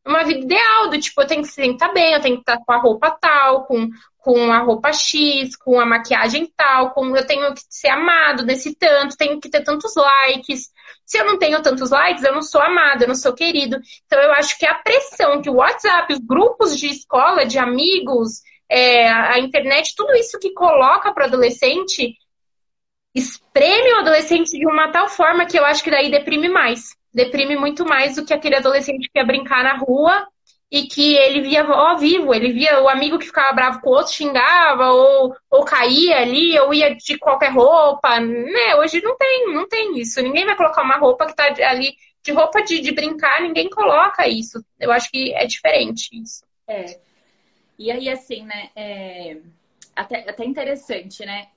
uma 0.07 0.24
vida 0.24 0.40
ideal, 0.40 0.90
do 0.90 0.98
tipo, 0.98 1.20
eu 1.20 1.26
tenho 1.26 1.42
que 1.42 1.48
estar 1.48 1.92
bem, 1.92 2.12
eu 2.12 2.20
tenho 2.20 2.36
que 2.36 2.42
estar 2.42 2.59
com 2.59 2.72
a 2.72 2.78
roupa 2.78 3.11
tal, 3.20 3.64
com, 3.66 3.88
com 4.18 4.53
a 4.53 4.59
roupa 4.59 4.92
X, 4.92 5.57
com 5.57 5.80
a 5.80 5.86
maquiagem 5.86 6.53
tal, 6.57 6.90
com 6.90 7.16
eu 7.16 7.26
tenho 7.26 7.55
que 7.55 7.61
ser 7.68 7.88
amado 7.88 8.44
desse 8.44 8.74
tanto, 8.74 9.16
tenho 9.16 9.40
que 9.40 9.48
ter 9.48 9.62
tantos 9.62 9.94
likes. 9.94 10.70
Se 11.12 11.18
eu 11.18 11.26
não 11.26 11.38
tenho 11.38 11.60
tantos 11.60 11.90
likes, 11.90 12.24
eu 12.24 12.32
não 12.32 12.40
sou 12.40 12.62
amado, 12.62 13.02
eu 13.02 13.08
não 13.08 13.14
sou 13.14 13.34
querido. 13.34 13.78
Então 14.06 14.18
eu 14.18 14.32
acho 14.32 14.58
que 14.58 14.64
a 14.64 14.72
pressão 14.72 15.42
que 15.42 15.50
o 15.50 15.56
WhatsApp, 15.56 16.10
os 16.10 16.18
grupos 16.18 16.74
de 16.74 16.86
escola, 16.86 17.44
de 17.44 17.58
amigos, 17.58 18.40
é, 18.66 19.10
a 19.12 19.38
internet, 19.38 19.94
tudo 19.94 20.14
isso 20.14 20.38
que 20.38 20.54
coloca 20.54 21.12
para 21.12 21.24
o 21.24 21.26
adolescente, 21.26 22.16
espreme 23.14 23.92
o 23.92 23.98
adolescente 23.98 24.56
de 24.58 24.66
uma 24.66 24.90
tal 24.90 25.06
forma 25.06 25.44
que 25.44 25.58
eu 25.58 25.66
acho 25.66 25.84
que 25.84 25.90
daí 25.90 26.10
deprime 26.10 26.48
mais 26.48 26.96
deprime 27.12 27.56
muito 27.56 27.84
mais 27.84 28.16
do 28.16 28.24
que 28.24 28.32
aquele 28.32 28.56
adolescente 28.56 29.10
que 29.12 29.18
ia 29.18 29.26
brincar 29.26 29.62
na 29.62 29.76
rua 29.76 30.26
e 30.72 30.84
que 30.86 31.14
ele 31.16 31.42
via 31.42 31.62
ao 31.62 31.98
vivo, 31.98 32.34
ele 32.34 32.50
via 32.50 32.80
o 32.82 32.88
amigo 32.88 33.18
que 33.18 33.26
ficava 33.26 33.52
bravo 33.52 33.82
com 33.82 33.90
o 33.90 33.92
outro, 33.92 34.14
xingava, 34.14 34.90
ou, 34.90 35.36
ou 35.50 35.64
caía 35.66 36.16
ali, 36.16 36.58
ou 36.58 36.72
ia 36.72 36.94
de 36.94 37.18
qualquer 37.18 37.52
roupa, 37.52 38.18
né? 38.18 38.74
Hoje 38.76 39.02
não 39.02 39.14
tem, 39.18 39.52
não 39.52 39.68
tem 39.68 40.00
isso. 40.00 40.22
Ninguém 40.22 40.46
vai 40.46 40.56
colocar 40.56 40.82
uma 40.82 40.96
roupa 40.96 41.26
que 41.26 41.36
tá 41.36 41.44
ali 41.68 41.94
de 42.22 42.32
roupa 42.32 42.62
de, 42.62 42.80
de 42.80 42.90
brincar, 42.90 43.42
ninguém 43.42 43.68
coloca 43.68 44.26
isso. 44.26 44.64
Eu 44.80 44.90
acho 44.90 45.10
que 45.10 45.34
é 45.34 45.44
diferente 45.44 46.08
isso. 46.18 46.42
É. 46.66 46.98
E 47.78 47.90
aí, 47.90 48.08
assim, 48.08 48.42
né? 48.42 48.70
É... 48.74 49.36
Até, 49.94 50.26
até 50.26 50.42
interessante, 50.46 51.26
né? 51.26 51.48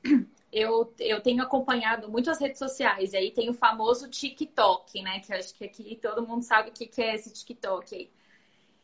eu, 0.51 0.93
eu 0.99 1.21
tenho 1.21 1.41
acompanhado 1.41 2.09
muito 2.09 2.29
as 2.29 2.41
redes 2.41 2.59
sociais, 2.59 3.13
e 3.13 3.17
aí 3.17 3.31
tem 3.31 3.49
o 3.49 3.53
famoso 3.53 4.09
TikTok, 4.09 5.01
né? 5.01 5.21
Que 5.21 5.33
acho 5.33 5.55
que 5.55 5.63
aqui 5.63 5.97
todo 6.01 6.27
mundo 6.27 6.43
sabe 6.43 6.67
o 6.69 6.73
que, 6.73 6.85
que 6.85 7.01
é 7.01 7.15
esse 7.15 7.31
TikTok 7.31 7.95
aí. 7.95 8.09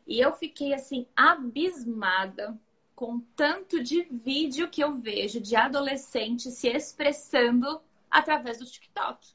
E 0.08 0.20
eu 0.20 0.32
fiquei 0.34 0.74
assim, 0.74 1.08
abismada 1.16 2.58
com 2.95 3.20
tanto 3.36 3.82
de 3.82 4.04
vídeo 4.04 4.70
que 4.70 4.84
eu 4.84 4.95
vejo 4.95 5.39
de 5.39 5.56
adolescente 5.56 6.52
se 6.52 6.68
expressando 6.68 7.82
através 8.10 8.60
do 8.60 8.66
TikTok. 8.66 9.28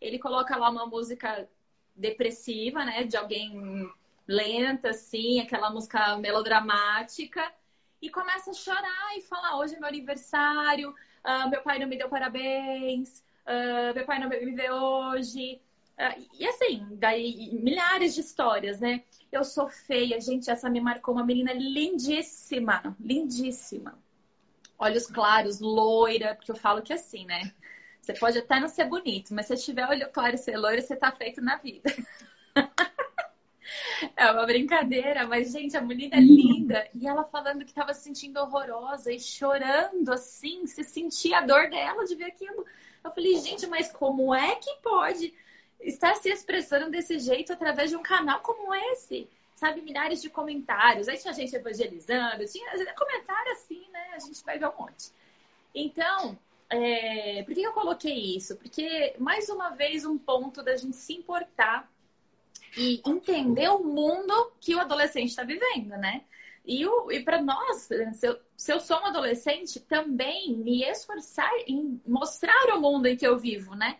Ele 0.00 0.18
coloca 0.18 0.56
lá 0.56 0.70
uma 0.70 0.86
música 0.86 1.48
depressiva, 1.96 2.84
né? 2.84 3.04
De 3.04 3.16
alguém 3.16 3.90
lenta, 4.26 4.90
assim, 4.90 5.40
aquela 5.40 5.70
música 5.70 6.16
melodramática, 6.18 7.42
e 8.00 8.10
começa 8.10 8.50
a 8.50 8.54
chorar 8.54 9.16
e 9.16 9.22
falar: 9.22 9.58
hoje 9.58 9.74
é 9.74 9.78
meu 9.78 9.88
aniversário, 9.88 10.90
uh, 10.90 11.48
meu 11.50 11.62
pai 11.62 11.78
não 11.78 11.88
me 11.88 11.96
deu 11.96 12.08
parabéns, 12.08 13.24
uh, 13.46 13.94
meu 13.94 14.04
pai 14.04 14.18
não 14.20 14.28
me 14.28 14.52
vê 14.52 14.70
hoje. 14.70 15.60
Uh, 15.98 16.28
e 16.38 16.46
assim, 16.46 16.86
daí 16.92 17.50
milhares 17.60 18.14
de 18.14 18.20
histórias, 18.20 18.78
né? 18.78 19.02
Eu 19.32 19.42
sou 19.42 19.68
feia, 19.68 20.20
gente, 20.20 20.48
essa 20.48 20.70
me 20.70 20.80
marcou 20.80 21.12
uma 21.12 21.24
menina 21.24 21.52
lindíssima, 21.52 22.96
lindíssima. 23.00 23.98
Olhos 24.78 25.08
claros, 25.08 25.58
loira, 25.58 26.36
porque 26.36 26.52
eu 26.52 26.56
falo 26.56 26.82
que 26.82 26.92
é 26.92 26.96
assim, 26.96 27.26
né? 27.26 27.52
Você 28.00 28.14
pode 28.14 28.38
até 28.38 28.60
não 28.60 28.68
ser 28.68 28.84
bonito, 28.84 29.34
mas 29.34 29.46
se 29.46 29.56
tiver 29.56 29.88
olho 29.88 30.08
claro 30.10 30.36
e 30.36 30.38
ser 30.38 30.56
loira, 30.56 30.80
você 30.80 30.94
tá 30.94 31.10
feito 31.10 31.40
na 31.40 31.56
vida. 31.56 31.92
É 34.16 34.30
uma 34.30 34.46
brincadeira, 34.46 35.26
mas, 35.26 35.52
gente, 35.52 35.76
a 35.76 35.80
menina 35.80 36.16
é 36.16 36.20
linda. 36.20 36.88
E 36.94 37.06
ela 37.06 37.24
falando 37.24 37.64
que 37.64 37.70
estava 37.70 37.92
se 37.92 38.02
sentindo 38.02 38.38
horrorosa 38.38 39.12
e 39.12 39.20
chorando 39.20 40.10
assim, 40.12 40.66
se 40.66 40.82
sentia 40.84 41.38
a 41.38 41.40
dor 41.42 41.68
dela 41.68 42.04
de 42.04 42.14
ver 42.14 42.24
aquilo. 42.24 42.64
Eu 43.04 43.10
falei, 43.10 43.36
gente, 43.38 43.66
mas 43.66 43.90
como 43.92 44.34
é 44.34 44.54
que 44.56 44.74
pode 44.82 45.34
estar 45.80 46.14
se 46.16 46.28
expressando 46.28 46.90
desse 46.90 47.18
jeito 47.18 47.52
através 47.52 47.90
de 47.90 47.96
um 47.96 48.02
canal 48.02 48.40
como 48.40 48.74
esse? 48.74 49.28
Sabe, 49.54 49.82
milhares 49.82 50.22
de 50.22 50.30
comentários. 50.30 51.08
Aí 51.08 51.18
tinha 51.18 51.32
gente 51.32 51.54
evangelizando, 51.54 52.44
tinha 52.46 52.94
comentário 52.94 53.52
assim, 53.52 53.84
né? 53.90 54.10
A 54.14 54.18
gente 54.20 54.44
vai 54.44 54.58
ver 54.58 54.68
um 54.68 54.76
monte. 54.78 55.10
Então, 55.74 56.38
é... 56.70 57.42
por 57.42 57.54
que 57.54 57.62
eu 57.62 57.72
coloquei 57.72 58.36
isso? 58.36 58.56
Porque, 58.56 59.14
mais 59.18 59.48
uma 59.48 59.70
vez, 59.70 60.04
um 60.04 60.16
ponto 60.16 60.62
da 60.62 60.76
gente 60.76 60.96
se 60.96 61.14
importar 61.14 61.90
e 62.76 63.02
entender 63.04 63.68
o 63.68 63.82
mundo 63.82 64.52
que 64.60 64.74
o 64.74 64.80
adolescente 64.80 65.30
está 65.30 65.42
vivendo, 65.42 65.90
né? 65.96 66.22
E, 66.64 66.84
e 66.84 67.20
para 67.20 67.40
nós, 67.40 67.88
se 67.88 68.26
eu, 68.26 68.38
se 68.54 68.72
eu 68.72 68.78
sou 68.78 69.00
um 69.00 69.06
adolescente, 69.06 69.80
também 69.80 70.54
me 70.54 70.84
esforçar 70.84 71.50
em 71.66 71.98
mostrar 72.06 72.76
o 72.76 72.80
mundo 72.80 73.06
em 73.06 73.16
que 73.16 73.26
eu 73.26 73.38
vivo, 73.38 73.74
né? 73.74 73.96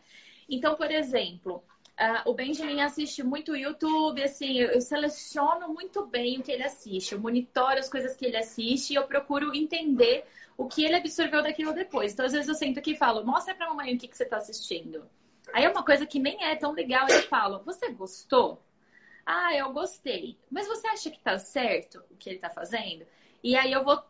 Então, 0.48 0.74
por 0.74 0.90
exemplo, 0.90 1.62
uh, 1.98 2.30
o 2.30 2.34
Benjamin 2.34 2.80
assiste 2.80 3.22
muito 3.22 3.54
YouTube, 3.54 4.22
assim, 4.22 4.58
eu, 4.58 4.80
seleciono 4.80 5.68
muito 5.68 6.06
bem 6.06 6.38
o 6.38 6.42
que 6.42 6.52
ele 6.52 6.64
assiste, 6.64 7.12
eu 7.12 7.20
monitoro 7.20 7.78
as 7.78 7.88
coisas 7.88 8.16
que 8.16 8.24
ele 8.24 8.36
assiste 8.36 8.92
e 8.92 8.94
eu 8.94 9.06
procuro 9.06 9.54
entender 9.54 10.24
o 10.56 10.66
que 10.66 10.84
ele 10.84 10.96
absorveu 10.96 11.42
daquilo 11.42 11.72
depois. 11.72 12.12
Então, 12.12 12.26
às 12.26 12.32
vezes 12.32 12.48
eu 12.48 12.54
sento 12.54 12.78
aqui 12.78 12.92
e 12.92 12.96
falo, 12.96 13.24
mostra 13.24 13.54
pra 13.54 13.68
mamãe 13.68 13.94
o 13.94 13.98
que, 13.98 14.08
que 14.08 14.16
você 14.16 14.24
está 14.24 14.38
assistindo. 14.38 15.08
Aí 15.52 15.64
é 15.64 15.70
uma 15.70 15.84
coisa 15.84 16.06
que 16.06 16.18
nem 16.18 16.44
é 16.44 16.56
tão 16.56 16.72
legal, 16.72 17.06
eu 17.08 17.22
falo, 17.22 17.62
você 17.64 17.90
gostou? 17.90 18.62
Ah, 19.24 19.54
eu 19.54 19.72
gostei. 19.72 20.38
Mas 20.50 20.66
você 20.66 20.86
acha 20.88 21.10
que 21.10 21.20
tá 21.20 21.38
certo 21.38 22.02
o 22.10 22.16
que 22.16 22.30
ele 22.30 22.38
tá 22.38 22.48
fazendo? 22.48 23.06
E 23.42 23.56
aí 23.56 23.72
eu 23.72 23.84
vou 23.84 24.02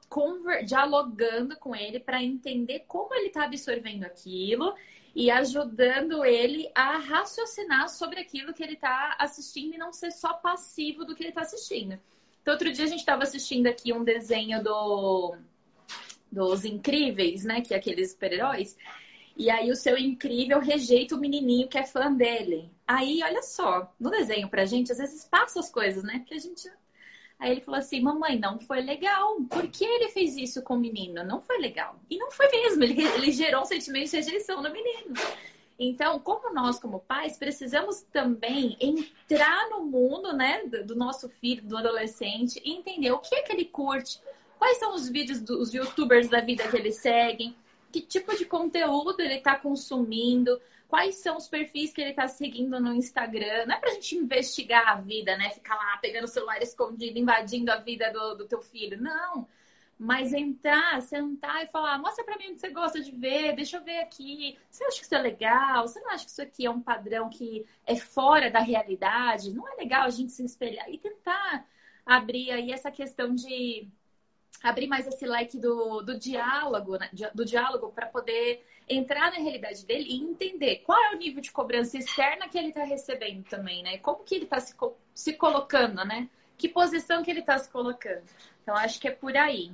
dialogando 0.64 1.56
com 1.56 1.74
ele 1.74 2.00
para 2.00 2.22
entender 2.22 2.84
como 2.86 3.14
ele 3.14 3.28
tá 3.28 3.44
absorvendo 3.44 4.04
aquilo 4.04 4.74
e 5.18 5.32
ajudando 5.32 6.24
ele 6.24 6.70
a 6.72 6.96
raciocinar 6.96 7.88
sobre 7.88 8.20
aquilo 8.20 8.54
que 8.54 8.62
ele 8.62 8.76
tá 8.76 9.16
assistindo 9.18 9.74
e 9.74 9.76
não 9.76 9.92
ser 9.92 10.12
só 10.12 10.34
passivo 10.34 11.04
do 11.04 11.12
que 11.12 11.24
ele 11.24 11.32
tá 11.32 11.40
assistindo. 11.40 11.98
Então, 12.40 12.54
outro 12.54 12.72
dia 12.72 12.84
a 12.84 12.88
gente 12.88 13.00
estava 13.00 13.24
assistindo 13.24 13.66
aqui 13.66 13.92
um 13.92 14.04
desenho 14.04 14.62
do 14.62 15.36
dos 16.30 16.64
Incríveis, 16.64 17.42
né? 17.42 17.60
Que 17.62 17.74
é 17.74 17.78
aqueles 17.78 18.12
super-heróis. 18.12 18.78
E 19.36 19.50
aí 19.50 19.72
o 19.72 19.74
seu 19.74 19.98
incrível 19.98 20.60
rejeita 20.60 21.16
o 21.16 21.18
menininho 21.18 21.66
que 21.66 21.78
é 21.78 21.84
fã 21.84 22.12
dele. 22.12 22.70
Aí, 22.86 23.20
olha 23.24 23.42
só, 23.42 23.92
no 23.98 24.10
desenho 24.10 24.48
pra 24.48 24.66
gente, 24.66 24.92
às 24.92 24.98
vezes 24.98 25.24
passa 25.24 25.58
as 25.58 25.68
coisas, 25.68 26.04
né? 26.04 26.20
Porque 26.20 26.34
a 26.34 26.38
gente. 26.38 26.70
Aí 27.38 27.52
ele 27.52 27.60
falou 27.60 27.78
assim: 27.78 28.00
Mamãe, 28.00 28.38
não 28.38 28.58
foi 28.58 28.80
legal. 28.80 29.36
Por 29.42 29.68
que 29.68 29.84
ele 29.84 30.08
fez 30.08 30.36
isso 30.36 30.62
com 30.62 30.74
o 30.74 30.80
menino? 30.80 31.24
Não 31.24 31.40
foi 31.40 31.58
legal. 31.58 31.96
E 32.10 32.18
não 32.18 32.30
foi 32.30 32.48
mesmo. 32.50 32.82
Ele, 32.82 33.02
ele 33.02 33.32
gerou 33.32 33.62
um 33.62 33.66
sentimento 33.66 34.10
de 34.10 34.16
rejeição 34.16 34.62
no 34.62 34.72
menino. 34.72 35.14
Então, 35.78 36.18
como 36.18 36.52
nós, 36.52 36.80
como 36.80 36.98
pais, 36.98 37.38
precisamos 37.38 38.02
também 38.12 38.76
entrar 38.80 39.70
no 39.70 39.84
mundo, 39.84 40.32
né, 40.32 40.64
do 40.64 40.96
nosso 40.96 41.28
filho, 41.28 41.62
do 41.62 41.76
adolescente, 41.76 42.60
e 42.64 42.72
entender 42.72 43.12
o 43.12 43.18
que 43.20 43.36
é 43.36 43.42
que 43.42 43.52
ele 43.52 43.64
curte, 43.64 44.20
quais 44.58 44.78
são 44.78 44.92
os 44.92 45.08
vídeos 45.08 45.40
dos 45.40 45.72
youtubers 45.72 46.28
da 46.28 46.40
vida 46.40 46.66
que 46.66 46.76
ele 46.76 46.90
segue 46.90 47.54
que 47.90 48.00
tipo 48.00 48.36
de 48.36 48.44
conteúdo 48.44 49.20
ele 49.20 49.34
está 49.34 49.56
consumindo, 49.56 50.60
quais 50.88 51.16
são 51.16 51.36
os 51.36 51.46
perfis 51.46 51.92
que 51.92 52.00
ele 52.00 52.10
está 52.10 52.26
seguindo 52.26 52.80
no 52.80 52.94
Instagram. 52.94 53.66
Não 53.66 53.76
é 53.76 53.78
para 53.78 53.90
a 53.90 53.94
gente 53.94 54.16
investigar 54.16 54.88
a 54.88 54.94
vida, 54.96 55.36
né? 55.36 55.50
Ficar 55.50 55.76
lá 55.76 55.98
pegando 55.98 56.24
o 56.24 56.28
celular 56.28 56.60
escondido, 56.62 57.18
invadindo 57.18 57.70
a 57.70 57.76
vida 57.76 58.10
do, 58.10 58.36
do 58.36 58.48
teu 58.48 58.62
filho. 58.62 59.00
Não. 59.00 59.46
Mas 59.98 60.32
entrar, 60.32 61.02
sentar 61.02 61.62
e 61.64 61.66
falar, 61.66 61.98
mostra 61.98 62.24
para 62.24 62.38
mim 62.38 62.50
o 62.50 62.54
que 62.54 62.60
você 62.60 62.70
gosta 62.70 63.00
de 63.00 63.10
ver, 63.10 63.54
deixa 63.54 63.76
eu 63.76 63.84
ver 63.84 63.98
aqui. 63.98 64.56
Você 64.70 64.84
acha 64.84 64.98
que 64.98 65.04
isso 65.04 65.14
é 65.14 65.18
legal? 65.18 65.86
Você 65.86 66.00
não 66.00 66.10
acha 66.10 66.24
que 66.24 66.30
isso 66.30 66.42
aqui 66.42 66.66
é 66.66 66.70
um 66.70 66.80
padrão 66.80 67.28
que 67.28 67.66
é 67.84 67.96
fora 67.96 68.50
da 68.50 68.60
realidade? 68.60 69.52
Não 69.52 69.68
é 69.68 69.74
legal 69.74 70.04
a 70.04 70.10
gente 70.10 70.32
se 70.32 70.44
espelhar 70.44 70.88
e 70.88 70.98
tentar 70.98 71.66
abrir 72.06 72.50
aí 72.52 72.72
essa 72.72 72.90
questão 72.90 73.34
de 73.34 73.88
abrir 74.62 74.86
mais 74.86 75.06
esse 75.06 75.26
leque 75.26 75.58
do, 75.58 76.02
do 76.02 76.18
diálogo, 76.18 76.96
né? 76.96 77.08
do 77.34 77.44
diálogo 77.44 77.92
para 77.92 78.06
poder 78.06 78.64
entrar 78.88 79.30
na 79.30 79.38
realidade 79.38 79.84
dele 79.84 80.06
e 80.08 80.16
entender 80.16 80.82
qual 80.84 80.98
é 81.04 81.14
o 81.14 81.18
nível 81.18 81.42
de 81.42 81.52
cobrança 81.52 81.98
externa 81.98 82.48
que 82.48 82.58
ele 82.58 82.68
está 82.68 82.84
recebendo 82.84 83.44
também, 83.44 83.82
né? 83.82 83.98
Como 83.98 84.24
que 84.24 84.34
ele 84.34 84.44
está 84.44 84.58
se, 84.58 84.74
se 85.14 85.34
colocando, 85.34 86.04
né? 86.04 86.28
Que 86.56 86.68
posição 86.68 87.22
que 87.22 87.30
ele 87.30 87.40
está 87.40 87.58
se 87.58 87.70
colocando. 87.70 88.22
Então, 88.62 88.74
acho 88.74 89.00
que 89.00 89.08
é 89.08 89.10
por 89.10 89.36
aí. 89.36 89.70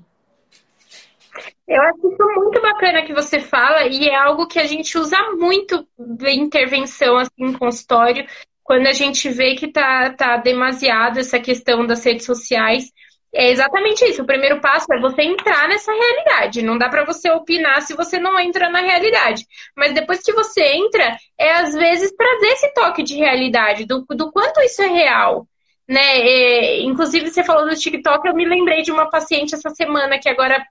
Eu 1.66 1.82
acho 1.82 2.12
isso 2.12 2.24
muito 2.36 2.60
bacana 2.60 3.04
que 3.04 3.12
você 3.12 3.40
fala 3.40 3.86
e 3.86 4.08
é 4.08 4.14
algo 4.14 4.46
que 4.46 4.58
a 4.58 4.66
gente 4.66 4.96
usa 4.98 5.16
muito 5.32 5.86
em 5.98 6.40
intervenção 6.40 7.16
assim, 7.16 7.32
em 7.38 7.52
consultório, 7.52 8.26
quando 8.62 8.86
a 8.86 8.92
gente 8.92 9.28
vê 9.30 9.54
que 9.54 9.68
tá, 9.68 10.12
tá 10.12 10.36
demasiado 10.36 11.18
essa 11.18 11.40
questão 11.40 11.86
das 11.86 12.04
redes 12.04 12.24
sociais. 12.24 12.92
É 13.34 13.50
exatamente 13.50 14.04
isso. 14.04 14.22
O 14.22 14.26
primeiro 14.26 14.60
passo 14.60 14.86
é 14.92 15.00
você 15.00 15.22
entrar 15.22 15.68
nessa 15.68 15.92
realidade. 15.92 16.62
Não 16.62 16.78
dá 16.78 16.88
para 16.88 17.04
você 17.04 17.28
opinar 17.30 17.82
se 17.82 17.94
você 17.94 18.18
não 18.18 18.38
entra 18.38 18.70
na 18.70 18.80
realidade. 18.80 19.44
Mas 19.76 19.92
depois 19.92 20.22
que 20.22 20.32
você 20.32 20.62
entra, 20.74 21.16
é 21.38 21.54
às 21.54 21.74
vezes 21.74 22.12
trazer 22.12 22.46
esse 22.46 22.72
toque 22.72 23.02
de 23.02 23.16
realidade, 23.16 23.86
do, 23.86 24.04
do 24.10 24.30
quanto 24.30 24.60
isso 24.60 24.82
é 24.82 24.86
real. 24.86 25.48
Né? 25.88 26.00
É, 26.00 26.82
inclusive, 26.82 27.28
você 27.28 27.42
falou 27.42 27.68
do 27.68 27.74
TikTok, 27.74 28.26
eu 28.26 28.34
me 28.34 28.46
lembrei 28.46 28.82
de 28.82 28.92
uma 28.92 29.10
paciente 29.10 29.54
essa 29.54 29.70
semana 29.70 30.18
que 30.18 30.28
agora, 30.28 30.64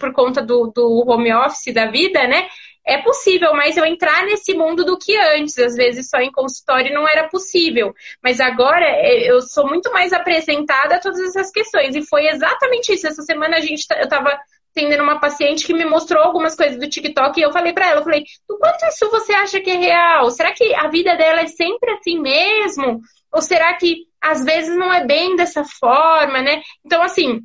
por 0.00 0.12
conta 0.12 0.40
do, 0.40 0.72
do 0.74 1.04
home 1.06 1.32
office 1.34 1.72
da 1.72 1.86
vida, 1.86 2.26
né? 2.26 2.48
É 2.86 3.02
possível, 3.02 3.52
mas 3.52 3.76
eu 3.76 3.84
entrar 3.84 4.24
nesse 4.24 4.54
mundo 4.54 4.84
do 4.84 4.96
que 4.96 5.16
antes, 5.16 5.58
às 5.58 5.74
vezes 5.74 6.08
só 6.08 6.18
em 6.18 6.30
consultório 6.30 6.94
não 6.94 7.06
era 7.06 7.28
possível. 7.28 7.92
Mas 8.22 8.40
agora 8.40 8.84
é, 8.84 9.28
eu 9.28 9.42
sou 9.42 9.66
muito 9.66 9.92
mais 9.92 10.12
apresentada 10.12 10.94
a 10.94 11.00
todas 11.00 11.20
essas 11.20 11.50
questões. 11.50 11.96
E 11.96 12.06
foi 12.06 12.28
exatamente 12.28 12.92
isso. 12.92 13.08
Essa 13.08 13.22
semana 13.22 13.56
a 13.56 13.60
gente, 13.60 13.84
eu 13.90 14.04
estava 14.04 14.38
atendendo 14.70 15.02
uma 15.02 15.18
paciente 15.18 15.66
que 15.66 15.74
me 15.74 15.84
mostrou 15.84 16.22
algumas 16.22 16.54
coisas 16.54 16.78
do 16.78 16.88
TikTok 16.88 17.40
e 17.40 17.42
eu 17.42 17.52
falei 17.52 17.72
para 17.72 17.88
ela, 17.88 18.00
eu 18.00 18.04
falei, 18.04 18.24
do 18.46 18.58
quanto 18.58 18.84
isso 18.86 19.10
você 19.10 19.32
acha 19.32 19.58
que 19.58 19.70
é 19.70 19.76
real? 19.76 20.30
Será 20.30 20.52
que 20.52 20.74
a 20.74 20.86
vida 20.88 21.16
dela 21.16 21.40
é 21.40 21.46
sempre 21.46 21.90
assim 21.92 22.20
mesmo? 22.20 23.00
Ou 23.32 23.42
será 23.42 23.74
que 23.74 24.04
às 24.20 24.44
vezes 24.44 24.76
não 24.76 24.92
é 24.92 25.04
bem 25.04 25.34
dessa 25.34 25.64
forma, 25.64 26.42
né? 26.42 26.62
Então, 26.84 27.02
assim, 27.02 27.40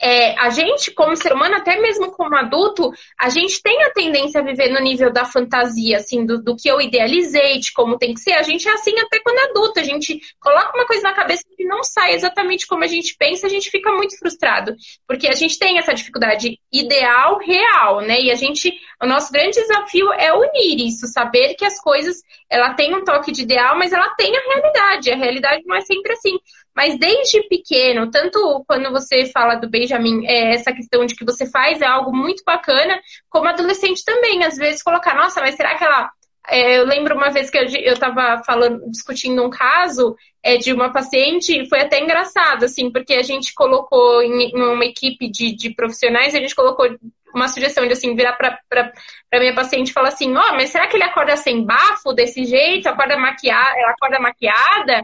é, 0.00 0.38
a 0.38 0.50
gente, 0.50 0.90
como 0.90 1.16
ser 1.16 1.32
humano, 1.32 1.56
até 1.56 1.80
mesmo 1.80 2.10
como 2.10 2.34
adulto, 2.36 2.90
a 3.18 3.28
gente 3.28 3.62
tem 3.62 3.84
a 3.84 3.90
tendência 3.90 4.40
a 4.40 4.44
viver 4.44 4.68
no 4.70 4.80
nível 4.80 5.12
da 5.12 5.24
fantasia, 5.24 5.98
assim, 5.98 6.26
do, 6.26 6.42
do, 6.42 6.56
que 6.56 6.68
eu 6.68 6.80
idealizei, 6.80 7.58
de 7.58 7.72
como 7.72 7.96
tem 7.96 8.12
que 8.12 8.20
ser. 8.20 8.32
A 8.32 8.42
gente 8.42 8.68
é 8.68 8.72
assim 8.72 8.98
até 8.98 9.20
quando 9.20 9.38
é 9.38 9.44
adulto. 9.50 9.78
A 9.78 9.84
gente 9.84 10.20
coloca 10.40 10.76
uma 10.76 10.86
coisa 10.86 11.02
na 11.02 11.14
cabeça 11.14 11.44
que 11.56 11.64
não 11.64 11.84
sai 11.84 12.14
exatamente 12.14 12.66
como 12.66 12.82
a 12.82 12.88
gente 12.88 13.16
pensa, 13.16 13.46
a 13.46 13.50
gente 13.50 13.70
fica 13.70 13.92
muito 13.92 14.18
frustrado. 14.18 14.74
Porque 15.06 15.28
a 15.28 15.34
gente 15.34 15.58
tem 15.58 15.78
essa 15.78 15.94
dificuldade 15.94 16.58
ideal, 16.72 17.38
real, 17.38 18.00
né? 18.00 18.20
E 18.20 18.30
a 18.30 18.34
gente, 18.34 18.72
o 19.00 19.06
nosso 19.06 19.32
grande 19.32 19.52
desafio 19.52 20.12
é 20.14 20.32
unir 20.32 20.84
isso, 20.84 21.06
saber 21.06 21.54
que 21.54 21.64
as 21.64 21.80
coisas, 21.80 22.16
ela 22.50 22.74
tem 22.74 22.94
um 22.94 23.04
toque 23.04 23.30
de 23.30 23.42
ideal, 23.42 23.78
mas 23.78 23.92
ela 23.92 24.10
tem 24.16 24.36
a 24.36 24.40
realidade. 24.40 25.12
A 25.12 25.16
realidade 25.16 25.62
não 25.64 25.76
é 25.76 25.80
sempre 25.82 26.12
assim. 26.12 26.36
Mas 26.76 26.98
desde 26.98 27.42
pequeno, 27.48 28.10
tanto 28.10 28.62
quando 28.68 28.90
você 28.90 29.24
fala 29.32 29.54
do 29.54 29.66
Benjamin, 29.68 30.26
é, 30.26 30.52
essa 30.52 30.74
questão 30.74 31.06
de 31.06 31.14
que 31.14 31.24
você 31.24 31.46
faz 31.46 31.80
é 31.80 31.86
algo 31.86 32.14
muito 32.14 32.42
bacana, 32.44 33.00
como 33.30 33.48
adolescente 33.48 34.04
também, 34.04 34.44
às 34.44 34.58
vezes 34.58 34.82
colocar, 34.82 35.14
nossa, 35.14 35.40
mas 35.40 35.54
será 35.54 35.74
que 35.74 35.84
ela. 35.84 36.10
É, 36.48 36.78
eu 36.78 36.84
lembro 36.84 37.16
uma 37.16 37.30
vez 37.30 37.50
que 37.50 37.58
eu 37.58 37.64
estava 37.64 38.42
falando, 38.44 38.88
discutindo 38.90 39.42
um 39.42 39.50
caso 39.50 40.14
é, 40.42 40.58
de 40.58 40.72
uma 40.72 40.92
paciente, 40.92 41.60
e 41.60 41.68
foi 41.68 41.80
até 41.80 41.98
engraçado, 41.98 42.64
assim, 42.66 42.92
porque 42.92 43.14
a 43.14 43.22
gente 43.22 43.54
colocou 43.54 44.22
em, 44.22 44.50
em 44.50 44.62
uma 44.62 44.84
equipe 44.84 45.28
de, 45.30 45.56
de 45.56 45.74
profissionais, 45.74 46.34
a 46.34 46.38
gente 46.38 46.54
colocou 46.54 46.86
uma 47.34 47.48
sugestão 47.48 47.86
de 47.86 47.94
assim, 47.94 48.14
virar 48.14 48.34
para 48.34 48.92
minha 49.40 49.54
paciente 49.54 49.88
e 49.88 49.92
falar 49.92 50.08
assim, 50.08 50.34
ó, 50.36 50.40
oh, 50.40 50.52
mas 50.54 50.70
será 50.70 50.86
que 50.86 50.96
ele 50.96 51.04
acorda 51.04 51.36
sem 51.36 51.64
bafo 51.64 52.12
desse 52.12 52.44
jeito? 52.44 52.88
Acorda 52.88 53.16
maquiada, 53.16 53.78
ela 53.78 53.90
acorda 53.92 54.20
maquiada, 54.20 55.02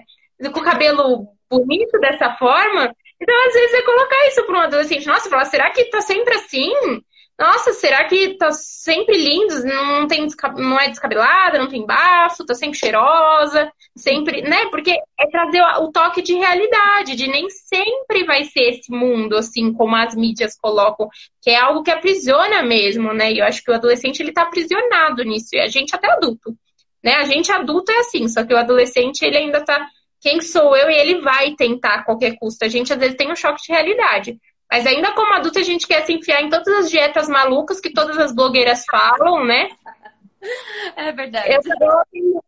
com 0.53 0.61
o 0.61 0.65
cabelo 0.65 1.29
bonito 1.59 1.99
dessa 2.01 2.35
forma. 2.37 2.95
Então, 3.21 3.47
às 3.47 3.55
vezes, 3.55 3.75
é 3.75 3.83
colocar 3.83 4.27
isso 4.27 4.45
para 4.45 4.59
um 4.59 4.63
adolescente. 4.63 5.07
Nossa, 5.07 5.31
falar, 5.31 5.45
será 5.45 5.71
que 5.71 5.85
tá 5.85 6.01
sempre 6.01 6.35
assim? 6.35 6.73
Nossa, 7.39 7.73
será 7.73 8.05
que 8.05 8.37
tá 8.37 8.53
sempre 8.53 9.17
lindo? 9.17 9.65
Não, 9.65 10.07
tem, 10.07 10.27
não 10.57 10.79
é 10.79 10.89
descabelada, 10.89 11.59
não 11.59 11.69
tem 11.69 11.85
bafo, 11.85 12.45
tá 12.45 12.55
sempre 12.55 12.79
cheirosa, 12.79 13.73
sempre, 13.97 14.43
né? 14.43 14.67
Porque 14.71 14.93
é 14.93 15.27
trazer 15.31 15.63
o 15.81 15.91
toque 15.91 16.23
de 16.23 16.35
realidade, 16.35 17.17
de 17.17 17.27
nem 17.27 17.49
sempre 17.49 18.25
vai 18.25 18.45
ser 18.45 18.71
esse 18.71 18.93
mundo, 18.93 19.37
assim, 19.37 19.73
como 19.73 19.97
as 19.97 20.15
mídias 20.15 20.57
colocam, 20.57 21.09
que 21.41 21.51
é 21.51 21.59
algo 21.59 21.83
que 21.83 21.91
aprisiona 21.91 22.63
mesmo, 22.63 23.13
né? 23.13 23.33
E 23.33 23.39
eu 23.39 23.45
acho 23.45 23.63
que 23.65 23.71
o 23.71 23.75
adolescente, 23.75 24.21
ele 24.21 24.33
tá 24.33 24.43
aprisionado 24.43 25.25
nisso, 25.25 25.49
e 25.55 25.61
a 25.61 25.69
gente 25.69 25.95
até 25.97 26.13
adulto, 26.13 26.55
né? 27.03 27.15
A 27.15 27.25
gente 27.25 27.51
adulto 27.51 27.91
é 27.91 27.99
assim, 27.99 28.29
só 28.29 28.45
que 28.45 28.55
o 28.55 28.59
adolescente, 28.59 29.23
ele 29.23 29.39
ainda 29.39 29.65
tá 29.65 29.85
quem 30.23 30.41
sou 30.41 30.77
eu 30.77 30.89
e 30.89 30.95
ele 30.95 31.21
vai 31.21 31.55
tentar 31.57 31.97
a 31.97 32.05
qualquer 32.05 32.37
custo. 32.39 32.65
A 32.65 32.69
gente 32.69 32.93
às 32.93 32.99
vezes 32.99 33.17
tem 33.17 33.31
um 33.31 33.37
choque 33.37 33.61
de 33.61 33.73
realidade. 33.73 34.39
Mas 34.71 34.87
ainda 34.87 35.13
como 35.13 35.35
adulta 35.35 35.59
a 35.59 35.65
gente 35.65 35.87
quer 35.87 36.07
se 36.07 36.13
enfiar 36.15 36.41
em 36.41 36.49
todas 36.49 36.69
as 36.69 36.91
dietas 36.91 37.29
malucas 37.29 37.81
que 37.81 37.93
todas 37.93 38.17
as 38.17 38.33
blogueiras 38.33 38.85
falam, 38.89 39.45
né? 39.45 39.69
É 40.97 41.13
verdade. 41.13 41.53
Eu, 41.53 41.59
atendo, 41.59 42.45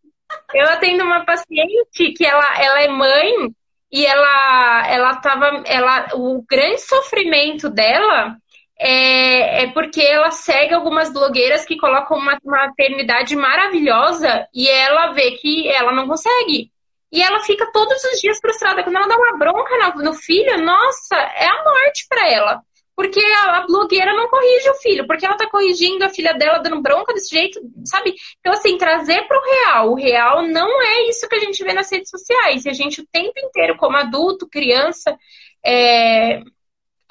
eu 0.54 0.64
atendo 0.68 1.04
uma 1.04 1.24
paciente 1.24 2.12
que 2.16 2.24
ela, 2.24 2.62
ela 2.62 2.80
é 2.80 2.88
mãe 2.88 3.54
e 3.92 4.06
ela, 4.06 4.88
ela 4.88 5.16
tava. 5.16 5.62
Ela, 5.66 6.08
o 6.14 6.44
grande 6.48 6.80
sofrimento 6.80 7.68
dela 7.68 8.36
é, 8.78 9.64
é, 9.64 9.72
porque 9.72 10.00
ela 10.00 10.30
segue 10.30 10.74
algumas 10.74 11.12
blogueiras 11.12 11.64
que 11.64 11.76
colocam 11.76 12.18
uma 12.18 12.38
maternidade 12.44 13.36
maravilhosa 13.36 14.48
e 14.54 14.68
ela 14.68 15.12
vê 15.12 15.32
que 15.32 15.68
ela 15.68 15.92
não 15.92 16.08
consegue. 16.08 16.72
E 17.14 17.22
ela 17.22 17.38
fica 17.44 17.70
todos 17.72 18.02
os 18.02 18.20
dias 18.20 18.40
frustrada. 18.40 18.82
Quando 18.82 18.96
ela 18.96 19.06
dá 19.06 19.16
uma 19.16 19.38
bronca 19.38 19.94
no 20.02 20.12
filho, 20.14 20.60
nossa, 20.60 21.14
é 21.14 21.46
a 21.46 21.62
morte 21.62 22.06
para 22.08 22.28
ela. 22.28 22.60
Porque 22.96 23.20
a, 23.20 23.64
blogueira 23.68 24.12
não 24.14 24.28
corrige 24.28 24.68
o 24.68 24.74
filho, 24.74 25.06
porque 25.06 25.24
ela 25.24 25.36
tá 25.36 25.48
corrigindo 25.48 26.04
a 26.04 26.08
filha 26.08 26.34
dela 26.34 26.58
dando 26.58 26.82
bronca 26.82 27.14
desse 27.14 27.32
jeito, 27.32 27.60
sabe? 27.84 28.14
Então, 28.40 28.52
assim, 28.52 28.76
trazer 28.76 29.28
pro 29.28 29.40
real. 29.40 29.92
O 29.92 29.94
real 29.94 30.42
não 30.42 30.82
é 30.82 31.08
isso 31.08 31.28
que 31.28 31.36
a 31.36 31.40
gente 31.40 31.62
vê 31.62 31.72
nas 31.72 31.90
redes 31.90 32.10
sociais. 32.10 32.64
E 32.64 32.68
a 32.68 32.72
gente 32.72 33.00
o 33.00 33.06
tempo 33.06 33.38
inteiro, 33.38 33.76
como 33.76 33.96
adulto, 33.96 34.48
criança, 34.48 35.16
é, 35.64 36.40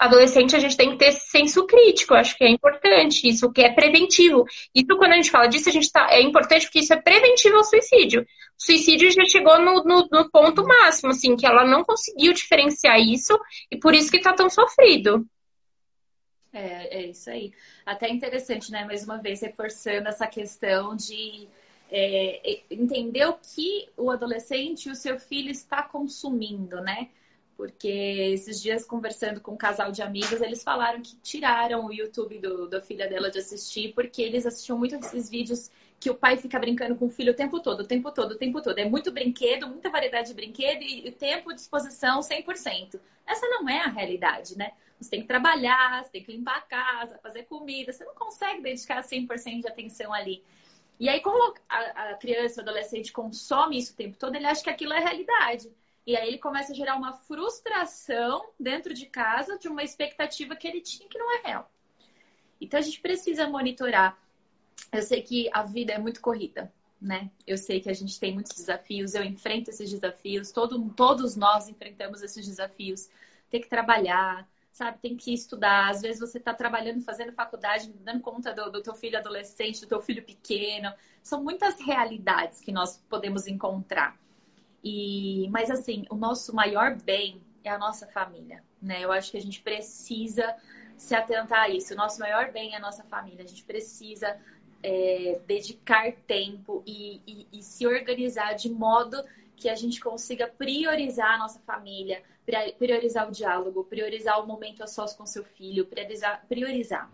adolescente, 0.06 0.56
a 0.56 0.60
gente 0.60 0.78
tem 0.78 0.92
que 0.92 0.98
ter 0.98 1.12
senso 1.12 1.66
crítico. 1.66 2.14
Acho 2.14 2.38
que 2.38 2.44
é 2.44 2.50
importante 2.50 3.28
isso, 3.28 3.52
que 3.52 3.62
é 3.62 3.72
preventivo. 3.72 4.46
Isso, 4.74 4.98
quando 4.98 5.14
a 5.14 5.16
gente 5.16 5.32
fala 5.32 5.48
disso, 5.48 5.70
a 5.70 5.72
gente 5.72 5.92
tá, 5.92 6.08
é 6.12 6.22
importante 6.22 6.66
porque 6.66 6.80
isso 6.80 6.94
é 6.94 7.02
preventivo 7.02 7.58
ao 7.58 7.64
suicídio. 7.64 8.22
O 8.22 8.26
suicídio 8.66 9.12
já 9.12 9.26
chegou 9.26 9.60
no, 9.60 9.84
no, 9.84 10.08
no 10.12 10.30
ponto 10.30 10.64
máximo, 10.66 11.12
assim, 11.12 11.36
que 11.36 11.46
ela 11.46 11.66
não 11.66 11.84
conseguiu 11.84 12.34
diferenciar 12.34 13.00
isso 13.00 13.38
e 13.72 13.78
por 13.78 13.94
isso 13.94 14.12
que 14.12 14.20
tá 14.20 14.34
tão 14.34 14.50
sofrido. 14.50 15.26
É, 16.52 17.00
é 17.00 17.06
isso 17.08 17.30
aí. 17.30 17.52
Até 17.86 18.10
interessante, 18.10 18.72
né? 18.72 18.86
Mais 18.86 19.04
uma 19.04 19.18
vez, 19.18 19.42
reforçando 19.42 20.08
essa 20.08 20.28
questão 20.28 20.96
de 20.96 21.48
é, 21.92 22.62
entender 22.70 23.26
o 23.26 23.34
que 23.34 23.90
o 23.98 24.12
adolescente 24.12 24.88
e 24.88 24.92
o 24.92 24.96
seu 24.96 25.20
filho 25.20 25.50
está 25.50 25.82
consumindo, 25.82 26.80
né? 26.82 27.10
Porque 27.56 27.88
esses 27.88 28.62
dias 28.62 28.86
conversando 28.86 29.40
com 29.40 29.54
um 29.54 29.58
casal 29.58 29.92
de 29.92 30.02
amigos, 30.02 30.42
eles 30.42 30.64
falaram 30.64 31.02
que 31.02 31.16
tiraram 31.18 31.86
o 31.86 31.94
YouTube 31.94 32.40
do, 32.40 32.68
da 32.68 32.82
filha 32.82 33.08
dela 33.08 33.30
de 33.30 33.40
assistir, 33.40 33.94
porque 33.94 34.22
eles 34.22 34.46
assistiam 34.46 34.78
muito 34.78 34.96
esses 34.96 35.30
vídeos 35.30 35.70
que 36.00 36.10
o 36.10 36.16
pai 36.16 36.36
fica 36.36 36.60
brincando 36.60 36.96
com 36.96 37.06
o 37.06 37.10
filho 37.10 37.32
o 37.32 37.36
tempo 37.36 37.60
todo, 37.60 37.82
o 37.82 37.88
tempo 37.88 38.12
todo, 38.12 38.32
o 38.32 38.38
tempo 38.38 38.62
todo. 38.62 38.78
É 38.78 38.86
muito 38.86 39.12
brinquedo, 39.12 39.68
muita 39.68 39.90
variedade 39.90 40.30
de 40.30 40.34
brinquedo 40.34 40.82
e 40.82 41.12
tempo 41.12 41.54
de 41.54 41.62
exposição 41.62 42.20
100%. 42.20 43.00
Essa 43.26 43.48
não 43.48 43.70
é 43.70 43.80
a 43.80 43.88
realidade, 43.88 44.58
né? 44.58 44.74
Você 45.00 45.10
tem 45.10 45.22
que 45.22 45.28
trabalhar, 45.28 46.04
você 46.04 46.12
tem 46.12 46.24
que 46.24 46.32
limpar 46.32 46.58
a 46.58 46.62
casa, 46.62 47.20
fazer 47.20 47.44
comida, 47.44 47.92
você 47.92 48.04
não 48.04 48.16
consegue 48.16 48.62
dedicar 48.62 49.02
100% 49.02 49.62
de 49.62 49.68
atenção 49.68 50.14
ali. 50.14 50.44
E 51.00 51.10
aí, 51.10 51.22
como 51.22 51.54
a, 51.68 52.12
a 52.12 52.14
criança, 52.16 52.62
o 52.62 52.64
adolescente 52.64 53.12
consome 53.12 53.78
isso 53.78 53.94
o 53.94 53.96
tempo 53.96 54.18
todo, 54.18 54.36
ele 54.36 54.46
acha 54.46 54.64
que 54.64 54.70
aquilo 54.70 54.94
é 54.94 55.00
realidade. 55.00 55.72
E 56.06 56.18
aí 56.18 56.28
ele 56.28 56.38
começa 56.38 56.74
a 56.74 56.76
gerar 56.76 56.96
uma 56.98 57.14
frustração 57.14 58.50
dentro 58.60 58.94
de 58.94 59.06
casa 59.06 59.58
de 59.58 59.68
uma 59.68 59.84
expectativa 59.84 60.56
que 60.56 60.68
ele 60.68 60.82
tinha 60.82 61.08
que 61.08 61.18
não 61.18 61.38
é 61.38 61.42
real. 61.42 61.72
Então 62.60 62.80
a 62.80 62.84
gente 62.84 63.00
precisa 63.00 63.48
monitorar. 63.48 64.18
Eu 64.92 65.02
sei 65.02 65.22
que 65.22 65.50
a 65.54 65.64
vida 65.64 65.94
é 65.94 65.98
muito 65.98 66.20
corrida, 66.20 66.72
né? 67.02 67.30
Eu 67.48 67.58
sei 67.58 67.80
que 67.80 67.90
a 67.90 67.94
gente 67.94 68.20
tem 68.20 68.34
muitos 68.34 68.54
desafios, 68.54 69.16
eu 69.16 69.24
enfrento 69.24 69.70
esses 69.70 69.90
desafios, 69.90 70.52
todo, 70.52 70.90
todos 70.90 71.36
nós 71.36 71.68
enfrentamos 71.70 72.22
esses 72.22 72.46
desafios. 72.46 73.10
Tem 73.50 73.62
que 73.62 73.70
trabalhar, 73.70 74.48
sabe? 74.74 74.98
Tem 75.00 75.16
que 75.16 75.34
estudar. 75.34 75.90
Às 75.90 76.02
vezes 76.02 76.20
você 76.20 76.38
está 76.38 76.54
trabalhando, 76.54 77.02
fazendo 77.02 77.32
faculdade, 77.32 77.94
dando 78.02 78.22
conta 78.22 78.54
do, 78.54 78.72
do 78.72 78.82
teu 78.82 78.94
filho 78.94 79.18
adolescente, 79.18 79.82
do 79.82 79.88
teu 79.88 80.02
filho 80.02 80.24
pequeno. 80.24 80.92
São 81.22 81.42
muitas 81.42 81.80
realidades 81.80 82.60
que 82.60 82.72
nós 82.72 82.98
podemos 83.10 83.48
encontrar. 83.48 84.18
E, 84.84 85.48
mas 85.50 85.72
assim, 85.72 86.06
o 86.10 86.16
nosso 86.16 86.54
maior 86.54 86.96
bem 86.96 87.42
é 87.64 87.70
a 87.70 87.78
nossa 87.78 88.06
família, 88.08 88.62
né? 88.82 89.04
Eu 89.04 89.12
acho 89.12 89.32
que 89.32 89.38
a 89.38 89.42
gente 89.42 89.62
precisa 89.62 90.56
se 90.98 91.16
atentar 91.16 91.62
a 91.62 91.70
isso. 91.70 91.94
O 91.94 91.98
nosso 91.98 92.20
maior 92.20 92.52
bem 92.52 92.74
é 92.74 92.78
a 92.78 92.82
nossa 92.82 93.04
família. 93.04 93.44
A 93.44 93.48
gente 93.48 93.64
precisa 93.64 94.38
é, 94.84 95.40
dedicar 95.48 96.12
tempo 96.28 96.84
e, 96.86 97.22
e, 97.26 97.48
e, 97.54 97.64
se 97.64 97.88
organizar 97.88 98.54
de 98.54 98.70
modo 98.70 99.24
que 99.56 99.70
a 99.70 99.76
gente 99.76 100.02
consiga 100.02 100.48
priorizar 100.48 101.36
a 101.36 101.38
nossa 101.38 101.60
família, 101.60 102.22
priorizar 102.78 103.30
o 103.30 103.32
diálogo, 103.32 103.86
priorizar 103.86 104.44
o 104.44 104.46
momento 104.46 104.84
a 104.84 104.88
sós 104.88 105.14
com 105.14 105.26
seu 105.26 105.46
filho, 105.46 105.86
priorizar, 105.86 106.46
priorizar. 106.50 107.10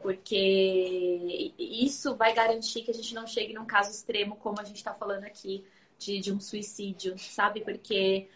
porque 0.00 1.52
isso 1.58 2.14
vai 2.16 2.32
garantir 2.32 2.82
que 2.82 2.90
a 2.90 2.94
gente 2.94 3.14
não 3.14 3.26
chegue 3.26 3.52
num 3.52 3.66
caso 3.66 3.90
extremo 3.90 4.36
como 4.36 4.58
a 4.58 4.64
gente 4.64 4.76
está 4.76 4.94
falando 4.94 5.24
aqui 5.24 5.62
de, 6.00 6.18
de, 6.18 6.32
um 6.32 6.40
suicídio, 6.40 7.16
sabe? 7.18 7.60
Porque 7.60 8.26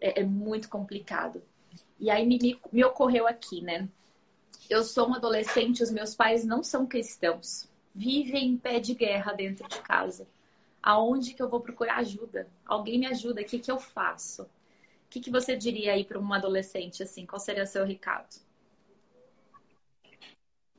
é, 0.00 0.20
é 0.20 0.24
muito 0.24 0.68
complicado. 0.68 1.42
E 1.98 2.08
aí 2.08 2.24
me, 2.24 2.38
me, 2.72 2.84
ocorreu 2.84 3.26
aqui, 3.26 3.60
né? 3.60 3.88
Eu 4.68 4.84
sou 4.84 5.08
um 5.08 5.14
adolescente, 5.14 5.82
os 5.82 5.90
meus 5.90 6.14
pais 6.14 6.44
não 6.44 6.62
são 6.62 6.86
cristãos, 6.86 7.68
vivem 7.92 8.50
em 8.50 8.56
pé 8.56 8.78
de 8.78 8.94
guerra 8.94 9.32
dentro 9.32 9.68
de 9.68 9.80
casa. 9.80 10.26
Aonde 10.82 11.34
que 11.34 11.42
eu 11.42 11.48
vou 11.48 11.60
procurar 11.60 11.98
ajuda? 11.98 12.48
Alguém 12.64 12.98
me 12.98 13.06
ajuda? 13.06 13.42
O 13.42 13.44
que, 13.44 13.58
que 13.58 13.70
eu 13.70 13.78
faço? 13.78 14.44
O 14.44 14.48
que, 15.10 15.20
que 15.20 15.30
você 15.30 15.56
diria 15.56 15.92
aí 15.92 16.04
para 16.04 16.18
um 16.18 16.32
adolescente 16.32 17.02
assim? 17.02 17.26
Qual 17.26 17.40
seria 17.40 17.64
o 17.64 17.66
seu 17.66 17.84
recado? 17.84 18.40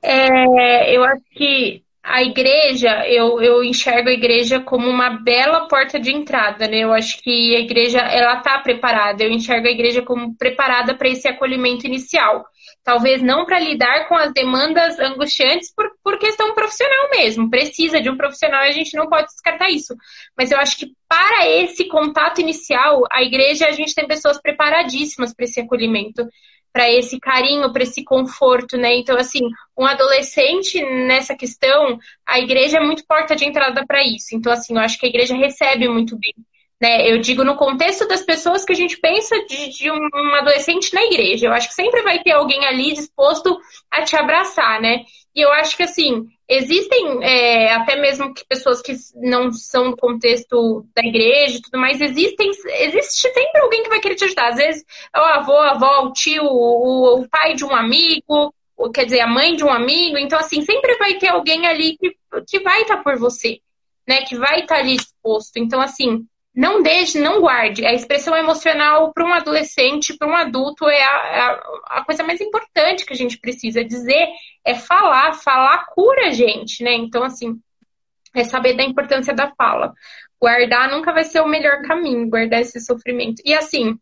É, 0.02 0.96
eu 0.96 1.04
acho 1.04 1.24
que 1.32 1.84
a 2.04 2.24
igreja, 2.24 3.08
eu, 3.08 3.40
eu 3.42 3.64
enxergo 3.64 4.10
a 4.10 4.14
igreja 4.14 4.60
como 4.60 4.90
uma 4.90 5.22
bela 5.22 5.68
porta 5.68 6.00
de 6.00 6.12
entrada, 6.12 6.68
né? 6.68 6.80
Eu 6.80 6.92
acho 6.92 7.22
que 7.22 7.56
a 7.56 7.60
igreja, 7.60 8.00
ela 8.00 8.40
está 8.40 8.58
preparada. 8.60 9.24
Eu 9.24 9.30
enxergo 9.30 9.68
a 9.68 9.72
igreja 9.72 10.02
como 10.02 10.36
preparada 10.36 10.96
para 10.96 11.10
esse 11.10 11.28
acolhimento 11.28 11.86
inicial. 11.86 12.44
Talvez 12.84 13.22
não 13.22 13.46
para 13.46 13.60
lidar 13.60 14.08
com 14.08 14.16
as 14.16 14.34
demandas 14.34 15.00
angustiantes 15.00 15.72
por, 15.76 15.92
por 16.04 16.18
questão 16.18 16.56
profissional 16.56 17.10
mesmo. 17.12 17.52
Precisa 17.52 18.02
de 18.02 18.10
um 18.10 18.18
profissional 18.18 18.64
e 18.64 18.70
a 18.70 18.72
gente 18.72 18.98
não 18.98 19.08
pode 19.08 19.28
descartar 19.28 19.70
isso. 19.70 19.96
Mas 20.36 20.52
eu 20.52 20.58
acho 20.58 20.78
que 20.78 20.88
para 21.08 21.48
esse 21.48 21.88
contato 21.88 22.42
inicial, 22.42 23.04
a 23.12 23.22
igreja, 23.22 23.68
a 23.68 23.72
gente 23.72 23.94
tem 23.94 24.08
pessoas 24.08 24.42
preparadíssimas 24.42 25.36
para 25.36 25.46
esse 25.46 25.60
acolhimento 25.60 26.28
para 26.74 26.90
esse 26.90 27.20
carinho, 27.20 27.72
para 27.72 27.84
esse 27.84 28.04
conforto, 28.04 28.78
né? 28.78 28.96
Então, 28.96 29.18
assim, 29.18 29.42
um 29.78 29.86
adolescente 29.86 30.84
nessa 31.06 31.36
questão, 31.36 32.00
a 32.26 32.40
igreja 32.40 32.78
é 32.78 32.82
muito 32.82 33.06
porta 33.06 33.36
de 33.36 33.46
entrada 33.46 33.86
para 33.86 34.04
isso. 34.04 34.36
Então, 34.36 34.52
assim, 34.52 34.74
eu 34.74 34.80
acho 34.80 34.98
que 34.98 35.06
a 35.06 35.10
igreja 35.10 35.36
recebe 35.36 35.88
muito 35.88 36.18
bem. 36.18 36.34
Né? 36.82 37.08
Eu 37.12 37.20
digo 37.20 37.44
no 37.44 37.56
contexto 37.56 38.08
das 38.08 38.24
pessoas 38.24 38.66
que 38.66 38.74
a 38.74 38.76
gente 38.76 38.98
pensa 38.98 39.36
de, 39.46 39.70
de 39.70 39.92
um, 39.92 40.36
adolescente 40.40 40.92
na 40.96 41.04
igreja. 41.04 41.46
Eu 41.46 41.54
acho 41.54 41.68
que 41.68 41.76
sempre 41.76 42.02
vai 42.02 42.24
ter 42.24 42.32
alguém 42.32 42.66
ali 42.66 42.94
disposto 42.94 43.56
a 43.92 44.02
te 44.02 44.16
abraçar, 44.16 44.82
né? 44.82 45.06
E 45.36 45.42
eu 45.42 45.52
acho 45.52 45.78
que, 45.78 45.84
assim, 45.84 46.28
existem 46.50 47.24
é, 47.24 47.72
até 47.76 47.96
mesmo 48.02 48.34
que 48.34 48.44
pessoas 48.46 48.82
que 48.82 48.94
não 49.16 49.52
são 49.52 49.92
do 49.92 49.98
contexto 49.98 50.84
da 50.96 51.04
igreja 51.06 51.58
e 51.58 51.62
tudo 51.62 51.80
mais, 51.80 52.02
existem, 52.02 52.50
existe 52.50 53.32
sempre 53.32 53.62
alguém 53.62 53.84
que 53.84 53.90
vai 53.90 54.00
querer 54.00 54.16
te 54.16 54.26
ajudar. 54.26 54.50
Às 54.50 54.56
vezes 54.56 54.84
é 55.16 55.20
o 55.20 55.24
avô, 55.24 55.58
a 55.58 55.72
avó, 55.72 56.06
o 56.06 56.14
tio, 56.14 56.44
o, 56.44 57.22
o 57.22 57.30
pai 57.30 57.54
de 57.54 57.64
um 57.64 57.76
amigo, 57.76 58.54
quer 58.92 59.06
dizer, 59.06 59.20
a 59.20 59.28
mãe 59.28 59.56
de 59.56 59.64
um 59.64 59.72
amigo. 59.72 60.18
Então, 60.18 60.40
assim, 60.40 60.64
sempre 60.64 60.98
vai 60.98 61.14
ter 61.20 61.28
alguém 61.28 61.68
ali 61.68 61.96
que, 61.96 62.18
que 62.48 62.60
vai 62.60 62.82
estar 62.82 62.98
por 63.04 63.20
você, 63.20 63.60
né? 64.08 64.24
Que 64.24 64.36
vai 64.36 64.62
estar 64.62 64.78
ali 64.78 64.98
disposto. 64.98 65.58
Então, 65.58 65.80
assim, 65.80 66.26
não 66.54 66.82
deixe, 66.82 67.20
não 67.20 67.40
guarde. 67.40 67.86
A 67.86 67.94
expressão 67.94 68.36
emocional 68.36 69.14
para 69.14 69.26
um 69.26 69.34
adolescente, 69.34 70.18
para 70.18 70.28
um 70.28 70.36
adulto, 70.36 70.88
é 70.88 71.02
a, 71.02 71.10
a, 71.10 72.00
a, 72.00 72.06
coisa 72.06 72.24
mais 72.24 72.42
importante 72.42 73.06
que 73.06 73.14
a 73.14 73.16
gente 73.16 73.38
precisa 73.38 73.84
dizer, 73.84 74.28
é 74.66 74.76
falar. 74.76 75.34
Falar 75.34 75.86
cura 75.94 76.28
a 76.28 76.32
gente, 76.32 76.84
né? 76.84 76.94
Então, 76.94 77.24
assim, 77.24 77.60
é 78.36 78.44
saber 78.44 78.76
da 78.76 78.84
importância 78.84 79.34
da 79.34 79.52
fala. 79.56 79.94
Guardar 80.40 80.90
nunca 80.90 81.14
vai 81.14 81.24
ser 81.24 81.40
o 81.40 81.48
melhor 81.48 81.82
caminho, 81.84 82.30
guardar 82.30 82.62
esse 82.62 82.80
sofrimento. 82.82 83.42
E 83.46 83.54
assim, 83.54 83.98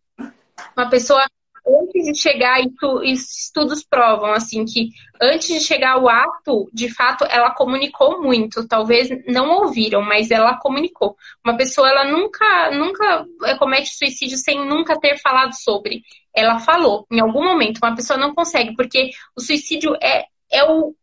uma 0.75 0.89
pessoa 0.89 1.25
antes 1.67 2.05
de 2.05 2.15
chegar, 2.19 2.59
isso, 2.61 3.03
estudos 3.03 3.83
provam, 3.83 4.31
assim, 4.31 4.65
que 4.65 4.89
antes 5.21 5.47
de 5.47 5.59
chegar 5.59 5.93
ao 5.93 6.07
ato, 6.07 6.69
de 6.73 6.93
fato, 6.93 7.25
ela 7.25 7.51
comunicou 7.51 8.21
muito. 8.21 8.67
Talvez 8.67 9.09
não 9.27 9.49
ouviram, 9.49 10.01
mas 10.01 10.31
ela 10.31 10.57
comunicou. 10.57 11.15
Uma 11.43 11.55
pessoa, 11.57 11.89
ela 11.89 12.05
nunca, 12.05 12.71
nunca 12.71 13.25
é, 13.43 13.55
comete 13.55 13.95
suicídio 13.95 14.37
sem 14.37 14.65
nunca 14.65 14.99
ter 14.99 15.17
falado 15.19 15.53
sobre. 15.53 16.03
Ela 16.33 16.59
falou, 16.59 17.05
em 17.11 17.19
algum 17.19 17.43
momento. 17.43 17.79
Uma 17.79 17.95
pessoa 17.95 18.17
não 18.17 18.33
consegue, 18.33 18.75
porque 18.75 19.11
o 19.35 19.41
suicídio 19.41 19.95
é, 20.01 20.25
é 20.51 20.63
o, 20.63 20.95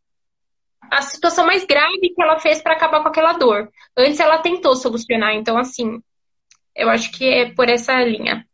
a 0.91 1.03
situação 1.03 1.47
mais 1.47 1.65
grave 1.65 2.01
que 2.15 2.23
ela 2.23 2.39
fez 2.39 2.63
para 2.63 2.75
acabar 2.75 3.03
com 3.03 3.09
aquela 3.09 3.35
dor. 3.35 3.71
Antes 3.97 4.21
ela 4.21 4.39
tentou 4.39 4.75
solucionar, 4.77 5.35
então, 5.35 5.59
assim, 5.59 6.01
eu 6.75 6.89
acho 6.91 7.11
que 7.13 7.25
é 7.25 7.53
por 7.53 7.69
essa 7.69 8.03
linha 8.03 8.47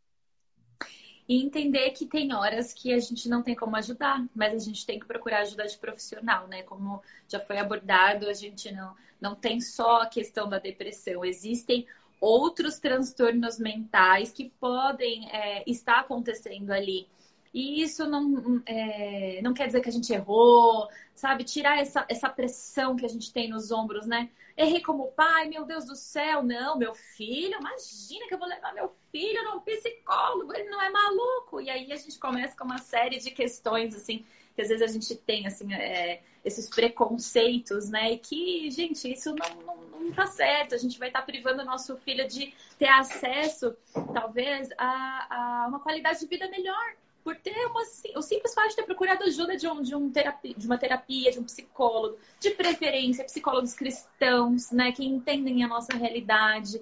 e 1.32 1.42
entender 1.42 1.90
que 1.92 2.04
tem 2.04 2.34
horas 2.34 2.74
que 2.74 2.92
a 2.92 2.98
gente 2.98 3.26
não 3.26 3.42
tem 3.42 3.54
como 3.54 3.74
ajudar, 3.76 4.22
mas 4.34 4.52
a 4.52 4.58
gente 4.58 4.84
tem 4.84 5.00
que 5.00 5.06
procurar 5.06 5.38
ajuda 5.40 5.66
de 5.66 5.78
profissional, 5.78 6.46
né? 6.46 6.62
Como 6.62 7.02
já 7.26 7.40
foi 7.40 7.56
abordado, 7.56 8.28
a 8.28 8.34
gente 8.34 8.70
não, 8.70 8.94
não 9.18 9.34
tem 9.34 9.58
só 9.58 10.02
a 10.02 10.06
questão 10.06 10.46
da 10.46 10.58
depressão, 10.58 11.24
existem 11.24 11.86
outros 12.20 12.78
transtornos 12.78 13.58
mentais 13.58 14.30
que 14.30 14.52
podem 14.60 15.26
é, 15.30 15.64
estar 15.66 16.00
acontecendo 16.00 16.70
ali. 16.70 17.08
E 17.54 17.82
isso 17.82 18.06
não, 18.06 18.62
é, 18.66 19.40
não 19.42 19.54
quer 19.54 19.68
dizer 19.68 19.80
que 19.80 19.88
a 19.88 19.92
gente 19.92 20.12
errou, 20.12 20.86
sabe? 21.14 21.44
Tirar 21.44 21.78
essa, 21.80 22.04
essa 22.10 22.28
pressão 22.28 22.94
que 22.94 23.06
a 23.06 23.08
gente 23.08 23.32
tem 23.32 23.48
nos 23.48 23.72
ombros, 23.72 24.06
né? 24.06 24.28
Errei 24.56 24.82
como 24.82 25.12
pai, 25.12 25.48
meu 25.48 25.64
Deus 25.64 25.84
do 25.84 25.96
céu, 25.96 26.42
não, 26.42 26.76
meu 26.76 26.94
filho, 26.94 27.58
imagina 27.58 28.26
que 28.26 28.34
eu 28.34 28.38
vou 28.38 28.48
levar 28.48 28.74
meu 28.74 28.92
filho 29.10 29.44
num 29.44 29.60
psicólogo, 29.60 30.54
ele 30.54 30.68
não 30.68 30.80
é 30.80 30.90
maluco. 30.90 31.60
E 31.60 31.70
aí 31.70 31.92
a 31.92 31.96
gente 31.96 32.18
começa 32.18 32.56
com 32.56 32.64
uma 32.64 32.78
série 32.78 33.18
de 33.18 33.30
questões, 33.30 33.94
assim, 33.94 34.24
que 34.54 34.62
às 34.62 34.68
vezes 34.68 34.82
a 34.82 34.92
gente 34.92 35.14
tem, 35.16 35.46
assim, 35.46 35.72
é, 35.72 36.22
esses 36.44 36.68
preconceitos, 36.68 37.88
né? 37.88 38.12
E 38.12 38.18
que, 38.18 38.70
gente, 38.70 39.10
isso 39.10 39.34
não, 39.34 39.62
não, 39.62 39.76
não 40.00 40.12
tá 40.12 40.26
certo. 40.26 40.74
A 40.74 40.78
gente 40.78 40.98
vai 40.98 41.08
estar 41.08 41.20
tá 41.20 41.26
privando 41.26 41.62
o 41.62 41.66
nosso 41.66 41.96
filho 41.98 42.26
de 42.28 42.52
ter 42.78 42.88
acesso, 42.88 43.76
talvez, 44.12 44.68
a, 44.76 45.62
a 45.64 45.68
uma 45.68 45.80
qualidade 45.80 46.20
de 46.20 46.26
vida 46.26 46.48
melhor 46.48 46.94
por 47.22 47.36
ter 47.36 47.66
uma, 47.66 47.82
o 48.16 48.22
simples 48.22 48.54
fato 48.54 48.70
de 48.70 48.76
ter 48.76 48.84
procurado 48.84 49.24
ajuda 49.24 49.56
de, 49.56 49.68
um, 49.68 49.82
de, 49.82 49.94
um 49.94 50.10
terapia, 50.10 50.54
de 50.56 50.66
uma 50.66 50.78
terapia, 50.78 51.30
de 51.30 51.38
um 51.38 51.44
psicólogo, 51.44 52.18
de 52.40 52.50
preferência, 52.50 53.24
psicólogos 53.24 53.74
cristãos, 53.74 54.70
né, 54.70 54.92
que 54.92 55.04
entendem 55.04 55.62
a 55.62 55.68
nossa 55.68 55.96
realidade. 55.96 56.80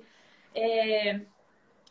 É, 0.55 1.21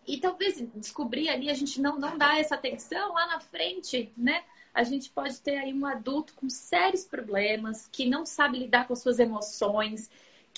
e 0.07 0.17
talvez 0.19 0.63
descobrir 0.75 1.29
ali, 1.29 1.49
a 1.49 1.53
gente 1.53 1.79
não, 1.79 1.99
não 1.99 2.17
dá 2.17 2.39
essa 2.39 2.55
atenção 2.55 3.13
lá 3.13 3.27
na 3.27 3.39
frente, 3.39 4.11
né? 4.17 4.43
A 4.73 4.83
gente 4.83 5.09
pode 5.09 5.39
ter 5.41 5.57
aí 5.57 5.73
um 5.73 5.85
adulto 5.85 6.33
com 6.33 6.49
sérios 6.49 7.03
problemas, 7.03 7.87
que 7.91 8.07
não 8.07 8.25
sabe 8.25 8.59
lidar 8.59 8.87
com 8.87 8.93
as 8.93 9.01
suas 9.01 9.19
emoções, 9.19 10.09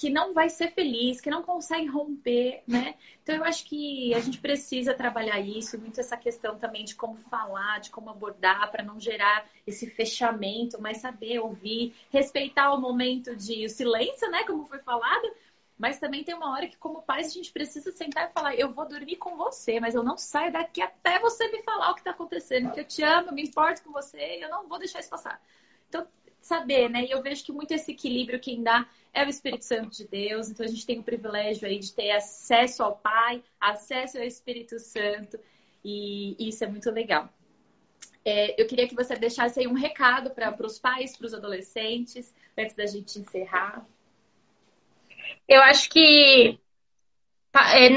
que 0.01 0.09
não 0.09 0.33
vai 0.33 0.49
ser 0.49 0.71
feliz, 0.71 1.21
que 1.21 1.29
não 1.29 1.43
consegue 1.43 1.85
romper, 1.85 2.63
né? 2.67 2.95
Então 3.21 3.35
eu 3.35 3.43
acho 3.43 3.63
que 3.65 4.11
a 4.15 4.19
gente 4.19 4.39
precisa 4.39 4.95
trabalhar 4.95 5.39
isso, 5.39 5.79
muito 5.79 5.99
essa 5.99 6.17
questão 6.17 6.57
também 6.57 6.83
de 6.83 6.95
como 6.95 7.17
falar, 7.29 7.79
de 7.79 7.91
como 7.91 8.09
abordar, 8.09 8.71
para 8.71 8.83
não 8.83 8.99
gerar 8.99 9.47
esse 9.67 9.85
fechamento, 9.85 10.81
mas 10.81 10.97
saber 10.97 11.37
ouvir, 11.37 11.93
respeitar 12.09 12.73
o 12.73 12.81
momento 12.81 13.35
de 13.35 13.69
silêncio, 13.69 14.27
né? 14.31 14.43
Como 14.43 14.65
foi 14.65 14.79
falado, 14.79 15.31
mas 15.77 15.99
também 15.99 16.23
tem 16.23 16.33
uma 16.33 16.51
hora 16.51 16.67
que, 16.67 16.77
como 16.77 17.03
pais, 17.03 17.27
a 17.27 17.29
gente 17.29 17.51
precisa 17.51 17.91
sentar 17.91 18.27
e 18.27 18.33
falar: 18.33 18.55
eu 18.55 18.73
vou 18.73 18.87
dormir 18.87 19.17
com 19.17 19.37
você, 19.37 19.79
mas 19.79 19.93
eu 19.93 20.01
não 20.01 20.17
saio 20.17 20.51
daqui 20.51 20.81
até 20.81 21.19
você 21.19 21.47
me 21.51 21.61
falar 21.61 21.91
o 21.91 21.93
que 21.93 21.99
está 21.99 22.09
acontecendo, 22.09 22.69
porque 22.69 22.79
eu 22.79 22.87
te 22.87 23.03
amo, 23.03 23.29
eu 23.29 23.33
me 23.35 23.43
importo 23.43 23.83
com 23.83 23.91
você, 23.91 24.39
eu 24.41 24.49
não 24.49 24.67
vou 24.67 24.79
deixar 24.79 24.99
isso 24.99 25.11
passar. 25.11 25.39
Então, 25.89 26.07
saber, 26.41 26.89
né? 26.89 27.05
E 27.05 27.11
eu 27.11 27.21
vejo 27.21 27.43
que 27.43 27.51
muito 27.51 27.71
esse 27.71 27.91
equilíbrio 27.91 28.39
quem 28.39 28.63
dá 28.63 28.87
é 29.13 29.25
o 29.25 29.29
Espírito 29.29 29.65
Santo 29.65 29.95
de 29.95 30.07
Deus. 30.07 30.49
Então 30.49 30.65
a 30.65 30.69
gente 30.69 30.85
tem 30.85 30.99
o 30.99 31.03
privilégio 31.03 31.67
aí 31.67 31.79
de 31.79 31.93
ter 31.93 32.11
acesso 32.11 32.83
ao 32.83 32.97
Pai, 32.97 33.43
acesso 33.59 34.17
ao 34.17 34.23
Espírito 34.23 34.79
Santo, 34.79 35.39
e 35.83 36.35
isso 36.39 36.63
é 36.63 36.67
muito 36.67 36.89
legal. 36.91 37.29
É, 38.23 38.61
eu 38.61 38.67
queria 38.67 38.87
que 38.87 38.95
você 38.95 39.15
deixasse 39.15 39.59
aí 39.59 39.67
um 39.67 39.73
recado 39.73 40.29
para 40.29 40.55
os 40.65 40.77
pais, 40.77 41.17
para 41.17 41.25
os 41.25 41.33
adolescentes, 41.33 42.33
antes 42.57 42.75
da 42.75 42.85
gente 42.85 43.19
encerrar. 43.19 43.85
Eu 45.47 45.61
acho 45.61 45.89
que 45.89 46.59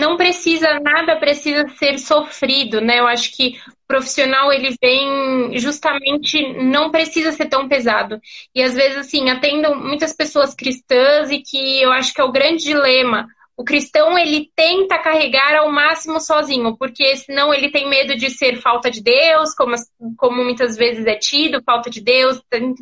não 0.00 0.16
precisa, 0.16 0.80
nada 0.80 1.16
precisa 1.16 1.68
ser 1.76 1.98
sofrido, 1.98 2.80
né? 2.80 2.98
Eu 2.98 3.06
acho 3.06 3.36
que 3.36 3.56
o 3.68 3.86
profissional 3.86 4.52
ele 4.52 4.74
vem 4.82 5.56
justamente 5.58 6.42
não 6.64 6.90
precisa 6.90 7.30
ser 7.32 7.46
tão 7.46 7.68
pesado. 7.68 8.20
E 8.54 8.62
às 8.62 8.74
vezes, 8.74 8.98
assim, 8.98 9.30
atendo 9.30 9.74
muitas 9.76 10.12
pessoas 10.12 10.54
cristãs 10.54 11.30
e 11.30 11.40
que 11.40 11.80
eu 11.80 11.92
acho 11.92 12.12
que 12.12 12.20
é 12.20 12.24
o 12.24 12.32
grande 12.32 12.64
dilema 12.64 13.26
o 13.56 13.64
cristão 13.64 14.18
ele 14.18 14.50
tenta 14.56 14.98
carregar 14.98 15.54
ao 15.54 15.70
máximo 15.70 16.18
sozinho, 16.20 16.76
porque 16.76 17.16
senão 17.16 17.54
ele 17.54 17.70
tem 17.70 17.88
medo 17.88 18.16
de 18.16 18.28
ser 18.30 18.60
falta 18.60 18.90
de 18.90 19.00
Deus, 19.00 19.54
como, 19.54 19.74
como 20.16 20.42
muitas 20.42 20.76
vezes 20.76 21.06
é 21.06 21.14
tido, 21.16 21.62
falta 21.62 21.88
de 21.88 22.00
Deus, 22.00 22.42
tem, 22.50 22.74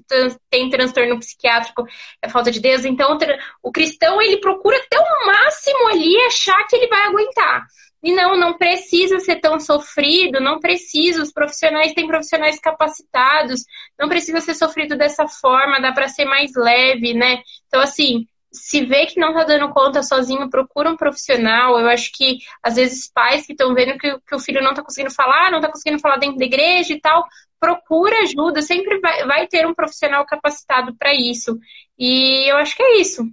tem 0.49 0.71
transtorno 0.71 1.19
psiquiátrico, 1.19 1.85
é 2.23 2.29
falta 2.29 2.51
de 2.51 2.59
Deus. 2.59 2.87
Então 2.87 3.19
o 3.63 3.71
cristão 3.71 4.21
ele 4.23 4.41
procura 4.41 4.79
até 4.79 4.99
o 4.99 5.27
máximo 5.27 5.89
ali 5.89 6.17
achar 6.27 6.67
que 6.67 6.77
ele 6.77 6.89
vai 6.89 7.07
aguentar. 7.07 7.67
E 8.03 8.13
não, 8.13 8.37
não 8.37 8.59
precisa 8.59 9.21
ser 9.21 9.37
tão 9.37 9.61
sofrido, 9.61 10.41
não 10.41 10.59
precisa, 10.59 11.23
os 11.23 11.33
profissionais 11.33 11.93
têm 11.93 12.09
profissionais 12.09 12.59
capacitados, 12.59 13.65
não 13.97 14.09
precisa 14.09 14.41
ser 14.41 14.55
sofrido 14.55 14.97
dessa 14.97 15.29
forma, 15.29 15.81
dá 15.81 15.93
para 15.93 16.09
ser 16.09 16.25
mais 16.25 16.51
leve, 16.57 17.15
né? 17.15 17.43
Então, 17.69 17.81
assim, 17.81 18.27
se 18.53 18.85
vê 18.85 19.07
que 19.07 19.19
não 19.19 19.31
está 19.31 19.45
dando 19.45 19.73
conta 19.73 20.03
sozinho, 20.03 20.51
procura 20.51 20.91
um 20.91 20.97
profissional. 20.97 21.79
Eu 21.81 21.89
acho 21.89 22.11
que, 22.13 22.39
às 22.63 22.77
vezes, 22.77 23.11
pais 23.11 23.47
que 23.47 23.53
estão 23.53 23.75
vendo 23.75 23.99
que, 23.99 24.21
que, 24.21 24.35
o 24.35 24.39
filho 24.39 24.63
não 24.63 24.71
está 24.71 24.83
conseguindo 24.83 25.15
falar, 25.15 25.51
não 25.51 25.59
está 25.59 25.71
conseguindo 25.71 26.01
falar 26.01 26.19
dentro 26.19 26.37
da 26.37 26.45
igreja 26.45 26.93
e 26.93 27.01
tal, 27.01 27.27
procura 27.59 28.21
ajuda. 28.21 28.61
Sempre 28.61 29.01
vai, 29.01 29.27
vai 29.27 29.47
ter 29.47 29.67
um 29.67 29.75
profissional 29.75 30.25
capacitado 30.27 30.95
para 30.97 31.15
isso. 31.15 31.59
E 31.99 32.51
eu 32.51 32.57
acho 32.59 32.77
que 32.77 32.83
é 32.83 33.01
isso. 33.01 33.27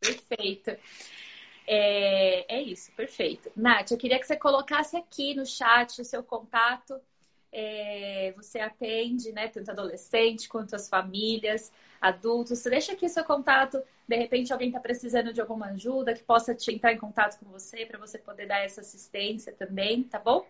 Perfeito. 0.00 0.70
É, 1.66 2.56
é 2.56 2.62
isso, 2.62 2.90
perfeito. 2.92 3.52
Nath, 3.54 3.90
eu 3.90 3.98
queria 3.98 4.18
que 4.18 4.26
você 4.26 4.36
colocasse 4.36 4.96
aqui 4.96 5.34
no 5.34 5.44
chat 5.44 6.00
o 6.00 6.04
seu 6.04 6.22
contato. 6.22 6.98
É, 7.52 8.32
você 8.34 8.60
atende, 8.60 9.32
né, 9.32 9.48
tanto 9.48 9.70
adolescente 9.70 10.48
quanto 10.48 10.74
as 10.74 10.88
famílias 10.88 11.70
adultos. 12.00 12.62
Deixa 12.62 12.92
aqui 12.92 13.06
seu 13.10 13.24
contato. 13.24 13.82
De 14.08 14.16
repente, 14.16 14.50
alguém 14.52 14.68
está 14.68 14.80
precisando 14.80 15.34
de 15.34 15.40
alguma 15.40 15.66
ajuda 15.66 16.14
que 16.14 16.24
possa 16.24 16.54
te 16.54 16.74
entrar 16.74 16.94
em 16.94 16.98
contato 16.98 17.38
com 17.38 17.44
você 17.50 17.84
para 17.84 17.98
você 17.98 18.16
poder 18.18 18.46
dar 18.46 18.64
essa 18.64 18.80
assistência 18.80 19.52
também, 19.52 20.02
tá 20.02 20.18
bom? 20.18 20.46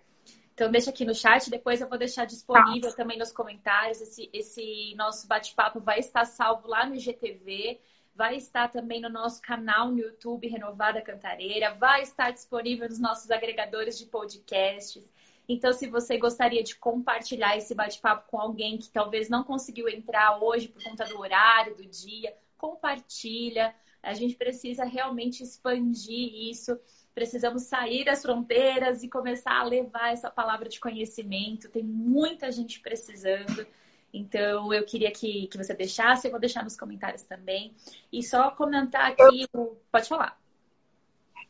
Então, 0.54 0.70
deixa 0.70 0.90
aqui 0.90 1.04
no 1.04 1.14
chat. 1.14 1.50
Depois 1.50 1.80
eu 1.80 1.88
vou 1.88 1.98
deixar 1.98 2.24
disponível 2.24 2.90
tá. 2.90 2.96
também 2.96 3.18
nos 3.18 3.32
comentários. 3.32 4.00
Esse, 4.00 4.30
esse 4.32 4.94
nosso 4.96 5.26
bate-papo 5.26 5.80
vai 5.80 5.98
estar 5.98 6.24
salvo 6.24 6.68
lá 6.68 6.86
no 6.86 6.94
IGTV. 6.94 7.80
Vai 8.14 8.36
estar 8.36 8.68
também 8.68 9.00
no 9.00 9.08
nosso 9.08 9.42
canal 9.42 9.90
no 9.90 9.98
YouTube, 9.98 10.46
Renovada 10.46 11.02
Cantareira. 11.02 11.74
Vai 11.74 12.02
estar 12.02 12.30
disponível 12.30 12.88
nos 12.88 13.00
nossos 13.00 13.28
agregadores 13.30 13.98
de 13.98 14.06
podcasts. 14.06 15.02
Então, 15.48 15.72
se 15.72 15.88
você 15.88 16.16
gostaria 16.16 16.62
de 16.62 16.76
compartilhar 16.76 17.56
esse 17.56 17.74
bate-papo 17.74 18.28
com 18.28 18.38
alguém 18.40 18.78
que 18.78 18.90
talvez 18.90 19.28
não 19.28 19.42
conseguiu 19.42 19.88
entrar 19.88 20.42
hoje 20.42 20.68
por 20.68 20.82
conta 20.82 21.04
do 21.06 21.18
horário, 21.18 21.74
do 21.74 21.86
dia, 21.86 22.36
compartilha. 22.58 23.74
A 24.02 24.12
gente 24.12 24.34
precisa 24.34 24.84
realmente 24.84 25.42
expandir 25.42 26.50
isso. 26.50 26.78
Precisamos 27.14 27.62
sair 27.62 28.04
das 28.04 28.22
fronteiras 28.22 29.02
e 29.02 29.08
começar 29.08 29.58
a 29.60 29.64
levar 29.64 30.12
essa 30.12 30.30
palavra 30.30 30.68
de 30.68 30.78
conhecimento. 30.78 31.68
Tem 31.68 31.82
muita 31.82 32.52
gente 32.52 32.80
precisando. 32.80 33.66
Então, 34.12 34.72
eu 34.72 34.84
queria 34.84 35.10
que, 35.10 35.46
que 35.48 35.56
você 35.56 35.74
deixasse, 35.74 36.26
eu 36.26 36.30
vou 36.30 36.40
deixar 36.40 36.64
nos 36.64 36.76
comentários 36.76 37.22
também. 37.22 37.74
E 38.12 38.22
só 38.22 38.50
comentar 38.50 39.12
aqui, 39.12 39.46
pode 39.90 40.08
falar. 40.08 40.38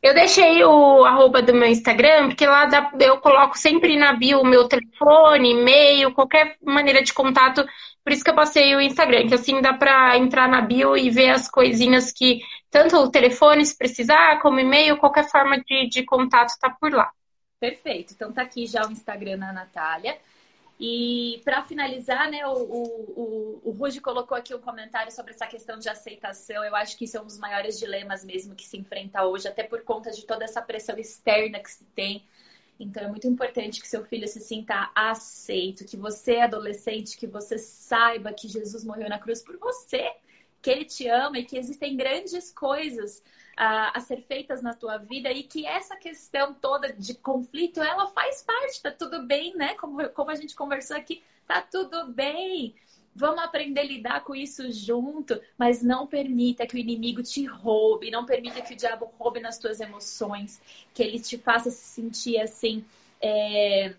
Eu 0.00 0.14
deixei 0.14 0.62
o 0.64 1.04
arroba 1.04 1.42
do 1.42 1.52
meu 1.52 1.68
Instagram, 1.68 2.28
porque 2.28 2.46
lá 2.46 2.68
eu 3.00 3.18
coloco 3.18 3.58
sempre 3.58 3.96
na 3.96 4.12
bio 4.12 4.40
o 4.40 4.46
meu 4.46 4.68
telefone, 4.68 5.50
e-mail, 5.50 6.14
qualquer 6.14 6.56
maneira 6.62 7.02
de 7.02 7.12
contato. 7.12 7.66
Por 8.04 8.12
isso 8.12 8.22
que 8.22 8.30
eu 8.30 8.34
passei 8.34 8.74
o 8.76 8.80
Instagram, 8.80 9.26
que 9.26 9.34
assim 9.34 9.60
dá 9.60 9.74
para 9.74 10.16
entrar 10.16 10.48
na 10.48 10.60
bio 10.60 10.96
e 10.96 11.10
ver 11.10 11.30
as 11.30 11.50
coisinhas 11.50 12.12
que, 12.12 12.40
tanto 12.70 12.96
o 12.96 13.10
telefone, 13.10 13.66
se 13.66 13.76
precisar, 13.76 14.40
como 14.40 14.60
e-mail, 14.60 14.98
qualquer 14.98 15.28
forma 15.28 15.58
de, 15.58 15.88
de 15.88 16.04
contato 16.04 16.52
tá 16.60 16.70
por 16.70 16.92
lá. 16.92 17.10
Perfeito. 17.58 18.14
Então 18.14 18.32
tá 18.32 18.42
aqui 18.42 18.66
já 18.66 18.86
o 18.86 18.92
Instagram 18.92 19.38
da 19.38 19.52
Natália. 19.52 20.16
E 20.80 21.40
para 21.44 21.64
finalizar, 21.64 22.30
né, 22.30 22.46
o, 22.46 22.52
o, 22.52 23.60
o, 23.64 23.70
Ruge 23.72 24.00
colocou 24.00 24.38
aqui 24.38 24.54
um 24.54 24.60
comentário 24.60 25.10
sobre 25.10 25.32
essa 25.32 25.46
questão 25.46 25.76
de 25.76 25.88
aceitação. 25.88 26.64
Eu 26.64 26.76
acho 26.76 26.96
que 26.96 27.04
isso 27.04 27.16
é 27.16 27.20
um 27.20 27.26
dos 27.26 27.38
maiores 27.38 27.78
dilemas 27.80 28.24
mesmo 28.24 28.54
que 28.54 28.64
se 28.64 28.76
enfrenta 28.76 29.24
hoje, 29.24 29.48
até 29.48 29.64
por 29.64 29.82
conta 29.82 30.12
de 30.12 30.24
toda 30.24 30.44
essa 30.44 30.62
pressão 30.62 30.96
externa 30.96 31.58
que 31.58 31.70
se 31.70 31.84
tem. 31.96 32.24
Então 32.78 33.02
é 33.02 33.08
muito 33.08 33.26
importante 33.26 33.80
que 33.80 33.88
seu 33.88 34.04
filho 34.04 34.28
se 34.28 34.38
sinta 34.38 34.88
aceito, 34.94 35.84
que 35.84 35.96
você, 35.96 36.36
adolescente, 36.36 37.16
que 37.16 37.26
você 37.26 37.58
saiba 37.58 38.32
que 38.32 38.46
Jesus 38.46 38.84
morreu 38.84 39.08
na 39.08 39.18
cruz 39.18 39.42
por 39.42 39.58
você, 39.58 40.12
que 40.62 40.70
ele 40.70 40.84
te 40.84 41.08
ama 41.08 41.40
e 41.40 41.44
que 41.44 41.58
existem 41.58 41.96
grandes 41.96 42.52
coisas 42.52 43.20
a, 43.58 43.98
a, 43.98 44.00
ser 44.00 44.22
feitas 44.22 44.62
na 44.62 44.72
tua 44.72 44.98
vida 44.98 45.32
e 45.32 45.42
que 45.42 45.66
essa 45.66 45.96
questão 45.96 46.54
toda 46.54 46.92
de 46.92 47.12
conflito, 47.12 47.82
ela 47.82 48.06
faz 48.06 48.40
parte, 48.44 48.80
tá 48.80 48.92
tudo 48.92 49.26
bem, 49.26 49.52
né? 49.56 49.74
Como, 49.74 50.08
como 50.10 50.30
a 50.30 50.36
gente 50.36 50.54
conversou 50.54 50.96
aqui, 50.96 51.24
tá 51.44 51.60
tudo 51.60 52.06
bem. 52.06 52.76
Vamos 53.16 53.42
aprender 53.42 53.80
a 53.80 53.84
lidar 53.84 54.22
com 54.22 54.32
isso 54.32 54.70
junto, 54.70 55.40
mas 55.58 55.82
não 55.82 56.06
permita 56.06 56.68
que 56.68 56.76
o 56.76 56.78
inimigo 56.78 57.20
te 57.20 57.44
roube, 57.46 58.12
não 58.12 58.24
permita 58.24 58.62
que 58.62 58.74
o 58.74 58.76
diabo 58.76 59.12
roube 59.18 59.40
nas 59.40 59.58
tuas 59.58 59.80
emoções, 59.80 60.62
que 60.94 61.02
ele 61.02 61.18
te 61.18 61.36
faça 61.36 61.68
se 61.68 61.84
sentir 61.84 62.38
assim. 62.38 62.84
É 63.20 63.92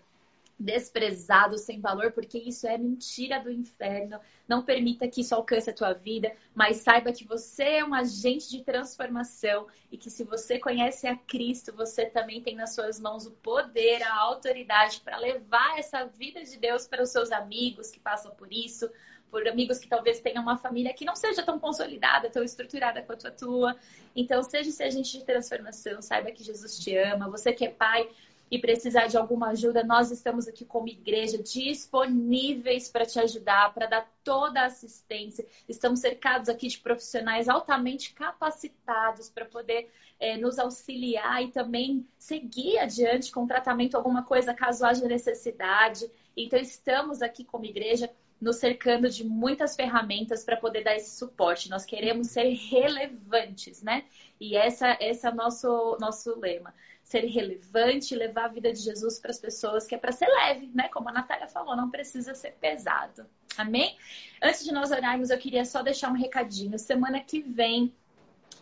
desprezado, 0.60 1.56
sem 1.56 1.80
valor, 1.80 2.12
porque 2.12 2.38
isso 2.38 2.66
é 2.66 2.76
mentira 2.76 3.40
do 3.40 3.50
inferno. 3.50 4.20
Não 4.46 4.62
permita 4.62 5.08
que 5.08 5.22
isso 5.22 5.34
alcance 5.34 5.70
a 5.70 5.72
tua 5.72 5.94
vida, 5.94 6.32
mas 6.54 6.78
saiba 6.78 7.12
que 7.12 7.26
você 7.26 7.62
é 7.62 7.84
um 7.84 7.94
agente 7.94 8.50
de 8.50 8.62
transformação 8.62 9.66
e 9.90 9.96
que 9.96 10.10
se 10.10 10.22
você 10.22 10.58
conhece 10.58 11.06
a 11.06 11.16
Cristo, 11.16 11.72
você 11.74 12.04
também 12.04 12.42
tem 12.42 12.54
nas 12.54 12.74
suas 12.74 13.00
mãos 13.00 13.26
o 13.26 13.30
poder, 13.30 14.02
a 14.02 14.14
autoridade 14.20 15.00
para 15.00 15.16
levar 15.16 15.78
essa 15.78 16.04
vida 16.04 16.44
de 16.44 16.58
Deus 16.58 16.86
para 16.86 17.02
os 17.02 17.08
seus 17.08 17.32
amigos 17.32 17.90
que 17.90 17.98
passam 17.98 18.34
por 18.34 18.52
isso, 18.52 18.90
por 19.30 19.46
amigos 19.48 19.78
que 19.78 19.88
talvez 19.88 20.20
tenham 20.20 20.42
uma 20.42 20.58
família 20.58 20.92
que 20.92 21.04
não 21.04 21.16
seja 21.16 21.42
tão 21.42 21.58
consolidada, 21.58 22.28
tão 22.28 22.42
estruturada 22.42 23.00
quanto 23.00 23.28
a 23.28 23.30
tua. 23.30 23.76
Então, 24.14 24.42
seja 24.42 24.68
esse 24.68 24.82
agente 24.82 25.18
de 25.18 25.24
transformação, 25.24 26.02
saiba 26.02 26.32
que 26.32 26.42
Jesus 26.42 26.78
te 26.78 26.96
ama, 26.96 27.30
você 27.30 27.52
que 27.52 27.64
é 27.64 27.70
pai, 27.70 28.10
e 28.50 28.58
precisar 28.58 29.06
de 29.06 29.16
alguma 29.16 29.50
ajuda, 29.50 29.84
nós 29.84 30.10
estamos 30.10 30.48
aqui 30.48 30.64
como 30.64 30.88
igreja 30.88 31.38
disponíveis 31.38 32.88
para 32.88 33.06
te 33.06 33.20
ajudar, 33.20 33.72
para 33.72 33.86
dar 33.86 34.12
toda 34.24 34.60
a 34.60 34.66
assistência. 34.66 35.46
Estamos 35.68 36.00
cercados 36.00 36.48
aqui 36.48 36.66
de 36.66 36.78
profissionais 36.78 37.48
altamente 37.48 38.12
capacitados 38.12 39.30
para 39.30 39.44
poder 39.44 39.88
é, 40.18 40.36
nos 40.36 40.58
auxiliar 40.58 41.44
e 41.44 41.52
também 41.52 42.04
seguir 42.18 42.78
adiante 42.78 43.30
com 43.30 43.46
tratamento 43.46 43.96
alguma 43.96 44.24
coisa 44.24 44.52
caso 44.52 44.84
haja 44.84 45.06
necessidade. 45.06 46.10
Então 46.36 46.58
estamos 46.58 47.22
aqui 47.22 47.44
como 47.44 47.64
igreja 47.64 48.10
nos 48.40 48.56
cercando 48.56 49.08
de 49.08 49.22
muitas 49.22 49.76
ferramentas 49.76 50.42
para 50.42 50.56
poder 50.56 50.82
dar 50.82 50.96
esse 50.96 51.16
suporte. 51.16 51.68
Nós 51.68 51.84
queremos 51.84 52.28
ser 52.28 52.48
relevantes, 52.54 53.82
né? 53.82 54.04
E 54.40 54.56
essa, 54.56 54.96
esse 54.98 55.26
é 55.26 55.30
o 55.30 55.34
nosso, 55.34 55.96
nosso 56.00 56.40
lema 56.40 56.74
ser 57.10 57.26
relevante, 57.26 58.14
levar 58.14 58.44
a 58.44 58.48
vida 58.48 58.72
de 58.72 58.78
Jesus 58.78 59.18
para 59.18 59.32
as 59.32 59.38
pessoas, 59.40 59.84
que 59.84 59.96
é 59.96 59.98
para 59.98 60.12
ser 60.12 60.28
leve, 60.28 60.70
né? 60.72 60.88
Como 60.88 61.08
a 61.08 61.12
Natália 61.12 61.48
falou, 61.48 61.74
não 61.74 61.90
precisa 61.90 62.36
ser 62.36 62.52
pesado. 62.52 63.26
Amém? 63.58 63.96
Antes 64.40 64.64
de 64.64 64.72
nós 64.72 64.92
orarmos, 64.92 65.28
eu 65.28 65.36
queria 65.36 65.64
só 65.64 65.82
deixar 65.82 66.08
um 66.08 66.16
recadinho. 66.16 66.78
Semana 66.78 67.18
que 67.18 67.40
vem, 67.40 67.92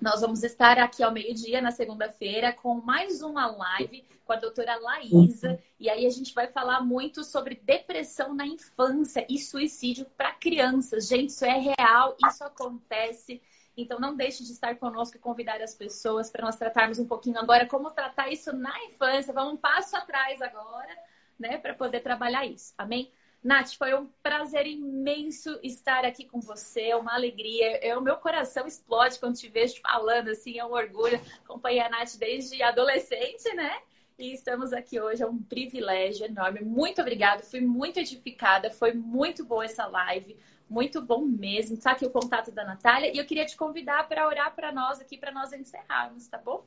nós 0.01 0.21
vamos 0.21 0.43
estar 0.45 0.79
aqui 0.79 1.03
ao 1.03 1.13
meio-dia, 1.13 1.61
na 1.61 1.71
segunda-feira, 1.71 2.53
com 2.53 2.75
mais 2.75 3.23
uma 3.23 3.47
live 3.47 4.05
com 4.25 4.33
a 4.33 4.37
doutora 4.37 4.77
Laísa. 4.77 5.59
E 5.81 5.89
aí 5.89 6.07
a 6.07 6.11
gente 6.11 6.35
vai 6.35 6.47
falar 6.47 6.83
muito 6.83 7.25
sobre 7.25 7.55
depressão 7.55 8.35
na 8.35 8.47
infância 8.47 9.27
e 9.29 9.39
suicídio 9.39 10.07
para 10.17 10.33
crianças. 10.33 11.09
Gente, 11.09 11.31
isso 11.31 11.45
é 11.45 11.59
real, 11.59 12.15
isso 12.29 12.45
acontece. 12.45 13.41
Então, 13.77 13.99
não 13.99 14.15
deixe 14.15 14.45
de 14.45 14.53
estar 14.53 14.77
conosco 14.77 15.17
e 15.17 15.21
convidar 15.21 15.63
as 15.63 15.75
pessoas 15.75 16.31
para 16.31 16.45
nós 16.45 16.57
tratarmos 16.57 16.99
um 16.99 17.07
pouquinho 17.07 17.39
agora 17.39 17.67
como 17.67 17.91
tratar 17.91 18.31
isso 18.31 18.53
na 18.53 18.75
infância. 18.85 19.33
Vamos 19.33 19.55
um 19.55 19.57
passo 19.57 19.97
atrás 19.97 20.43
agora, 20.43 20.95
né, 21.39 21.59
para 21.59 21.75
poder 21.75 22.01
trabalhar 22.01 22.45
isso. 22.45 22.75
Amém? 22.77 23.11
Nath, 23.43 23.75
foi 23.79 23.95
um 23.95 24.07
prazer 24.23 24.67
imenso 24.67 25.59
estar 25.63 26.05
aqui 26.05 26.25
com 26.25 26.41
você, 26.41 26.93
uma 26.95 27.15
alegria. 27.15 27.85
Eu, 27.85 27.99
o 27.99 28.03
meu 28.03 28.17
coração 28.17 28.67
explode 28.67 29.19
quando 29.19 29.37
te 29.37 29.49
vejo 29.49 29.81
falando, 29.81 30.29
assim, 30.29 30.59
é 30.59 30.65
um 30.65 30.73
orgulho. 30.73 31.21
Acompanhei 31.45 31.81
a 31.81 31.89
Nath 31.89 32.17
desde 32.19 32.63
adolescente, 32.63 33.55
né? 33.55 33.81
E 34.19 34.33
estamos 34.33 34.73
aqui 34.73 35.01
hoje, 35.01 35.23
é 35.23 35.27
um 35.27 35.39
privilégio 35.39 36.27
enorme. 36.27 36.61
Muito 36.61 37.01
obrigada, 37.01 37.45
fui 37.45 37.61
muito 37.61 38.01
edificada, 38.01 38.69
foi 38.69 38.93
muito 38.93 39.45
boa 39.45 39.65
essa 39.65 39.87
live. 39.87 40.37
Muito 40.69 41.01
bom 41.01 41.25
mesmo. 41.25 41.77
Está 41.77 41.93
aqui 41.93 42.05
o 42.05 42.11
contato 42.11 42.51
da 42.51 42.65
Natália. 42.65 43.13
E 43.15 43.19
eu 43.19 43.25
queria 43.25 43.47
te 43.47 43.57
convidar 43.57 44.07
para 44.09 44.27
orar 44.27 44.55
para 44.55 44.73
nós 44.73 45.01
aqui, 45.01 45.17
para 45.17 45.31
nós 45.31 45.53
encerrarmos, 45.53 46.27
tá 46.27 46.37
bom? 46.37 46.67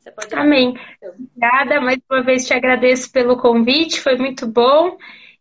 Você 0.00 0.10
pode 0.10 0.34
Amém. 0.34 0.74
Obrigada. 1.02 1.80
Mais 1.80 1.98
uma 2.10 2.22
vez 2.22 2.46
te 2.46 2.52
agradeço 2.52 3.10
pelo 3.10 3.38
convite, 3.38 4.00
foi 4.00 4.16
muito 4.16 4.46
bom. 4.46 4.98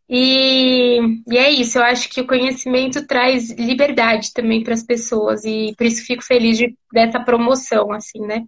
E, 0.07 0.99
e, 1.27 1.37
é 1.37 1.49
isso, 1.49 1.79
eu 1.79 1.83
acho 1.83 2.09
que 2.09 2.21
o 2.21 2.27
conhecimento 2.27 3.05
traz 3.07 3.49
liberdade 3.51 4.31
também 4.33 4.63
para 4.63 4.73
as 4.73 4.83
pessoas 4.83 5.43
e 5.43 5.73
por 5.75 5.85
isso 5.85 6.05
fico 6.05 6.23
feliz 6.23 6.57
de, 6.57 6.75
dessa 6.93 7.19
promoção, 7.19 7.91
assim, 7.91 8.19
né? 8.19 8.45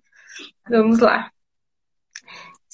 Vamos 0.69 0.99
lá. 0.99 1.31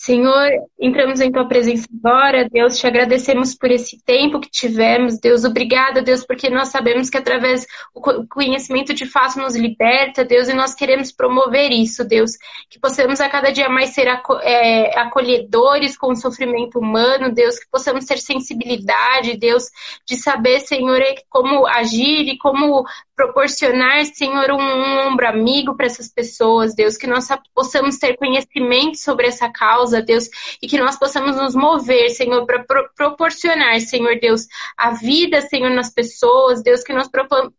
Senhor, 0.03 0.49
entramos 0.77 1.21
em 1.21 1.31
tua 1.31 1.47
presença 1.47 1.87
agora, 2.03 2.49
Deus, 2.49 2.77
te 2.77 2.85
agradecemos 2.85 3.55
por 3.55 3.71
esse 3.71 4.03
tempo 4.03 4.41
que 4.41 4.49
tivemos, 4.49 5.17
Deus. 5.17 5.45
Obrigada, 5.45 6.01
Deus, 6.01 6.25
porque 6.25 6.49
nós 6.49 6.67
sabemos 6.67 7.09
que 7.09 7.17
através 7.17 7.65
do 7.95 8.27
conhecimento 8.27 8.93
de 8.93 9.05
fato 9.05 9.39
nos 9.39 9.55
liberta, 9.55 10.25
Deus, 10.25 10.49
e 10.49 10.53
nós 10.53 10.75
queremos 10.75 11.09
promover 11.09 11.71
isso, 11.71 12.03
Deus. 12.03 12.31
Que 12.69 12.81
possamos 12.81 13.21
a 13.21 13.29
cada 13.29 13.49
dia 13.49 13.69
mais 13.69 13.91
ser 13.91 14.09
é, 14.41 14.99
acolhedores 14.99 15.97
com 15.97 16.11
o 16.11 16.17
sofrimento 16.17 16.79
humano, 16.79 17.33
Deus, 17.33 17.57
que 17.57 17.69
possamos 17.71 18.03
ter 18.03 18.17
sensibilidade, 18.17 19.37
Deus, 19.37 19.63
de 20.05 20.17
saber, 20.17 20.59
Senhor, 20.59 21.01
como 21.29 21.65
agir 21.65 22.27
e 22.27 22.37
como 22.37 22.83
proporcionar, 23.15 24.05
Senhor, 24.05 24.51
um, 24.51 24.59
um 24.59 25.07
ombro 25.07 25.27
amigo 25.27 25.75
para 25.75 25.85
essas 25.85 26.09
pessoas, 26.09 26.73
Deus, 26.73 26.97
que 26.97 27.07
nós 27.07 27.27
possamos 27.53 27.97
ter 27.97 28.17
conhecimento 28.17 28.97
sobre 28.97 29.27
essa 29.27 29.49
causa, 29.49 30.01
Deus, 30.01 30.29
e 30.61 30.67
que 30.67 30.79
nós 30.79 30.97
possamos 30.97 31.35
nos 31.35 31.55
mover, 31.55 32.09
Senhor, 32.09 32.45
para 32.45 32.63
pro 32.63 32.83
proporcionar, 32.95 33.79
Senhor 33.81 34.19
Deus, 34.19 34.47
a 34.77 34.91
vida, 34.91 35.41
Senhor, 35.41 35.69
nas 35.69 35.93
pessoas, 35.93 36.63
Deus, 36.63 36.83
que 36.83 36.93
nós 36.93 37.09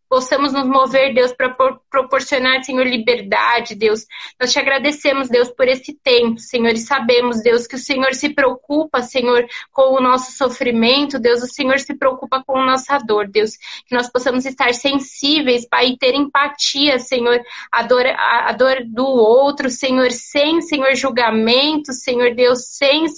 possamos 0.09 0.53
nos 0.53 0.67
mover, 0.67 1.13
Deus, 1.13 1.31
para 1.31 1.49
pro 1.49 1.79
proporcionar, 1.89 2.63
Senhor, 2.63 2.85
liberdade, 2.85 3.75
Deus. 3.75 4.05
Nós 4.39 4.51
te 4.51 4.59
agradecemos, 4.59 5.29
Deus, 5.29 5.49
por 5.49 5.67
esse 5.67 5.93
tempo, 6.03 6.39
Senhor, 6.39 6.73
e 6.73 6.77
sabemos, 6.77 7.41
Deus, 7.41 7.65
que 7.65 7.75
o 7.75 7.79
Senhor 7.79 8.13
se 8.13 8.29
preocupa, 8.29 9.01
Senhor, 9.01 9.45
com 9.71 9.95
o 9.95 10.01
nosso 10.01 10.33
sofrimento, 10.33 11.17
Deus, 11.19 11.41
o 11.41 11.47
Senhor 11.47 11.79
se 11.79 11.95
preocupa 11.95 12.43
com 12.45 12.57
a 12.57 12.65
nossa 12.65 12.97
dor, 12.97 13.27
Deus, 13.27 13.51
que 13.87 13.95
nós 13.95 14.11
possamos 14.11 14.45
estar 14.45 14.73
sensíveis 14.73 15.44
sensíveis, 15.45 15.67
Pai, 15.69 15.95
ter 15.97 16.15
empatia, 16.15 16.99
Senhor, 16.99 17.39
a 17.71 17.83
dor, 17.83 18.05
a, 18.05 18.49
a 18.49 18.51
dor 18.51 18.83
do 18.85 19.05
outro, 19.05 19.69
Senhor, 19.69 20.11
sem, 20.11 20.61
Senhor, 20.61 20.95
julgamento, 20.95 21.93
Senhor 21.93 22.33
Deus, 22.33 22.65
sem, 22.65 23.07
Senhor, 23.07 23.15